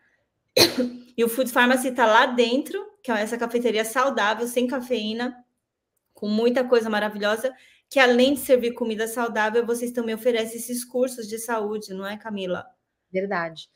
E 1.15 1.23
o 1.23 1.29
Food 1.29 1.51
Pharmacy 1.51 1.89
está 1.89 2.05
lá 2.05 2.27
dentro, 2.27 2.83
que 3.03 3.11
é 3.11 3.21
essa 3.21 3.37
cafeteria 3.37 3.85
saudável, 3.85 4.47
sem 4.47 4.67
cafeína, 4.67 5.43
com 6.13 6.27
muita 6.27 6.63
coisa 6.63 6.89
maravilhosa, 6.89 7.53
que 7.89 7.99
além 7.99 8.33
de 8.33 8.39
servir 8.39 8.73
comida 8.73 9.07
saudável, 9.07 9.65
vocês 9.65 9.91
também 9.91 10.15
oferecem 10.15 10.57
esses 10.57 10.83
cursos 10.83 11.27
de 11.27 11.37
saúde, 11.37 11.93
não 11.93 12.05
é, 12.05 12.17
Camila? 12.17 12.65
Verdade. 13.11 13.69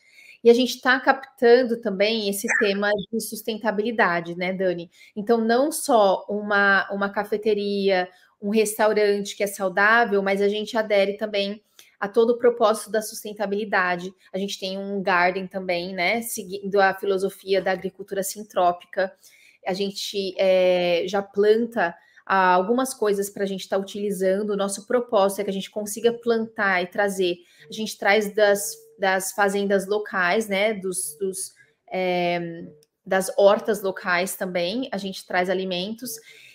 E 0.44 0.50
a 0.50 0.54
gente 0.54 0.76
está 0.76 1.00
captando 1.00 1.80
também 1.80 2.30
esse 2.30 2.48
tema 2.60 2.90
de 3.12 3.22
sustentabilidade, 3.22 4.36
né, 4.36 4.52
Dani? 4.52 4.90
Então, 5.16 5.40
não 5.40 5.72
só 5.72 6.26
uma, 6.28 6.90
uma 6.92 7.10
cafeteria, 7.10 8.10
um 8.42 8.50
restaurante 8.50 9.36
que 9.36 9.44
é 9.44 9.48
saudável, 9.48 10.22
mas 10.24 10.42
a 10.42 10.50
gente 10.50 10.76
adere 10.76 11.16
também 11.16 11.62
a 12.00 12.08
todo 12.08 12.32
o 12.32 12.38
propósito 12.40 12.90
da 12.90 13.02
sustentabilidade. 13.02 14.12
A 14.34 14.40
gente 14.40 14.60
tem 14.60 14.80
um 14.80 15.02
garden 15.04 15.46
também, 15.46 15.94
né, 15.94 16.24
seguindo 16.24 16.82
a 16.82 16.96
filosofia 16.96 17.62
da 17.62 17.72
agricultura 17.72 18.24
sintrópica. 18.24 19.14
A 19.68 19.74
gente 19.74 20.34
é, 20.40 21.04
já 21.08 21.22
planta 21.22 21.96
algumas 22.26 22.94
coisas 22.94 23.30
para 23.30 23.44
a 23.44 23.46
gente 23.46 23.62
estar 23.62 23.76
tá 23.78 23.82
utilizando. 23.82 24.52
O 24.52 24.58
nosso 24.58 24.88
propósito 24.88 25.42
é 25.42 25.44
que 25.44 25.50
a 25.50 25.54
gente 25.54 25.70
consiga 25.70 26.12
plantar 26.12 26.82
e 26.82 26.88
trazer. 26.88 27.38
A 27.70 27.74
gente 27.74 27.98
traz 27.98 28.34
das 28.34 28.74
das 29.02 29.34
fazendas 29.34 29.88
locais, 29.88 30.48
né? 30.48 30.76
Dos, 30.76 31.18
dos 31.20 31.54
é, 31.92 32.64
das 33.04 33.32
hortas 33.36 33.82
locais 33.82 34.36
também, 34.36 34.88
a 34.92 34.98
gente 34.98 35.26
traz 35.26 35.50
alimentos. 35.50 36.12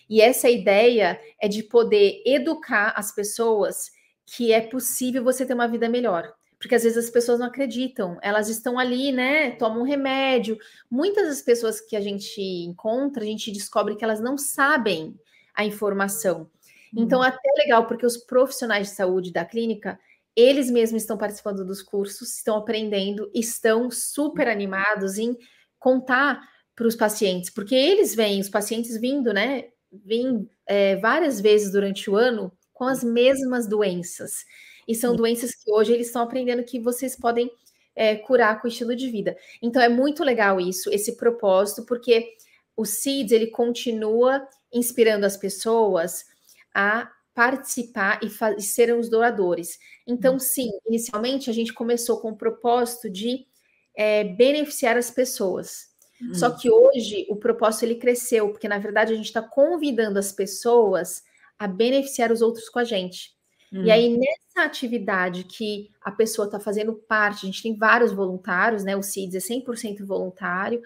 E 0.09 0.20
essa 0.20 0.49
ideia 0.49 1.20
é 1.42 1.49
de 1.49 1.64
poder 1.64 2.22
educar 2.24 2.94
as 2.97 3.12
pessoas 3.12 3.90
que 4.24 4.53
é 4.53 4.61
possível 4.61 5.24
você 5.24 5.44
ter 5.44 5.55
uma 5.55 5.66
vida 5.66 5.88
melhor. 5.88 6.32
Porque 6.59 6.74
às 6.74 6.84
vezes 6.84 6.97
as 6.97 7.11
pessoas 7.11 7.40
não 7.40 7.49
acreditam, 7.49 8.16
elas 8.22 8.49
estão 8.49 8.78
ali, 8.78 9.12
né? 9.12 9.51
Tomam 9.51 9.80
um 9.80 9.84
remédio. 9.84 10.57
Muitas 10.88 11.26
das 11.26 11.42
pessoas 11.42 11.80
que 11.80 11.97
a 11.97 12.01
gente 12.01 12.40
encontra, 12.40 13.22
a 13.22 13.26
gente 13.26 13.53
descobre 13.53 13.97
que 13.97 14.05
elas 14.05 14.20
não 14.20 14.38
sabem 14.38 15.18
a 15.55 15.64
informação. 15.64 16.49
Então, 16.97 17.18
uhum. 17.18 17.26
até 17.26 17.49
legal, 17.59 17.86
porque 17.86 18.07
os 18.07 18.16
profissionais 18.16 18.88
de 18.88 18.94
saúde 18.94 19.32
da 19.32 19.44
clínica, 19.44 19.99
eles 20.37 20.70
mesmos 20.70 21.03
estão 21.03 21.16
participando 21.16 21.64
dos 21.64 21.82
cursos, 21.82 22.34
estão 22.37 22.59
aprendendo, 22.59 23.30
estão 23.34 23.91
super 23.91 24.47
animados 24.49 25.16
em 25.16 25.37
contar 25.78 26.41
para 26.74 26.87
os 26.87 26.95
pacientes, 26.95 27.49
porque 27.49 27.74
eles 27.74 28.14
vêm, 28.14 28.39
os 28.39 28.51
pacientes 28.51 29.01
vindo, 29.01 29.32
né? 29.32 29.64
Vêm 29.91 30.49
é, 30.66 30.97
várias 30.97 31.41
vezes 31.41 31.72
durante 31.72 32.11
o 32.11 32.16
ano 32.16 32.53
com 32.74 32.84
as 32.84 33.03
mesmas 33.03 33.66
doenças. 33.66 34.45
E 34.87 34.95
são 34.95 35.16
doenças 35.16 35.53
que 35.53 35.72
hoje 35.72 35.95
eles 35.95 36.09
estão 36.09 36.22
aprendendo 36.22 36.62
que 36.62 36.78
vocês 36.78 37.16
podem 37.16 37.51
é, 37.95 38.14
curar 38.16 38.61
com 38.61 38.68
o 38.68 38.70
estilo 38.70 38.95
de 38.95 39.11
vida. 39.11 39.34
Então 39.62 39.80
é 39.80 39.89
muito 39.89 40.22
legal 40.22 40.61
isso, 40.61 40.91
esse 40.93 41.16
propósito, 41.16 41.87
porque 41.87 42.37
o 42.76 42.84
CIDS 42.84 43.32
ele 43.32 43.47
continua 43.47 44.47
inspirando 44.70 45.24
as 45.24 45.37
pessoas 45.37 46.26
a 46.74 47.11
participar 47.37 48.18
e, 48.22 48.30
e 48.57 48.62
serem 48.62 48.99
os 48.99 49.11
doadores. 49.11 49.78
Então, 50.07 50.32
uhum. 50.32 50.39
sim, 50.39 50.70
inicialmente 50.89 51.51
a 51.51 51.53
gente 51.53 51.70
começou 51.70 52.18
com 52.18 52.30
o 52.30 52.37
propósito 52.37 53.11
de 53.11 53.47
é, 53.95 54.24
beneficiar 54.24 54.97
as 54.97 55.11
pessoas. 55.11 55.89
Uhum. 56.18 56.34
Só 56.34 56.49
que 56.49 56.70
hoje 56.70 57.26
o 57.28 57.37
propósito 57.37 57.84
ele 57.84 57.97
cresceu, 57.97 58.49
porque 58.49 58.66
na 58.66 58.78
verdade 58.78 59.12
a 59.12 59.16
gente 59.16 59.26
está 59.26 59.43
convidando 59.43 60.18
as 60.18 60.32
pessoas 60.32 61.22
a 61.59 61.68
beneficiar 61.68 62.32
os 62.32 62.41
outros 62.41 62.70
com 62.70 62.78
a 62.78 62.84
gente. 62.84 63.37
Uhum. 63.70 63.84
E 63.84 63.91
aí, 63.91 64.16
nessa 64.16 64.64
atividade 64.64 65.45
que 65.45 65.91
a 66.01 66.11
pessoa 66.11 66.47
está 66.47 66.59
fazendo 66.59 66.95
parte, 66.95 67.45
a 67.45 67.51
gente 67.51 67.62
tem 67.62 67.76
vários 67.76 68.12
voluntários, 68.12 68.82
né? 68.82 68.97
O 68.97 69.03
CIDS 69.03 69.51
é 69.51 69.55
100% 69.55 70.07
voluntário, 70.07 70.80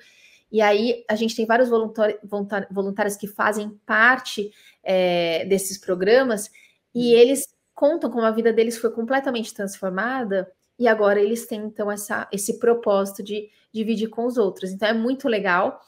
e 0.51 0.61
aí 0.61 1.05
a 1.09 1.15
gente 1.15 1.37
tem 1.37 1.47
vários 1.47 1.69
voluntários 1.69 3.17
que 3.17 3.27
fazem 3.27 3.71
parte 3.87 4.51
é, 4.83 5.45
desses 5.45 5.79
programas 5.79 6.51
e 6.95 7.15
uhum. 7.15 7.21
eles 7.21 7.55
contam 7.75 8.11
como 8.11 8.27
a 8.27 8.31
vida 8.31 8.53
deles 8.53 8.77
foi 8.77 8.91
completamente 8.91 9.55
transformada 9.55 10.51
e 10.79 10.89
agora 10.89 11.21
eles 11.21 11.47
têm 11.47 11.61
então 11.63 11.91
essa, 11.91 12.29
esse 12.33 12.59
propósito 12.59 13.23
de 13.23 13.49
dividir 13.73 14.09
com 14.09 14.27
os 14.27 14.37
outros. 14.37 14.71
Então 14.71 14.89
é 14.89 14.93
muito 14.93 15.29
legal. 15.29 15.81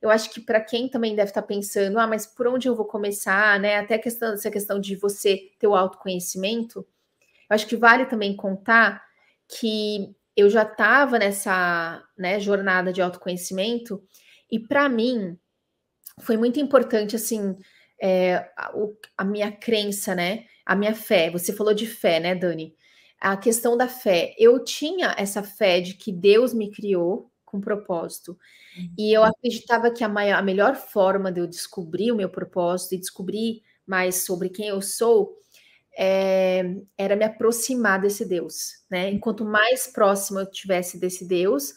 Eu 0.00 0.10
acho 0.10 0.30
que 0.30 0.40
para 0.40 0.60
quem 0.60 0.88
também 0.88 1.14
deve 1.14 1.30
estar 1.30 1.42
tá 1.42 1.46
pensando, 1.46 1.98
ah, 1.98 2.06
mas 2.06 2.26
por 2.26 2.46
onde 2.46 2.68
eu 2.68 2.74
vou 2.74 2.86
começar, 2.86 3.58
né? 3.60 3.78
Até 3.78 3.98
questão, 3.98 4.32
essa 4.32 4.50
questão 4.50 4.80
de 4.80 4.96
você 4.96 5.50
ter 5.58 5.66
o 5.66 5.74
autoconhecimento, 5.74 6.80
eu 6.80 7.54
acho 7.54 7.66
que 7.66 7.76
vale 7.76 8.06
também 8.06 8.34
contar 8.34 9.02
que 9.48 10.14
eu 10.38 10.48
já 10.48 10.62
estava 10.62 11.18
nessa 11.18 12.00
né, 12.16 12.38
jornada 12.38 12.92
de 12.92 13.02
autoconhecimento 13.02 14.00
e 14.48 14.60
para 14.60 14.88
mim 14.88 15.36
foi 16.20 16.36
muito 16.36 16.60
importante 16.60 17.16
assim 17.16 17.56
é, 18.00 18.36
a, 18.56 18.72
a, 19.16 19.24
minha 19.24 19.50
crença, 19.50 20.14
né? 20.14 20.44
A 20.64 20.76
minha 20.76 20.94
fé. 20.94 21.28
Você 21.30 21.52
falou 21.52 21.74
de 21.74 21.86
fé, 21.86 22.20
né, 22.20 22.36
Dani? 22.36 22.72
A 23.20 23.36
questão 23.36 23.76
da 23.76 23.88
fé. 23.88 24.32
Eu 24.38 24.62
tinha 24.62 25.12
essa 25.18 25.42
fé 25.42 25.80
de 25.80 25.94
que 25.94 26.12
Deus 26.12 26.54
me 26.54 26.70
criou 26.70 27.32
com 27.44 27.60
propósito. 27.60 28.38
Uhum. 28.76 28.94
E 28.96 29.12
eu 29.12 29.24
acreditava 29.24 29.90
que 29.90 30.04
a, 30.04 30.08
maior, 30.08 30.38
a 30.38 30.42
melhor 30.42 30.76
forma 30.76 31.32
de 31.32 31.40
eu 31.40 31.48
descobrir 31.48 32.12
o 32.12 32.16
meu 32.16 32.28
propósito 32.28 32.94
e 32.94 33.00
descobrir 33.00 33.62
mais 33.84 34.24
sobre 34.24 34.50
quem 34.50 34.68
eu 34.68 34.80
sou 34.80 35.36
é, 36.00 36.76
era 36.96 37.16
me 37.16 37.24
aproximar 37.24 38.00
desse 38.00 38.24
Deus, 38.24 38.84
né? 38.88 39.10
Enquanto 39.10 39.44
mais 39.44 39.88
próximo 39.88 40.38
eu 40.38 40.46
tivesse 40.48 40.96
desse 40.96 41.26
Deus, 41.26 41.74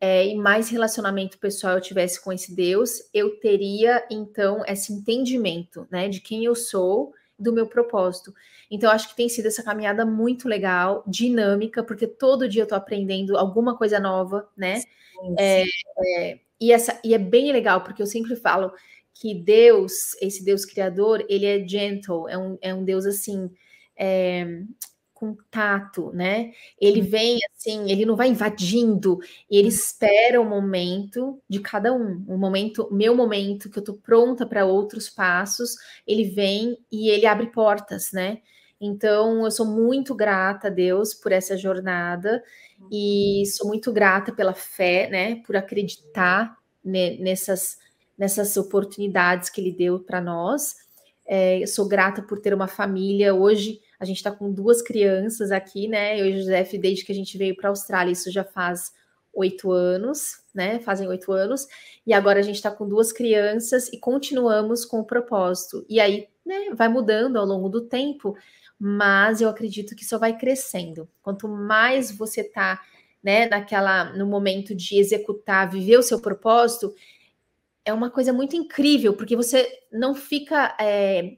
é, 0.00 0.26
e 0.28 0.36
mais 0.36 0.68
relacionamento 0.68 1.38
pessoal 1.38 1.74
eu 1.74 1.80
tivesse 1.80 2.22
com 2.22 2.32
esse 2.32 2.54
Deus, 2.54 3.02
eu 3.12 3.40
teria 3.40 4.06
então 4.08 4.62
esse 4.64 4.92
entendimento, 4.92 5.88
né, 5.90 6.08
de 6.08 6.20
quem 6.20 6.44
eu 6.44 6.54
sou, 6.54 7.12
do 7.36 7.52
meu 7.52 7.66
propósito. 7.66 8.32
Então, 8.70 8.90
acho 8.92 9.08
que 9.08 9.16
tem 9.16 9.28
sido 9.28 9.46
essa 9.46 9.62
caminhada 9.62 10.06
muito 10.06 10.48
legal, 10.48 11.02
dinâmica, 11.04 11.82
porque 11.82 12.06
todo 12.06 12.48
dia 12.48 12.62
eu 12.62 12.66
tô 12.66 12.76
aprendendo 12.76 13.36
alguma 13.36 13.76
coisa 13.76 13.98
nova, 13.98 14.48
né? 14.56 14.76
Sim, 14.76 14.86
sim. 15.20 15.34
É, 15.38 15.64
é, 16.18 16.38
e, 16.60 16.72
essa, 16.72 17.00
e 17.04 17.12
é 17.12 17.18
bem 17.18 17.50
legal, 17.50 17.82
porque 17.82 18.00
eu 18.00 18.06
sempre 18.06 18.36
falo 18.36 18.72
que 19.12 19.34
Deus, 19.34 20.14
esse 20.20 20.44
Deus 20.44 20.64
criador, 20.64 21.24
ele 21.28 21.46
é 21.46 21.66
gentle, 21.66 22.28
é 22.28 22.38
um, 22.38 22.58
é 22.60 22.74
um 22.74 22.84
Deus 22.84 23.04
assim. 23.06 23.50
É, 23.96 24.62
com 25.14 25.36
tato, 25.50 26.12
né? 26.12 26.52
Ele 26.78 27.00
vem 27.00 27.38
assim, 27.54 27.90
ele 27.90 28.04
não 28.04 28.16
vai 28.16 28.28
invadindo, 28.28 29.18
ele 29.48 29.68
espera 29.68 30.40
o 30.40 30.44
momento 30.44 31.40
de 31.48 31.60
cada 31.60 31.92
um, 31.94 32.24
o 32.28 32.36
momento, 32.36 32.88
meu 32.92 33.14
momento 33.14 33.70
que 33.70 33.78
eu 33.78 33.84
tô 33.84 33.94
pronta 33.94 34.44
para 34.44 34.66
outros 34.66 35.08
passos, 35.08 35.76
ele 36.06 36.24
vem 36.24 36.76
e 36.92 37.08
ele 37.08 37.26
abre 37.26 37.46
portas, 37.46 38.10
né? 38.12 38.42
Então, 38.80 39.44
eu 39.44 39.50
sou 39.50 39.64
muito 39.64 40.14
grata 40.14 40.66
a 40.66 40.70
Deus 40.70 41.14
por 41.14 41.32
essa 41.32 41.56
jornada 41.56 42.42
e 42.90 43.44
sou 43.46 43.68
muito 43.68 43.92
grata 43.92 44.32
pela 44.32 44.52
fé, 44.52 45.08
né? 45.08 45.36
Por 45.46 45.56
acreditar 45.56 46.54
nessas, 46.84 47.78
nessas 48.18 48.56
oportunidades 48.56 49.48
que 49.48 49.60
Ele 49.60 49.72
deu 49.72 50.00
para 50.00 50.20
nós. 50.20 50.76
É, 51.24 51.62
eu 51.62 51.66
sou 51.66 51.88
grata 51.88 52.20
por 52.20 52.40
ter 52.40 52.52
uma 52.52 52.68
família. 52.68 53.34
Hoje, 53.34 53.80
a 53.98 54.04
gente 54.04 54.16
está 54.16 54.30
com 54.30 54.52
duas 54.52 54.82
crianças 54.82 55.50
aqui, 55.50 55.88
né? 55.88 56.20
Eu 56.20 56.26
e 56.26 56.34
o 56.34 56.36
José, 56.38 56.62
desde 56.78 57.04
que 57.04 57.12
a 57.12 57.14
gente 57.14 57.36
veio 57.38 57.56
para 57.56 57.68
a 57.68 57.72
Austrália, 57.72 58.12
isso 58.12 58.30
já 58.30 58.44
faz 58.44 58.92
oito 59.32 59.72
anos, 59.72 60.42
né? 60.54 60.78
Fazem 60.80 61.08
oito 61.08 61.32
anos, 61.32 61.66
e 62.06 62.12
agora 62.12 62.38
a 62.38 62.42
gente 62.42 62.56
está 62.56 62.70
com 62.70 62.88
duas 62.88 63.12
crianças 63.12 63.88
e 63.92 63.98
continuamos 63.98 64.84
com 64.84 65.00
o 65.00 65.04
propósito. 65.04 65.84
E 65.88 66.00
aí, 66.00 66.28
né, 66.44 66.70
vai 66.74 66.88
mudando 66.88 67.36
ao 67.36 67.46
longo 67.46 67.68
do 67.68 67.82
tempo, 67.82 68.36
mas 68.78 69.40
eu 69.40 69.48
acredito 69.48 69.96
que 69.96 70.04
só 70.04 70.18
vai 70.18 70.36
crescendo. 70.36 71.08
Quanto 71.22 71.48
mais 71.48 72.10
você 72.10 72.42
está 72.42 72.80
né, 73.22 73.48
naquela, 73.48 74.12
no 74.12 74.26
momento 74.26 74.74
de 74.74 74.98
executar, 74.98 75.70
viver 75.70 75.98
o 75.98 76.02
seu 76.02 76.20
propósito, 76.20 76.94
é 77.84 77.92
uma 77.92 78.10
coisa 78.10 78.32
muito 78.32 78.56
incrível, 78.56 79.14
porque 79.14 79.36
você 79.36 79.68
não 79.92 80.14
fica. 80.14 80.76
É, 80.80 81.36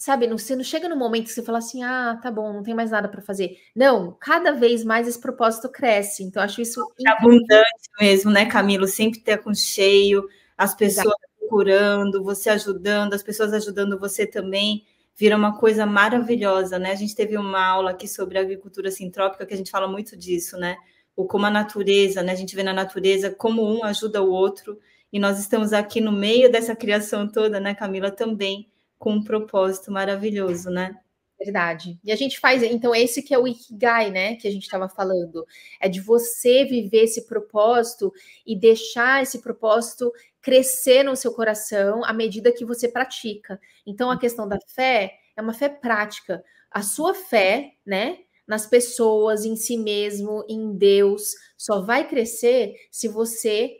sabe, 0.00 0.26
não, 0.26 0.38
você 0.38 0.56
não 0.56 0.64
chega 0.64 0.88
no 0.88 0.96
momento 0.96 1.26
que 1.26 1.32
você 1.32 1.42
fala 1.42 1.58
assim, 1.58 1.82
ah, 1.82 2.18
tá 2.22 2.30
bom, 2.30 2.54
não 2.54 2.62
tem 2.62 2.72
mais 2.72 2.90
nada 2.90 3.06
para 3.06 3.20
fazer. 3.20 3.58
Não, 3.76 4.16
cada 4.18 4.50
vez 4.52 4.82
mais 4.82 5.06
esse 5.06 5.20
propósito 5.20 5.68
cresce. 5.68 6.22
Então, 6.24 6.42
acho 6.42 6.62
isso 6.62 6.80
é 7.06 7.10
abundante 7.10 7.90
mesmo, 8.00 8.30
né, 8.30 8.46
Camilo? 8.46 8.86
Sempre 8.86 9.20
ter 9.20 9.42
com 9.42 9.52
cheio, 9.52 10.26
as 10.56 10.74
pessoas 10.74 11.04
Exato. 11.04 11.48
curando, 11.50 12.24
você 12.24 12.48
ajudando, 12.48 13.12
as 13.12 13.22
pessoas 13.22 13.52
ajudando 13.52 13.98
você 13.98 14.26
também. 14.26 14.86
Vira 15.14 15.36
uma 15.36 15.58
coisa 15.58 15.84
maravilhosa, 15.84 16.78
né? 16.78 16.92
A 16.92 16.94
gente 16.94 17.14
teve 17.14 17.36
uma 17.36 17.62
aula 17.62 17.90
aqui 17.90 18.08
sobre 18.08 18.38
agricultura 18.38 18.90
sintrópica 18.90 19.44
que 19.44 19.52
a 19.52 19.56
gente 19.56 19.70
fala 19.70 19.86
muito 19.86 20.16
disso, 20.16 20.56
né? 20.56 20.78
O 21.14 21.26
como 21.26 21.44
a 21.44 21.50
natureza, 21.50 22.22
né? 22.22 22.32
A 22.32 22.36
gente 22.36 22.56
vê 22.56 22.62
na 22.62 22.72
natureza 22.72 23.30
como 23.30 23.62
um 23.62 23.84
ajuda 23.84 24.22
o 24.22 24.30
outro 24.30 24.80
E 25.12 25.18
nós 25.18 25.38
estamos 25.38 25.74
aqui 25.74 26.00
no 26.00 26.10
meio 26.10 26.50
dessa 26.50 26.74
criação 26.74 27.28
toda, 27.28 27.60
né, 27.60 27.74
Camila, 27.74 28.10
também 28.10 28.70
com 29.00 29.14
um 29.14 29.24
propósito 29.24 29.90
maravilhoso, 29.90 30.68
né? 30.70 30.94
Verdade. 31.38 31.98
E 32.04 32.12
a 32.12 32.16
gente 32.16 32.38
faz, 32.38 32.62
então, 32.62 32.94
esse 32.94 33.22
que 33.22 33.32
é 33.32 33.38
o 33.38 33.48
Ikigai, 33.48 34.10
né? 34.10 34.36
Que 34.36 34.46
a 34.46 34.50
gente 34.50 34.64
estava 34.64 34.90
falando. 34.90 35.46
É 35.80 35.88
de 35.88 36.00
você 36.02 36.66
viver 36.66 37.04
esse 37.04 37.26
propósito 37.26 38.12
e 38.46 38.54
deixar 38.54 39.22
esse 39.22 39.40
propósito 39.40 40.12
crescer 40.42 41.02
no 41.02 41.16
seu 41.16 41.32
coração 41.32 42.04
à 42.04 42.12
medida 42.12 42.52
que 42.52 42.62
você 42.62 42.88
pratica. 42.88 43.58
Então, 43.86 44.10
a 44.10 44.18
questão 44.18 44.46
da 44.46 44.58
fé 44.68 45.14
é 45.34 45.40
uma 45.40 45.54
fé 45.54 45.70
prática. 45.70 46.44
A 46.70 46.82
sua 46.82 47.14
fé, 47.14 47.72
né? 47.86 48.18
Nas 48.46 48.66
pessoas, 48.66 49.46
em 49.46 49.56
si 49.56 49.78
mesmo, 49.78 50.44
em 50.46 50.76
Deus, 50.76 51.32
só 51.56 51.80
vai 51.80 52.06
crescer 52.06 52.74
se 52.90 53.08
você 53.08 53.78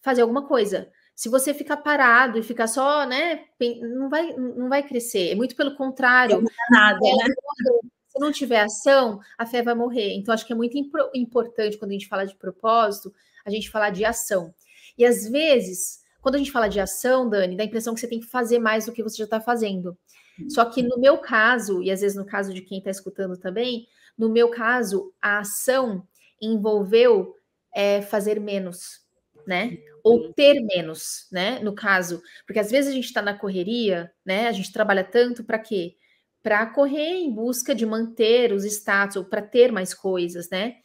fazer 0.00 0.22
alguma 0.22 0.48
coisa. 0.48 0.90
Se 1.16 1.30
você 1.30 1.54
ficar 1.54 1.78
parado 1.78 2.38
e 2.38 2.42
ficar 2.42 2.66
só, 2.66 3.06
né, 3.06 3.46
não 3.80 4.10
vai, 4.10 4.34
não 4.34 4.68
vai 4.68 4.82
crescer. 4.82 5.32
É 5.32 5.34
muito 5.34 5.56
pelo 5.56 5.74
contrário. 5.74 6.42
Não 6.42 6.50
nada, 6.70 6.98
né? 7.00 7.34
Se 8.08 8.20
não 8.20 8.30
tiver 8.30 8.60
ação, 8.60 9.18
a 9.38 9.46
fé 9.46 9.62
vai 9.62 9.74
morrer. 9.74 10.12
Então, 10.12 10.34
acho 10.34 10.46
que 10.46 10.52
é 10.52 10.56
muito 10.56 10.76
importante 11.14 11.78
quando 11.78 11.92
a 11.92 11.94
gente 11.94 12.06
fala 12.06 12.26
de 12.26 12.36
propósito, 12.36 13.12
a 13.46 13.50
gente 13.50 13.70
falar 13.70 13.90
de 13.90 14.04
ação. 14.04 14.54
E 14.98 15.06
às 15.06 15.26
vezes, 15.26 16.00
quando 16.20 16.34
a 16.34 16.38
gente 16.38 16.52
fala 16.52 16.68
de 16.68 16.80
ação, 16.80 17.28
Dani, 17.28 17.56
dá 17.56 17.62
a 17.62 17.66
impressão 17.66 17.94
que 17.94 18.00
você 18.00 18.08
tem 18.08 18.20
que 18.20 18.26
fazer 18.26 18.58
mais 18.58 18.84
do 18.84 18.92
que 18.92 19.02
você 19.02 19.16
já 19.16 19.24
está 19.24 19.40
fazendo. 19.40 19.96
Só 20.50 20.66
que 20.66 20.82
no 20.82 20.98
meu 20.98 21.16
caso, 21.18 21.82
e 21.82 21.90
às 21.90 22.02
vezes 22.02 22.16
no 22.16 22.26
caso 22.26 22.52
de 22.52 22.60
quem 22.60 22.78
está 22.78 22.90
escutando 22.90 23.38
também, 23.38 23.86
no 24.18 24.28
meu 24.28 24.50
caso, 24.50 25.12
a 25.20 25.38
ação 25.38 26.06
envolveu 26.40 27.34
é, 27.74 28.02
fazer 28.02 28.38
menos, 28.38 29.00
né? 29.46 29.78
Ou 30.06 30.32
ter 30.32 30.60
menos, 30.60 31.26
né? 31.32 31.58
No 31.58 31.74
caso, 31.74 32.22
porque 32.46 32.60
às 32.60 32.70
vezes 32.70 32.92
a 32.92 32.94
gente 32.94 33.06
está 33.06 33.20
na 33.20 33.36
correria, 33.36 34.12
né? 34.24 34.46
A 34.46 34.52
gente 34.52 34.72
trabalha 34.72 35.02
tanto 35.02 35.42
para 35.42 35.58
quê? 35.58 35.96
Para 36.44 36.64
correr 36.66 37.16
em 37.16 37.34
busca 37.34 37.74
de 37.74 37.84
manter 37.84 38.52
os 38.52 38.64
status 38.64 39.16
ou 39.16 39.24
para 39.24 39.42
ter 39.42 39.72
mais 39.72 39.92
coisas, 39.92 40.48
né? 40.48 40.76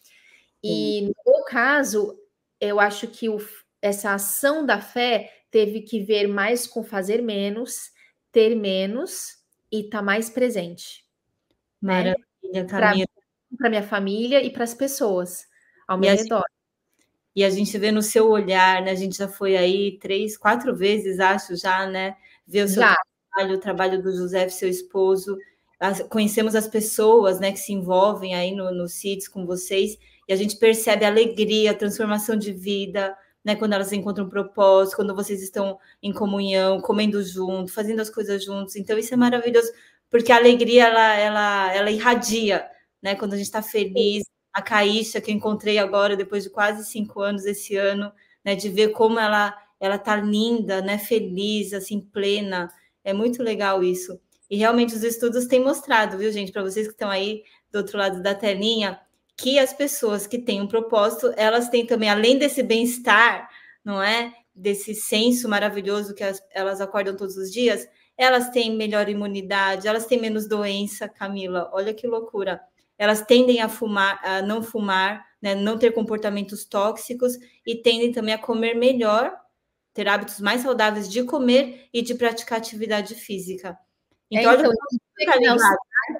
E 0.63 1.01
no 1.01 1.13
meu 1.33 1.43
caso, 1.43 2.19
eu 2.59 2.79
acho 2.79 3.07
que 3.07 3.29
o, 3.29 3.37
essa 3.79 4.11
ação 4.11 4.65
da 4.65 4.81
fé 4.81 5.31
teve 5.51 5.81
que 5.81 5.99
ver 5.99 6.27
mais 6.27 6.65
com 6.65 6.83
fazer 6.83 7.21
menos, 7.21 7.91
ter 8.31 8.55
menos 8.55 9.35
e 9.71 9.81
estar 9.81 9.99
tá 9.99 10.03
mais 10.03 10.31
presente. 10.31 11.05
Né? 11.79 11.93
Maravilha, 11.93 12.63
né? 12.63 13.05
Para 13.55 13.69
minha 13.69 13.83
família 13.83 14.41
e 14.41 14.51
para 14.51 14.63
as 14.63 14.73
pessoas 14.73 15.45
ao 15.87 15.99
meu 15.99 16.09
redor. 16.09 16.43
E 17.35 17.43
a 17.43 17.49
gente 17.49 17.77
vê 17.77 17.91
no 17.91 18.01
seu 18.01 18.29
olhar, 18.29 18.81
né? 18.81 18.91
A 18.91 18.95
gente 18.95 19.17
já 19.17 19.27
foi 19.27 19.55
aí 19.55 19.97
três, 19.99 20.37
quatro 20.37 20.75
vezes, 20.75 21.19
acho, 21.19 21.55
já, 21.55 21.85
né? 21.87 22.15
Ver 22.45 22.65
o 22.65 22.67
seu 22.67 22.81
já. 22.81 22.95
trabalho, 23.29 23.55
o 23.55 23.59
trabalho 23.59 24.01
do 24.01 24.11
José, 24.11 24.49
seu 24.49 24.69
esposo. 24.69 25.37
As, 25.79 26.01
conhecemos 26.03 26.55
as 26.55 26.67
pessoas, 26.67 27.39
né, 27.39 27.51
que 27.51 27.59
se 27.59 27.73
envolvem 27.73 28.35
aí 28.35 28.53
no, 28.53 28.71
no 28.71 28.87
CITES 28.87 29.27
com 29.27 29.45
vocês, 29.45 29.97
e 30.27 30.33
a 30.33 30.35
gente 30.35 30.57
percebe 30.57 31.05
a 31.05 31.07
alegria, 31.07 31.71
a 31.71 31.73
transformação 31.73 32.35
de 32.35 32.51
vida, 32.53 33.17
né? 33.43 33.55
Quando 33.55 33.73
elas 33.73 33.91
encontram 33.91 34.25
um 34.25 34.29
propósito, 34.29 34.97
quando 34.97 35.15
vocês 35.15 35.41
estão 35.41 35.79
em 36.03 36.13
comunhão, 36.13 36.81
comendo 36.81 37.23
junto, 37.23 37.71
fazendo 37.73 38.01
as 38.01 38.09
coisas 38.09 38.43
juntos. 38.43 38.75
Então, 38.75 38.97
isso 38.97 39.13
é 39.13 39.17
maravilhoso, 39.17 39.71
porque 40.09 40.31
a 40.31 40.37
alegria, 40.37 40.87
ela, 40.87 41.15
ela, 41.15 41.73
ela 41.73 41.91
irradia, 41.91 42.67
né? 43.01 43.15
Quando 43.15 43.33
a 43.33 43.37
gente 43.37 43.47
está 43.47 43.61
feliz, 43.61 44.23
a 44.53 44.61
Caíxa, 44.61 45.21
que 45.21 45.31
eu 45.31 45.35
encontrei 45.35 45.77
agora, 45.77 46.15
depois 46.15 46.43
de 46.43 46.49
quase 46.49 46.85
cinco 46.85 47.21
anos 47.21 47.45
esse 47.45 47.75
ano, 47.75 48.11
né, 48.43 48.55
de 48.55 48.69
ver 48.69 48.89
como 48.89 49.19
ela 49.19 49.57
ela 49.79 49.97
tá 49.97 50.15
linda, 50.15 50.79
né, 50.79 50.99
feliz, 50.99 51.73
assim, 51.73 51.99
plena. 51.99 52.69
É 53.03 53.13
muito 53.13 53.41
legal 53.41 53.83
isso. 53.83 54.21
E 54.47 54.55
realmente 54.55 54.93
os 54.93 55.03
estudos 55.03 55.47
têm 55.47 55.59
mostrado, 55.59 56.19
viu, 56.19 56.31
gente, 56.31 56.51
para 56.51 56.61
vocês 56.61 56.85
que 56.85 56.93
estão 56.93 57.09
aí 57.09 57.41
do 57.71 57.79
outro 57.79 57.97
lado 57.97 58.21
da 58.21 58.35
telinha, 58.35 58.99
que 59.35 59.57
as 59.57 59.73
pessoas 59.73 60.27
que 60.27 60.37
têm 60.37 60.61
um 60.61 60.67
propósito, 60.67 61.33
elas 61.35 61.67
têm 61.67 61.83
também, 61.83 62.09
além 62.09 62.37
desse 62.37 62.61
bem-estar, 62.61 63.49
não 63.83 63.99
é? 64.03 64.31
Desse 64.53 64.93
senso 64.93 65.49
maravilhoso 65.49 66.13
que 66.13 66.23
as, 66.23 66.43
elas 66.51 66.79
acordam 66.79 67.15
todos 67.15 67.35
os 67.35 67.51
dias, 67.51 67.87
elas 68.15 68.51
têm 68.51 68.75
melhor 68.77 69.09
imunidade, 69.09 69.87
elas 69.87 70.05
têm 70.05 70.21
menos 70.21 70.47
doença, 70.47 71.09
Camila. 71.09 71.71
Olha 71.73 71.91
que 71.91 72.05
loucura 72.05 72.61
elas 73.01 73.25
tendem 73.25 73.59
a 73.61 73.67
fumar, 73.67 74.19
a 74.23 74.43
não 74.43 74.61
fumar, 74.61 75.25
né, 75.41 75.55
não 75.55 75.75
ter 75.75 75.91
comportamentos 75.91 76.65
tóxicos 76.65 77.33
e 77.65 77.75
tendem 77.75 78.11
também 78.11 78.31
a 78.31 78.37
comer 78.37 78.75
melhor, 78.75 79.35
ter 79.91 80.07
hábitos 80.07 80.39
mais 80.39 80.61
saudáveis 80.61 81.09
de 81.09 81.23
comer 81.23 81.89
e 81.91 82.03
de 82.03 82.13
praticar 82.13 82.59
atividade 82.59 83.15
física. 83.15 83.75
Então, 84.29 84.51
é, 84.51 84.53
então, 84.53 84.69
olha, 84.69 86.19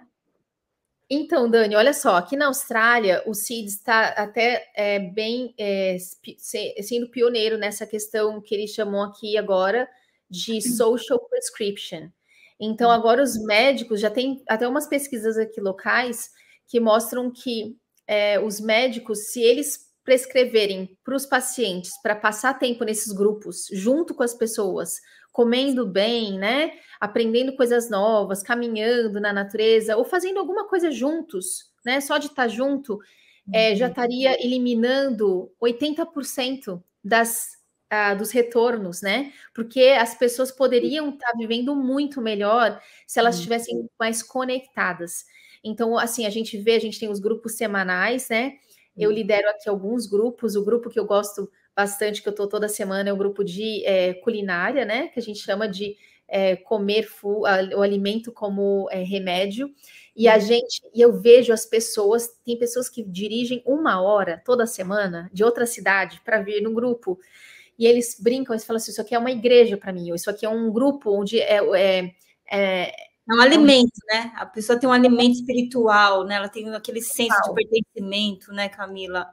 então, 1.07 1.47
Dani, 1.51 1.75
olha 1.75 1.93
só, 1.93 2.15
aqui 2.15 2.36
na 2.36 2.47
Austrália, 2.47 3.21
o 3.27 3.36
CID 3.36 3.67
está 3.67 4.07
até 4.07 4.71
é, 4.75 4.97
bem 4.97 5.53
é, 5.59 5.97
sendo 6.82 7.09
pioneiro 7.11 7.59
nessa 7.59 7.86
questão 7.86 8.41
que 8.41 8.55
eles 8.55 8.71
chamam 8.71 9.03
aqui 9.03 9.38
agora 9.38 9.88
de 10.27 10.59
social 10.63 11.19
prescription. 11.29 12.09
Então, 12.59 12.89
hum. 12.89 12.93
agora 12.93 13.21
os 13.21 13.38
médicos 13.45 13.99
já 13.99 14.09
têm 14.09 14.41
até 14.49 14.67
umas 14.67 14.88
pesquisas 14.88 15.38
aqui 15.38 15.61
locais 15.61 16.32
que 16.72 16.80
mostram 16.80 17.30
que 17.30 17.76
é, 18.07 18.39
os 18.39 18.61
médicos, 18.61 19.32
se 19.32 19.41
eles 19.41 19.91
prescreverem 20.05 20.97
para 21.03 21.15
os 21.15 21.26
pacientes 21.26 21.91
para 22.01 22.15
passar 22.15 22.57
tempo 22.57 22.86
nesses 22.86 23.11
grupos, 23.11 23.67
junto 23.74 24.15
com 24.15 24.24
as 24.24 24.34
pessoas, 24.34 24.95
comendo 25.34 25.86
bem, 25.86 26.39
né? 26.39 26.72
Aprendendo 26.99 27.57
coisas 27.57 27.89
novas, 27.89 28.41
caminhando 28.41 29.19
na 29.19 29.34
natureza, 29.34 29.97
ou 29.97 30.05
fazendo 30.05 30.39
alguma 30.39 30.67
coisa 30.67 30.89
juntos, 30.89 31.72
né? 31.86 31.99
Só 31.99 32.17
de 32.17 32.28
estar 32.28 32.47
junto, 32.47 32.99
é, 33.53 33.76
já 33.76 33.86
uhum. 33.86 33.91
estaria 33.91 34.43
eliminando 34.43 35.51
80% 35.61 36.82
das, 37.03 37.57
uh, 37.91 38.17
dos 38.17 38.32
retornos, 38.32 39.01
né? 39.01 39.34
Porque 39.53 39.97
as 39.99 40.15
pessoas 40.15 40.53
poderiam 40.53 41.09
estar 41.09 41.34
vivendo 41.38 41.76
muito 41.76 42.22
melhor 42.22 42.82
se 43.05 43.19
elas 43.19 43.36
estivessem 43.36 43.89
mais 43.99 44.24
conectadas. 44.24 45.26
Então, 45.64 45.97
assim, 45.97 46.26
a 46.26 46.30
gente 46.30 46.57
vê, 46.57 46.76
a 46.76 46.80
gente 46.80 46.99
tem 46.99 47.09
os 47.09 47.20
grupos 47.20 47.53
semanais, 47.53 48.30
né? 48.30 48.53
Eu 48.97 49.09
uhum. 49.09 49.16
lidero 49.16 49.49
aqui 49.49 49.70
alguns 49.70 50.05
grupos, 50.07 50.55
o 50.55 50.64
grupo 50.64 50.89
que 50.89 50.99
eu 50.99 51.05
gosto 51.05 51.49
bastante, 51.76 52.22
que 52.22 52.28
eu 52.28 52.32
estou 52.32 52.47
toda 52.47 52.68
semana, 52.68 53.09
é 53.09 53.14
o 53.14 53.18
grupo 53.18 53.43
de 53.43 53.86
é, 53.86 54.14
culinária, 54.16 54.86
né? 54.86 55.07
Que 55.09 55.20
a 55.20 55.24
gente 55.24 55.39
chama 55.39 55.68
de 55.68 55.95
é, 56.28 56.55
comer 56.55 57.07
o 57.24 57.82
alimento 57.82 58.32
como 58.32 58.88
é, 58.89 59.03
remédio. 59.03 59.70
E 60.16 60.28
a 60.28 60.36
uhum. 60.36 60.41
gente, 60.41 60.82
e 60.93 61.01
eu 61.01 61.14
vejo 61.20 61.53
as 61.53 61.66
pessoas, 61.66 62.28
tem 62.45 62.57
pessoas 62.57 62.89
que 62.89 63.03
dirigem 63.03 63.62
uma 63.66 64.01
hora 64.01 64.41
toda 64.43 64.66
semana 64.66 65.30
de 65.34 65.43
outra 65.43 65.66
cidade 65.66 66.22
para 66.24 66.41
vir 66.41 66.62
no 66.62 66.74
grupo. 66.74 67.20
E 67.78 67.86
eles 67.86 68.18
brincam, 68.20 68.53
eles 68.53 68.66
falam 68.66 68.78
assim: 68.78 68.91
isso 68.91 69.01
aqui 69.01 69.16
é 69.16 69.20
uma 69.20 69.32
igreja 69.32 69.78
para 69.78 69.93
mim, 69.93 70.09
ou 70.09 70.16
isso 70.16 70.30
aqui 70.30 70.45
é 70.45 70.49
um 70.49 70.72
grupo 70.72 71.12
onde 71.12 71.39
é, 71.39 71.59
é, 72.49 72.93
é 73.32 73.34
é 73.34 73.38
um 73.38 73.41
alimento, 73.41 73.99
né? 74.07 74.32
A 74.36 74.45
pessoa 74.45 74.79
tem 74.79 74.89
um 74.89 74.93
alimento 74.93 75.36
espiritual, 75.36 76.25
né? 76.25 76.36
Ela 76.36 76.49
tem 76.49 76.73
aquele 76.73 77.01
senso 77.01 77.36
de 77.43 77.53
pertencimento, 77.53 78.51
né, 78.51 78.69
Camila? 78.69 79.27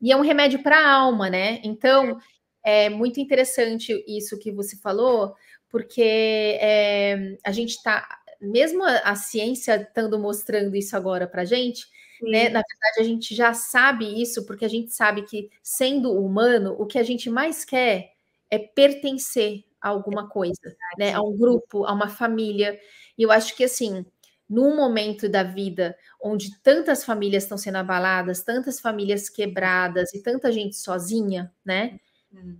E 0.00 0.12
é 0.12 0.16
um 0.16 0.20
remédio 0.20 0.62
para 0.62 0.78
a 0.78 0.90
alma, 0.92 1.30
né? 1.30 1.60
Então, 1.64 2.18
é 2.64 2.88
muito 2.88 3.20
interessante 3.20 4.04
isso 4.06 4.38
que 4.38 4.52
você 4.52 4.76
falou, 4.76 5.34
porque 5.68 6.58
é, 6.60 7.36
a 7.44 7.52
gente 7.52 7.70
está, 7.70 8.06
mesmo 8.40 8.84
a, 8.84 8.98
a 8.98 9.14
ciência 9.14 9.76
estando 9.76 10.18
mostrando 10.18 10.74
isso 10.74 10.96
agora 10.96 11.26
para 11.26 11.42
a 11.42 11.44
gente, 11.44 11.86
né? 12.22 12.48
Na 12.48 12.62
verdade, 12.62 13.00
a 13.00 13.02
gente 13.04 13.34
já 13.34 13.54
sabe 13.54 14.20
isso, 14.20 14.46
porque 14.46 14.64
a 14.64 14.68
gente 14.68 14.92
sabe 14.92 15.22
que, 15.22 15.50
sendo 15.62 16.12
humano, 16.12 16.74
o 16.78 16.86
que 16.86 16.98
a 16.98 17.02
gente 17.02 17.30
mais 17.30 17.64
quer 17.64 18.12
é 18.50 18.58
pertencer 18.58 19.64
a 19.80 19.88
alguma 19.88 20.28
coisa, 20.28 20.76
né? 20.98 21.12
A 21.12 21.20
um 21.22 21.36
grupo, 21.36 21.84
a 21.84 21.92
uma 21.92 22.08
família. 22.08 22.78
E 23.16 23.22
eu 23.22 23.30
acho 23.30 23.56
que 23.56 23.64
assim, 23.64 24.04
num 24.48 24.76
momento 24.76 25.28
da 25.28 25.42
vida 25.42 25.96
onde 26.22 26.58
tantas 26.60 27.04
famílias 27.04 27.44
estão 27.44 27.58
sendo 27.58 27.76
abaladas, 27.76 28.42
tantas 28.42 28.80
famílias 28.80 29.28
quebradas 29.28 30.14
e 30.14 30.22
tanta 30.22 30.52
gente 30.52 30.76
sozinha, 30.76 31.52
né? 31.64 31.98
Hum. 32.32 32.58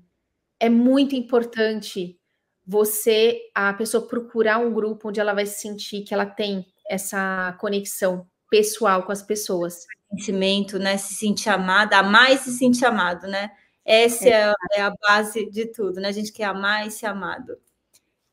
É 0.58 0.68
muito 0.68 1.14
importante 1.14 2.18
você, 2.66 3.40
a 3.54 3.72
pessoa 3.74 4.08
procurar 4.08 4.58
um 4.58 4.72
grupo 4.72 5.08
onde 5.08 5.20
ela 5.20 5.34
vai 5.34 5.46
sentir 5.46 6.02
que 6.02 6.12
ela 6.12 6.26
tem 6.26 6.66
essa 6.88 7.56
conexão 7.60 8.26
pessoal 8.50 9.04
com 9.04 9.12
as 9.12 9.22
pessoas. 9.22 9.86
Sentimento, 10.10 10.78
né? 10.78 10.96
Se 10.96 11.14
sentir 11.14 11.48
amada, 11.50 11.98
amar 11.98 12.32
e 12.32 12.38
se 12.38 12.52
sentir 12.52 12.84
amado, 12.86 13.26
né? 13.26 13.50
Essa 13.84 14.28
é, 14.28 14.52
é 14.74 14.82
a 14.82 14.92
base 15.00 15.48
de 15.50 15.66
tudo, 15.66 16.00
né? 16.00 16.08
A 16.08 16.12
gente 16.12 16.32
quer 16.32 16.44
amar 16.44 16.86
e 16.86 16.90
ser 16.90 17.06
amado. 17.06 17.56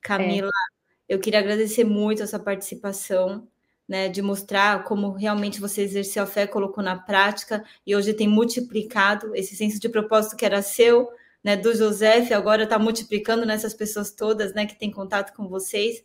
Camila, 0.02 0.48
é. 0.48 0.73
Eu 1.08 1.20
queria 1.20 1.40
agradecer 1.40 1.84
muito 1.84 2.24
a 2.24 2.28
sua 2.28 2.40
participação, 2.40 3.48
né, 3.88 4.08
de 4.08 4.22
mostrar 4.22 4.84
como 4.86 5.12
realmente 5.12 5.60
você 5.60 5.82
exerceu 5.82 6.24
a 6.24 6.26
fé, 6.26 6.48
colocou 6.48 6.84
na 6.84 6.98
prática 6.98 7.64
e 7.86 7.96
hoje 7.96 8.14
tem 8.14 8.28
multiplicado 8.28 9.36
esse 9.36 9.56
senso 9.56 9.80
de 9.80 9.90
propósito 9.90 10.38
que 10.38 10.46
era 10.46 10.62
seu, 10.62 11.10
né, 11.44 11.58
do 11.58 11.76
José, 11.76 12.34
agora 12.34 12.64
está 12.64 12.80
multiplicando 12.80 13.46
nessas 13.46 13.74
pessoas 13.74 14.12
todas, 14.12 14.54
né, 14.54 14.66
que 14.66 14.80
têm 14.80 14.90
contato 14.90 15.36
com 15.36 15.48
vocês. 15.48 16.04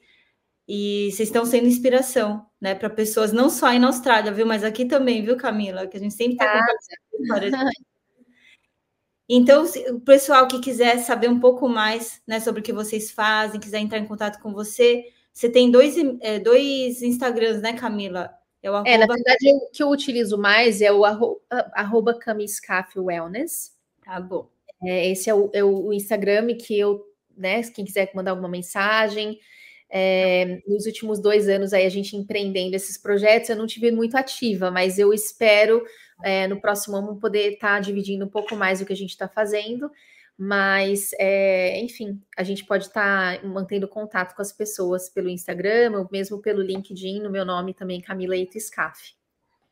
E 0.66 1.10
vocês 1.12 1.28
estão 1.28 1.46
sendo 1.46 1.66
inspiração, 1.66 2.46
né, 2.60 2.74
para 2.74 2.90
pessoas 2.90 3.32
não 3.32 3.48
só 3.48 3.66
aí 3.66 3.78
na 3.78 3.86
Austrália, 3.86 4.32
viu, 4.32 4.46
mas 4.46 4.64
aqui 4.64 4.84
também, 4.84 5.24
viu, 5.24 5.36
Camila, 5.36 5.86
que 5.86 5.96
a 5.96 6.00
gente 6.00 6.14
sempre 6.14 6.34
está 6.34 6.44
ah. 6.44 6.66
compartilhando 7.10 7.70
Então, 9.28 9.64
o 9.90 10.00
pessoal 10.00 10.48
que 10.48 10.58
quiser 10.58 10.98
saber 11.00 11.28
um 11.28 11.38
pouco 11.38 11.68
mais, 11.68 12.22
né, 12.26 12.40
sobre 12.40 12.60
o 12.60 12.64
que 12.64 12.72
vocês 12.72 13.10
fazem, 13.10 13.60
quiser 13.60 13.78
entrar 13.78 13.98
em 13.98 14.06
contato 14.06 14.40
com 14.40 14.52
você, 14.52 15.04
você 15.32 15.50
tem 15.50 15.70
dois, 15.70 15.96
é, 16.20 16.38
dois 16.38 17.02
Instagrams, 17.02 17.60
né, 17.60 17.74
Camila? 17.74 18.30
É, 18.62 18.68
arroba... 18.68 18.88
é, 18.88 18.98
na 18.98 19.06
verdade, 19.06 19.52
o 19.54 19.70
que 19.70 19.82
eu 19.82 19.90
utilizo 19.90 20.38
mais 20.38 20.80
é 20.80 20.90
o 20.90 21.04
arroba, 21.04 21.40
arroba 21.74 22.18
Wellness. 22.96 23.72
Tá 24.02 24.18
bom. 24.18 24.48
É, 24.82 25.10
esse 25.10 25.28
é 25.28 25.34
o, 25.34 25.50
é 25.52 25.62
o, 25.62 25.92
Instagram 25.92 26.56
que 26.56 26.78
eu, 26.78 27.04
né, 27.36 27.62
quem 27.62 27.84
quiser 27.84 28.10
mandar 28.14 28.30
alguma 28.30 28.48
mensagem. 28.48 29.38
É, 29.90 30.60
nos 30.66 30.86
últimos 30.86 31.18
dois 31.18 31.48
anos 31.48 31.72
aí 31.72 31.86
a 31.86 31.90
gente 31.90 32.16
empreendendo 32.16 32.76
esses 32.76 32.98
projetos, 32.98 33.48
eu 33.48 33.56
não 33.56 33.66
tive 33.66 33.90
muito 33.90 34.16
ativa, 34.16 34.70
mas 34.70 34.98
eu 34.98 35.14
espero 35.14 35.82
é, 36.22 36.46
no 36.46 36.60
próximo 36.60 36.96
ano 36.96 37.16
poder 37.16 37.52
estar 37.52 37.74
tá 37.74 37.80
dividindo 37.80 38.24
um 38.24 38.28
pouco 38.28 38.56
mais 38.56 38.80
o 38.80 38.86
que 38.86 38.92
a 38.92 38.96
gente 38.96 39.10
está 39.10 39.28
fazendo. 39.28 39.90
Mas, 40.40 41.10
é, 41.18 41.80
enfim, 41.80 42.22
a 42.36 42.44
gente 42.44 42.64
pode 42.64 42.86
estar 42.86 43.40
tá 43.40 43.46
mantendo 43.46 43.88
contato 43.88 44.36
com 44.36 44.42
as 44.42 44.52
pessoas 44.52 45.08
pelo 45.08 45.28
Instagram, 45.28 45.98
ou 45.98 46.08
mesmo 46.12 46.40
pelo 46.40 46.62
LinkedIn, 46.62 47.20
no 47.20 47.30
meu 47.30 47.44
nome 47.44 47.74
também, 47.74 48.00
Camila 48.00 48.36
Eito 48.36 48.58
Scaff. 48.60 49.16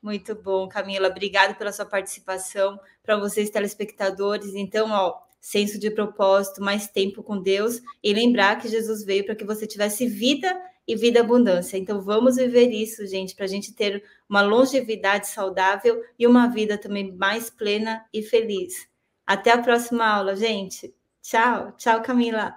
Muito 0.02 0.34
bom, 0.34 0.68
Camila. 0.68 1.08
Obrigada 1.08 1.54
pela 1.54 1.72
sua 1.72 1.84
participação. 1.86 2.80
Para 3.02 3.16
vocês, 3.16 3.48
telespectadores, 3.48 4.54
então, 4.54 4.90
ó, 4.90 5.20
senso 5.40 5.78
de 5.78 5.90
propósito, 5.90 6.60
mais 6.60 6.88
tempo 6.88 7.22
com 7.22 7.40
Deus 7.40 7.80
e 8.02 8.12
lembrar 8.12 8.60
que 8.60 8.68
Jesus 8.68 9.04
veio 9.04 9.24
para 9.24 9.36
que 9.36 9.44
você 9.44 9.66
tivesse 9.66 10.06
vida 10.06 10.52
e 10.86 10.94
vida 10.94 11.20
abundância. 11.20 11.76
Então, 11.76 12.00
vamos 12.00 12.36
viver 12.36 12.70
isso, 12.70 13.06
gente, 13.06 13.34
para 13.34 13.44
a 13.44 13.48
gente 13.48 13.72
ter 13.72 14.02
uma 14.28 14.42
longevidade 14.42 15.28
saudável 15.28 16.02
e 16.18 16.26
uma 16.26 16.48
vida 16.48 16.78
também 16.78 17.12
mais 17.12 17.50
plena 17.50 18.04
e 18.12 18.22
feliz. 18.22 18.86
Até 19.26 19.52
a 19.52 19.58
próxima 19.58 20.06
aula, 20.06 20.36
gente. 20.36 20.94
Tchau, 21.22 21.72
tchau, 21.76 22.00
Camila. 22.02 22.54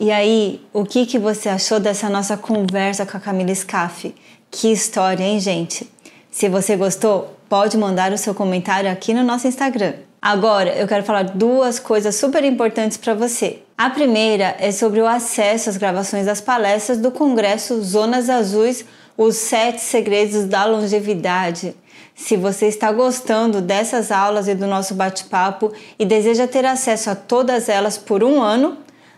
E 0.00 0.10
aí, 0.10 0.64
o 0.72 0.84
que, 0.84 1.04
que 1.04 1.18
você 1.18 1.48
achou 1.48 1.78
dessa 1.78 2.08
nossa 2.08 2.36
conversa 2.36 3.04
com 3.04 3.16
a 3.16 3.20
Camila 3.20 3.54
Scaff? 3.54 4.14
Que 4.50 4.72
história, 4.72 5.22
hein, 5.22 5.38
gente? 5.38 5.88
Se 6.30 6.48
você 6.48 6.76
gostou, 6.76 7.36
pode 7.48 7.76
mandar 7.76 8.12
o 8.12 8.18
seu 8.18 8.34
comentário 8.34 8.90
aqui 8.90 9.12
no 9.12 9.22
nosso 9.22 9.46
Instagram. 9.46 9.94
Agora, 10.20 10.70
eu 10.70 10.88
quero 10.88 11.04
falar 11.04 11.24
duas 11.24 11.78
coisas 11.78 12.14
super 12.14 12.42
importantes 12.44 12.96
para 12.96 13.14
você. 13.14 13.61
A 13.76 13.90
primeira 13.90 14.54
é 14.58 14.70
sobre 14.70 15.00
o 15.00 15.06
acesso 15.06 15.70
às 15.70 15.76
gravações 15.76 16.26
das 16.26 16.40
palestras 16.40 16.98
do 16.98 17.10
Congresso 17.10 17.82
Zonas 17.82 18.28
Azuis, 18.28 18.84
os 19.16 19.36
sete 19.36 19.80
segredos 19.80 20.44
da 20.44 20.64
longevidade. 20.64 21.74
Se 22.14 22.36
você 22.36 22.66
está 22.66 22.92
gostando 22.92 23.60
dessas 23.60 24.12
aulas 24.12 24.46
e 24.46 24.54
do 24.54 24.66
nosso 24.66 24.94
bate-papo 24.94 25.72
e 25.98 26.04
deseja 26.04 26.46
ter 26.46 26.64
acesso 26.64 27.10
a 27.10 27.14
todas 27.14 27.68
elas 27.68 27.96
por 27.96 28.22
um 28.22 28.40
ano, 28.42 28.76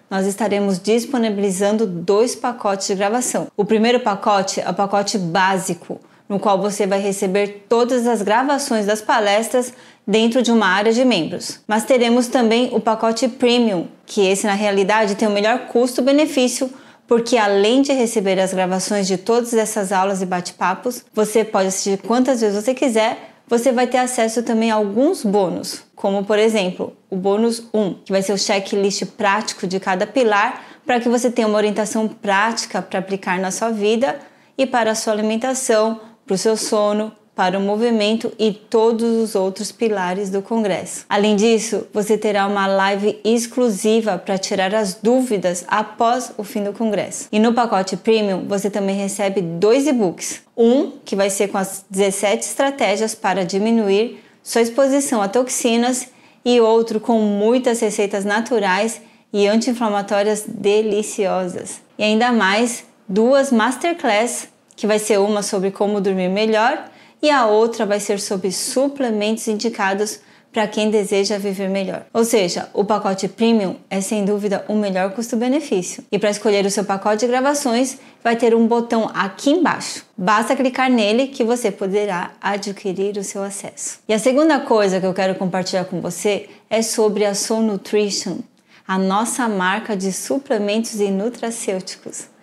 nós 0.08 0.26
estaremos 0.26 0.78
disponibilizando 0.78 1.86
dois 1.86 2.34
pacotes 2.34 2.86
de 2.86 2.94
gravação. 2.94 3.48
O 3.56 3.64
primeiro 3.64 4.00
pacote 4.00 4.60
é 4.60 4.70
o 4.70 4.74
pacote 4.74 5.18
básico 5.18 6.00
no 6.28 6.38
qual 6.38 6.60
você 6.60 6.86
vai 6.86 7.00
receber 7.00 7.66
todas 7.68 8.06
as 8.06 8.22
gravações 8.22 8.86
das 8.86 9.02
palestras 9.02 9.72
dentro 10.06 10.42
de 10.42 10.52
uma 10.52 10.66
área 10.66 10.92
de 10.92 11.04
membros. 11.04 11.60
Mas 11.66 11.84
teremos 11.84 12.28
também 12.28 12.70
o 12.72 12.80
pacote 12.80 13.28
Premium, 13.28 13.88
que 14.06 14.26
esse 14.26 14.46
na 14.46 14.54
realidade 14.54 15.14
tem 15.14 15.26
o 15.26 15.30
melhor 15.30 15.66
custo-benefício, 15.66 16.70
porque 17.06 17.36
além 17.36 17.82
de 17.82 17.92
receber 17.92 18.38
as 18.40 18.52
gravações 18.52 19.06
de 19.06 19.16
todas 19.16 19.54
essas 19.54 19.92
aulas 19.92 20.22
e 20.22 20.26
bate-papos, 20.26 21.04
você 21.12 21.44
pode 21.44 21.68
assistir 21.68 21.98
quantas 21.98 22.40
vezes 22.40 22.62
você 22.62 22.74
quiser. 22.74 23.30
Você 23.46 23.72
vai 23.72 23.86
ter 23.86 23.98
acesso 23.98 24.42
também 24.42 24.70
a 24.70 24.76
alguns 24.76 25.22
bônus, 25.22 25.82
como 25.94 26.24
por 26.24 26.38
exemplo, 26.38 26.96
o 27.10 27.16
bônus 27.16 27.62
1, 27.74 27.94
que 28.04 28.12
vai 28.12 28.22
ser 28.22 28.32
o 28.32 28.38
checklist 28.38 29.04
prático 29.18 29.66
de 29.66 29.78
cada 29.78 30.06
pilar, 30.06 30.64
para 30.86 30.98
que 30.98 31.10
você 31.10 31.30
tenha 31.30 31.46
uma 31.46 31.58
orientação 31.58 32.08
prática 32.08 32.80
para 32.80 32.98
aplicar 32.98 33.38
na 33.38 33.50
sua 33.50 33.70
vida 33.70 34.18
e 34.56 34.66
para 34.66 34.92
a 34.92 34.94
sua 34.94 35.12
alimentação, 35.12 36.00
para 36.26 36.34
o 36.34 36.38
seu 36.38 36.56
sono, 36.56 37.12
para 37.34 37.58
o 37.58 37.62
movimento 37.62 38.32
e 38.38 38.52
todos 38.52 39.02
os 39.02 39.34
outros 39.34 39.72
pilares 39.72 40.30
do 40.30 40.40
Congresso. 40.40 41.04
Além 41.08 41.34
disso, 41.34 41.86
você 41.92 42.16
terá 42.16 42.46
uma 42.46 42.66
live 42.66 43.18
exclusiva 43.24 44.16
para 44.18 44.38
tirar 44.38 44.74
as 44.74 44.94
dúvidas 44.94 45.64
após 45.66 46.32
o 46.38 46.44
fim 46.44 46.62
do 46.62 46.72
Congresso. 46.72 47.28
E 47.32 47.38
no 47.38 47.52
pacote 47.52 47.96
Premium, 47.96 48.46
você 48.46 48.70
também 48.70 48.96
recebe 48.96 49.40
dois 49.40 49.86
e-books. 49.86 50.42
Um 50.56 50.92
que 51.04 51.16
vai 51.16 51.28
ser 51.30 51.48
com 51.48 51.58
as 51.58 51.84
17 51.90 52.46
estratégias 52.46 53.14
para 53.14 53.44
diminuir 53.44 54.22
sua 54.42 54.62
exposição 54.62 55.20
a 55.20 55.28
toxinas 55.28 56.08
e 56.44 56.60
outro 56.60 57.00
com 57.00 57.18
muitas 57.20 57.80
receitas 57.80 58.24
naturais 58.24 59.00
e 59.32 59.48
anti-inflamatórias 59.48 60.44
deliciosas. 60.46 61.80
E 61.98 62.04
ainda 62.04 62.30
mais 62.30 62.84
duas 63.08 63.50
masterclass 63.50 64.48
que 64.76 64.86
vai 64.86 64.98
ser 64.98 65.18
uma 65.18 65.42
sobre 65.42 65.70
como 65.70 66.00
dormir 66.00 66.28
melhor 66.28 66.90
e 67.24 67.30
a 67.30 67.46
outra 67.46 67.86
vai 67.86 67.98
ser 68.00 68.20
sobre 68.20 68.52
suplementos 68.52 69.48
indicados 69.48 70.20
para 70.52 70.68
quem 70.68 70.90
deseja 70.90 71.38
viver 71.38 71.70
melhor. 71.70 72.04
Ou 72.12 72.22
seja, 72.22 72.68
o 72.74 72.84
pacote 72.84 73.26
Premium 73.26 73.76
é 73.88 74.02
sem 74.02 74.26
dúvida 74.26 74.62
o 74.68 74.76
melhor 74.76 75.10
custo-benefício. 75.12 76.04
E 76.12 76.18
para 76.18 76.28
escolher 76.28 76.66
o 76.66 76.70
seu 76.70 76.84
pacote 76.84 77.20
de 77.20 77.26
gravações, 77.26 77.96
vai 78.22 78.36
ter 78.36 78.54
um 78.54 78.66
botão 78.66 79.10
aqui 79.14 79.50
embaixo. 79.50 80.04
Basta 80.16 80.54
clicar 80.54 80.90
nele 80.90 81.28
que 81.28 81.42
você 81.42 81.70
poderá 81.70 82.32
adquirir 82.42 83.16
o 83.16 83.24
seu 83.24 83.42
acesso. 83.42 84.00
E 84.06 84.12
a 84.12 84.18
segunda 84.18 84.60
coisa 84.60 85.00
que 85.00 85.06
eu 85.06 85.14
quero 85.14 85.34
compartilhar 85.34 85.86
com 85.86 86.02
você 86.02 86.50
é 86.68 86.82
sobre 86.82 87.24
a 87.24 87.34
Soul 87.34 87.62
Nutrition, 87.62 88.40
a 88.86 88.98
nossa 88.98 89.48
marca 89.48 89.96
de 89.96 90.12
suplementos 90.12 91.00
e 91.00 91.10
nutracêuticos. 91.10 92.33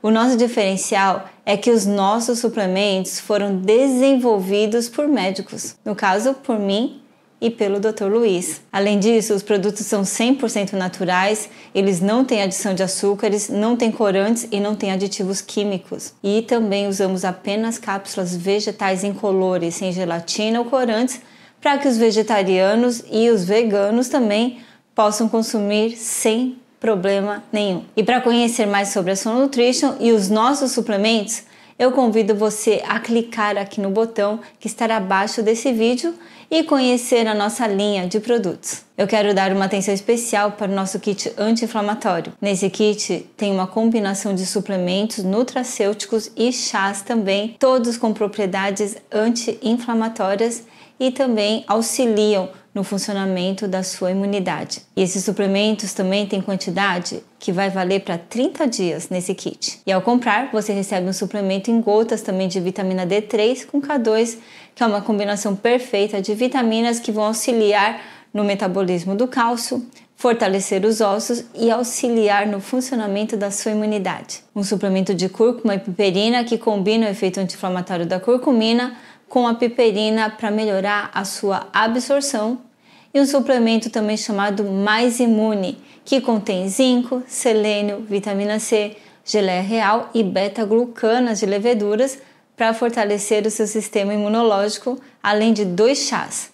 O 0.00 0.10
nosso 0.10 0.36
diferencial 0.36 1.28
é 1.44 1.56
que 1.56 1.70
os 1.70 1.84
nossos 1.84 2.38
suplementos 2.38 3.18
foram 3.18 3.56
desenvolvidos 3.56 4.88
por 4.88 5.08
médicos, 5.08 5.74
no 5.84 5.96
caso 5.96 6.34
por 6.34 6.56
mim 6.56 7.02
e 7.40 7.50
pelo 7.50 7.80
Dr. 7.80 8.04
Luiz. 8.04 8.60
Além 8.72 8.98
disso, 9.00 9.34
os 9.34 9.42
produtos 9.42 9.86
são 9.86 10.02
100% 10.02 10.74
naturais, 10.74 11.48
eles 11.74 12.00
não 12.00 12.24
têm 12.24 12.42
adição 12.42 12.74
de 12.74 12.82
açúcares, 12.82 13.48
não 13.48 13.76
têm 13.76 13.90
corantes 13.90 14.46
e 14.52 14.60
não 14.60 14.76
têm 14.76 14.92
aditivos 14.92 15.40
químicos. 15.40 16.12
E 16.22 16.42
também 16.42 16.86
usamos 16.86 17.24
apenas 17.24 17.76
cápsulas 17.76 18.36
vegetais 18.36 19.02
incolores, 19.02 19.74
sem 19.74 19.92
gelatina 19.92 20.60
ou 20.60 20.66
corantes, 20.66 21.20
para 21.60 21.76
que 21.76 21.88
os 21.88 21.96
vegetarianos 21.96 23.02
e 23.10 23.30
os 23.30 23.44
veganos 23.44 24.08
também 24.08 24.60
possam 24.94 25.28
consumir 25.28 25.96
sem 25.96 26.56
problema 26.80 27.42
nenhum. 27.52 27.84
E 27.96 28.02
para 28.02 28.20
conhecer 28.20 28.66
mais 28.66 28.88
sobre 28.88 29.12
a 29.12 29.16
Soul 29.16 29.36
Nutrition 29.36 29.94
e 30.00 30.12
os 30.12 30.28
nossos 30.28 30.72
suplementos, 30.72 31.42
eu 31.78 31.92
convido 31.92 32.34
você 32.34 32.82
a 32.88 32.98
clicar 32.98 33.56
aqui 33.56 33.80
no 33.80 33.90
botão 33.90 34.40
que 34.58 34.66
estará 34.66 34.96
abaixo 34.96 35.42
desse 35.42 35.72
vídeo 35.72 36.12
e 36.50 36.64
conhecer 36.64 37.26
a 37.26 37.34
nossa 37.34 37.66
linha 37.66 38.06
de 38.06 38.18
produtos. 38.18 38.82
Eu 38.96 39.06
quero 39.06 39.34
dar 39.34 39.52
uma 39.52 39.66
atenção 39.66 39.92
especial 39.94 40.52
para 40.52 40.72
o 40.72 40.74
nosso 40.74 40.98
kit 40.98 41.32
anti-inflamatório. 41.36 42.32
Nesse 42.40 42.68
kit 42.70 43.26
tem 43.36 43.52
uma 43.52 43.66
combinação 43.66 44.34
de 44.34 44.44
suplementos 44.46 45.22
nutracêuticos 45.22 46.32
e 46.36 46.52
chás 46.52 47.02
também, 47.02 47.54
todos 47.58 47.96
com 47.96 48.12
propriedades 48.12 48.96
anti-inflamatórias 49.12 50.64
e 50.98 51.12
também 51.12 51.64
auxiliam 51.68 52.48
no 52.78 52.84
funcionamento 52.84 53.66
da 53.66 53.82
sua 53.82 54.12
imunidade. 54.12 54.82
E 54.94 55.02
esses 55.02 55.24
suplementos 55.24 55.92
também 55.92 56.24
têm 56.26 56.40
quantidade 56.40 57.24
que 57.36 57.50
vai 57.50 57.68
valer 57.68 58.02
para 58.02 58.16
30 58.16 58.68
dias 58.68 59.08
nesse 59.08 59.34
kit. 59.34 59.80
E 59.84 59.90
ao 59.90 60.00
comprar, 60.00 60.52
você 60.52 60.72
recebe 60.72 61.08
um 61.08 61.12
suplemento 61.12 61.72
em 61.72 61.80
gotas 61.80 62.22
também 62.22 62.46
de 62.46 62.60
vitamina 62.60 63.04
D3 63.04 63.66
com 63.66 63.82
K2, 63.82 64.38
que 64.76 64.82
é 64.84 64.86
uma 64.86 65.02
combinação 65.02 65.56
perfeita 65.56 66.22
de 66.22 66.32
vitaminas 66.36 67.00
que 67.00 67.10
vão 67.10 67.24
auxiliar 67.24 68.00
no 68.32 68.44
metabolismo 68.44 69.16
do 69.16 69.26
cálcio, 69.26 69.84
fortalecer 70.14 70.84
os 70.84 71.00
ossos 71.00 71.44
e 71.56 71.72
auxiliar 71.72 72.46
no 72.46 72.60
funcionamento 72.60 73.36
da 73.36 73.50
sua 73.50 73.72
imunidade. 73.72 74.44
Um 74.54 74.62
suplemento 74.62 75.12
de 75.12 75.28
cúrcuma 75.28 75.74
e 75.74 75.80
piperina 75.80 76.44
que 76.44 76.56
combina 76.56 77.06
o 77.06 77.10
efeito 77.10 77.40
anti-inflamatório 77.40 78.06
da 78.06 78.20
curcumina 78.20 78.96
com 79.28 79.48
a 79.48 79.54
piperina 79.54 80.30
para 80.30 80.48
melhorar 80.48 81.10
a 81.12 81.24
sua 81.24 81.66
absorção 81.72 82.67
e 83.12 83.20
um 83.20 83.26
suplemento 83.26 83.90
também 83.90 84.16
chamado 84.16 84.64
Mais 84.64 85.18
Imune, 85.20 85.78
que 86.04 86.20
contém 86.20 86.68
zinco, 86.68 87.22
selênio, 87.26 88.04
vitamina 88.08 88.58
C, 88.58 88.96
geleia 89.24 89.62
real 89.62 90.10
e 90.14 90.22
beta-glucanas 90.22 91.40
de 91.40 91.46
leveduras 91.46 92.18
para 92.56 92.74
fortalecer 92.74 93.46
o 93.46 93.50
seu 93.50 93.66
sistema 93.66 94.12
imunológico, 94.12 94.98
além 95.22 95.52
de 95.52 95.64
dois 95.64 95.98
chás. 95.98 96.50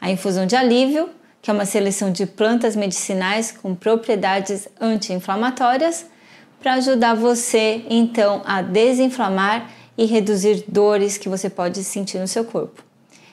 A 0.00 0.10
infusão 0.10 0.46
de 0.46 0.54
alívio, 0.54 1.08
que 1.42 1.50
é 1.50 1.54
uma 1.54 1.64
seleção 1.64 2.12
de 2.12 2.26
plantas 2.26 2.76
medicinais 2.76 3.50
com 3.50 3.74
propriedades 3.74 4.68
anti-inflamatórias, 4.80 6.06
para 6.60 6.74
ajudar 6.74 7.14
você 7.14 7.84
então 7.88 8.42
a 8.44 8.62
desinflamar 8.62 9.70
e 9.96 10.04
reduzir 10.04 10.64
dores 10.68 11.18
que 11.18 11.28
você 11.28 11.48
pode 11.48 11.82
sentir 11.82 12.18
no 12.18 12.28
seu 12.28 12.44
corpo. 12.44 12.87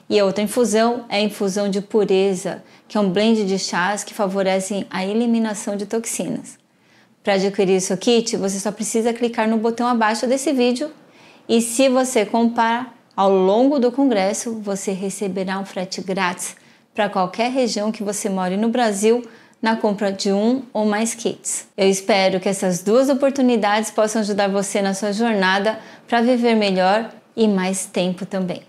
E 0.10 0.20
a 0.20 0.26
outra 0.26 0.44
infusão 0.44 1.06
é 1.10 1.18
a 1.18 1.22
infusão 1.22 1.70
de 1.70 1.82
pureza, 1.82 2.64
que 2.88 2.98
é 2.98 3.02
um 3.02 3.10
blend 3.10 3.46
de 3.46 3.58
chás 3.58 4.04
que 4.04 4.14
favorecem 4.14 4.86
a 4.90 5.06
eliminação 5.06 5.76
de 5.76 5.86
toxinas. 5.86 6.58
Para 7.24 7.34
adquirir 7.34 7.82
seu 7.82 7.98
kit, 7.98 8.38
você 8.38 8.60
só 8.60 8.72
precisa 8.72 9.12
clicar 9.12 9.48
no 9.48 9.58
botão 9.58 9.88
abaixo 9.88 10.28
desse 10.28 10.54
vídeo 10.54 10.92
e 11.50 11.60
se 11.60 11.90
você 11.90 12.24
comprar 12.24 12.96
ao 13.16 13.32
longo 13.32 13.80
do 13.80 13.92
congresso, 13.92 14.60
você 14.62 14.92
receberá 14.92 15.58
um 15.58 15.66
frete 15.66 16.02
grátis 16.02 16.56
para 16.94 17.10
qualquer 17.10 17.50
região 17.52 17.92
que 17.92 18.04
você 18.04 18.30
more 18.30 18.58
no 18.58 18.70
Brasil 18.70 19.24
na 19.62 19.76
compra 19.76 20.12
de 20.12 20.32
um 20.32 20.64
ou 20.72 20.86
mais 20.86 21.16
kits. 21.16 21.68
Eu 21.76 21.90
espero 21.90 22.40
que 22.40 22.48
essas 22.48 22.84
duas 22.84 23.10
oportunidades 23.10 23.90
possam 23.90 24.22
ajudar 24.22 24.48
você 24.48 24.82
na 24.82 24.94
sua 24.94 25.12
jornada 25.12 25.80
para 26.08 26.22
viver 26.22 26.56
melhor 26.56 27.12
e 27.36 27.48
mais 27.48 27.86
tempo 27.86 28.26
também. 28.26 28.62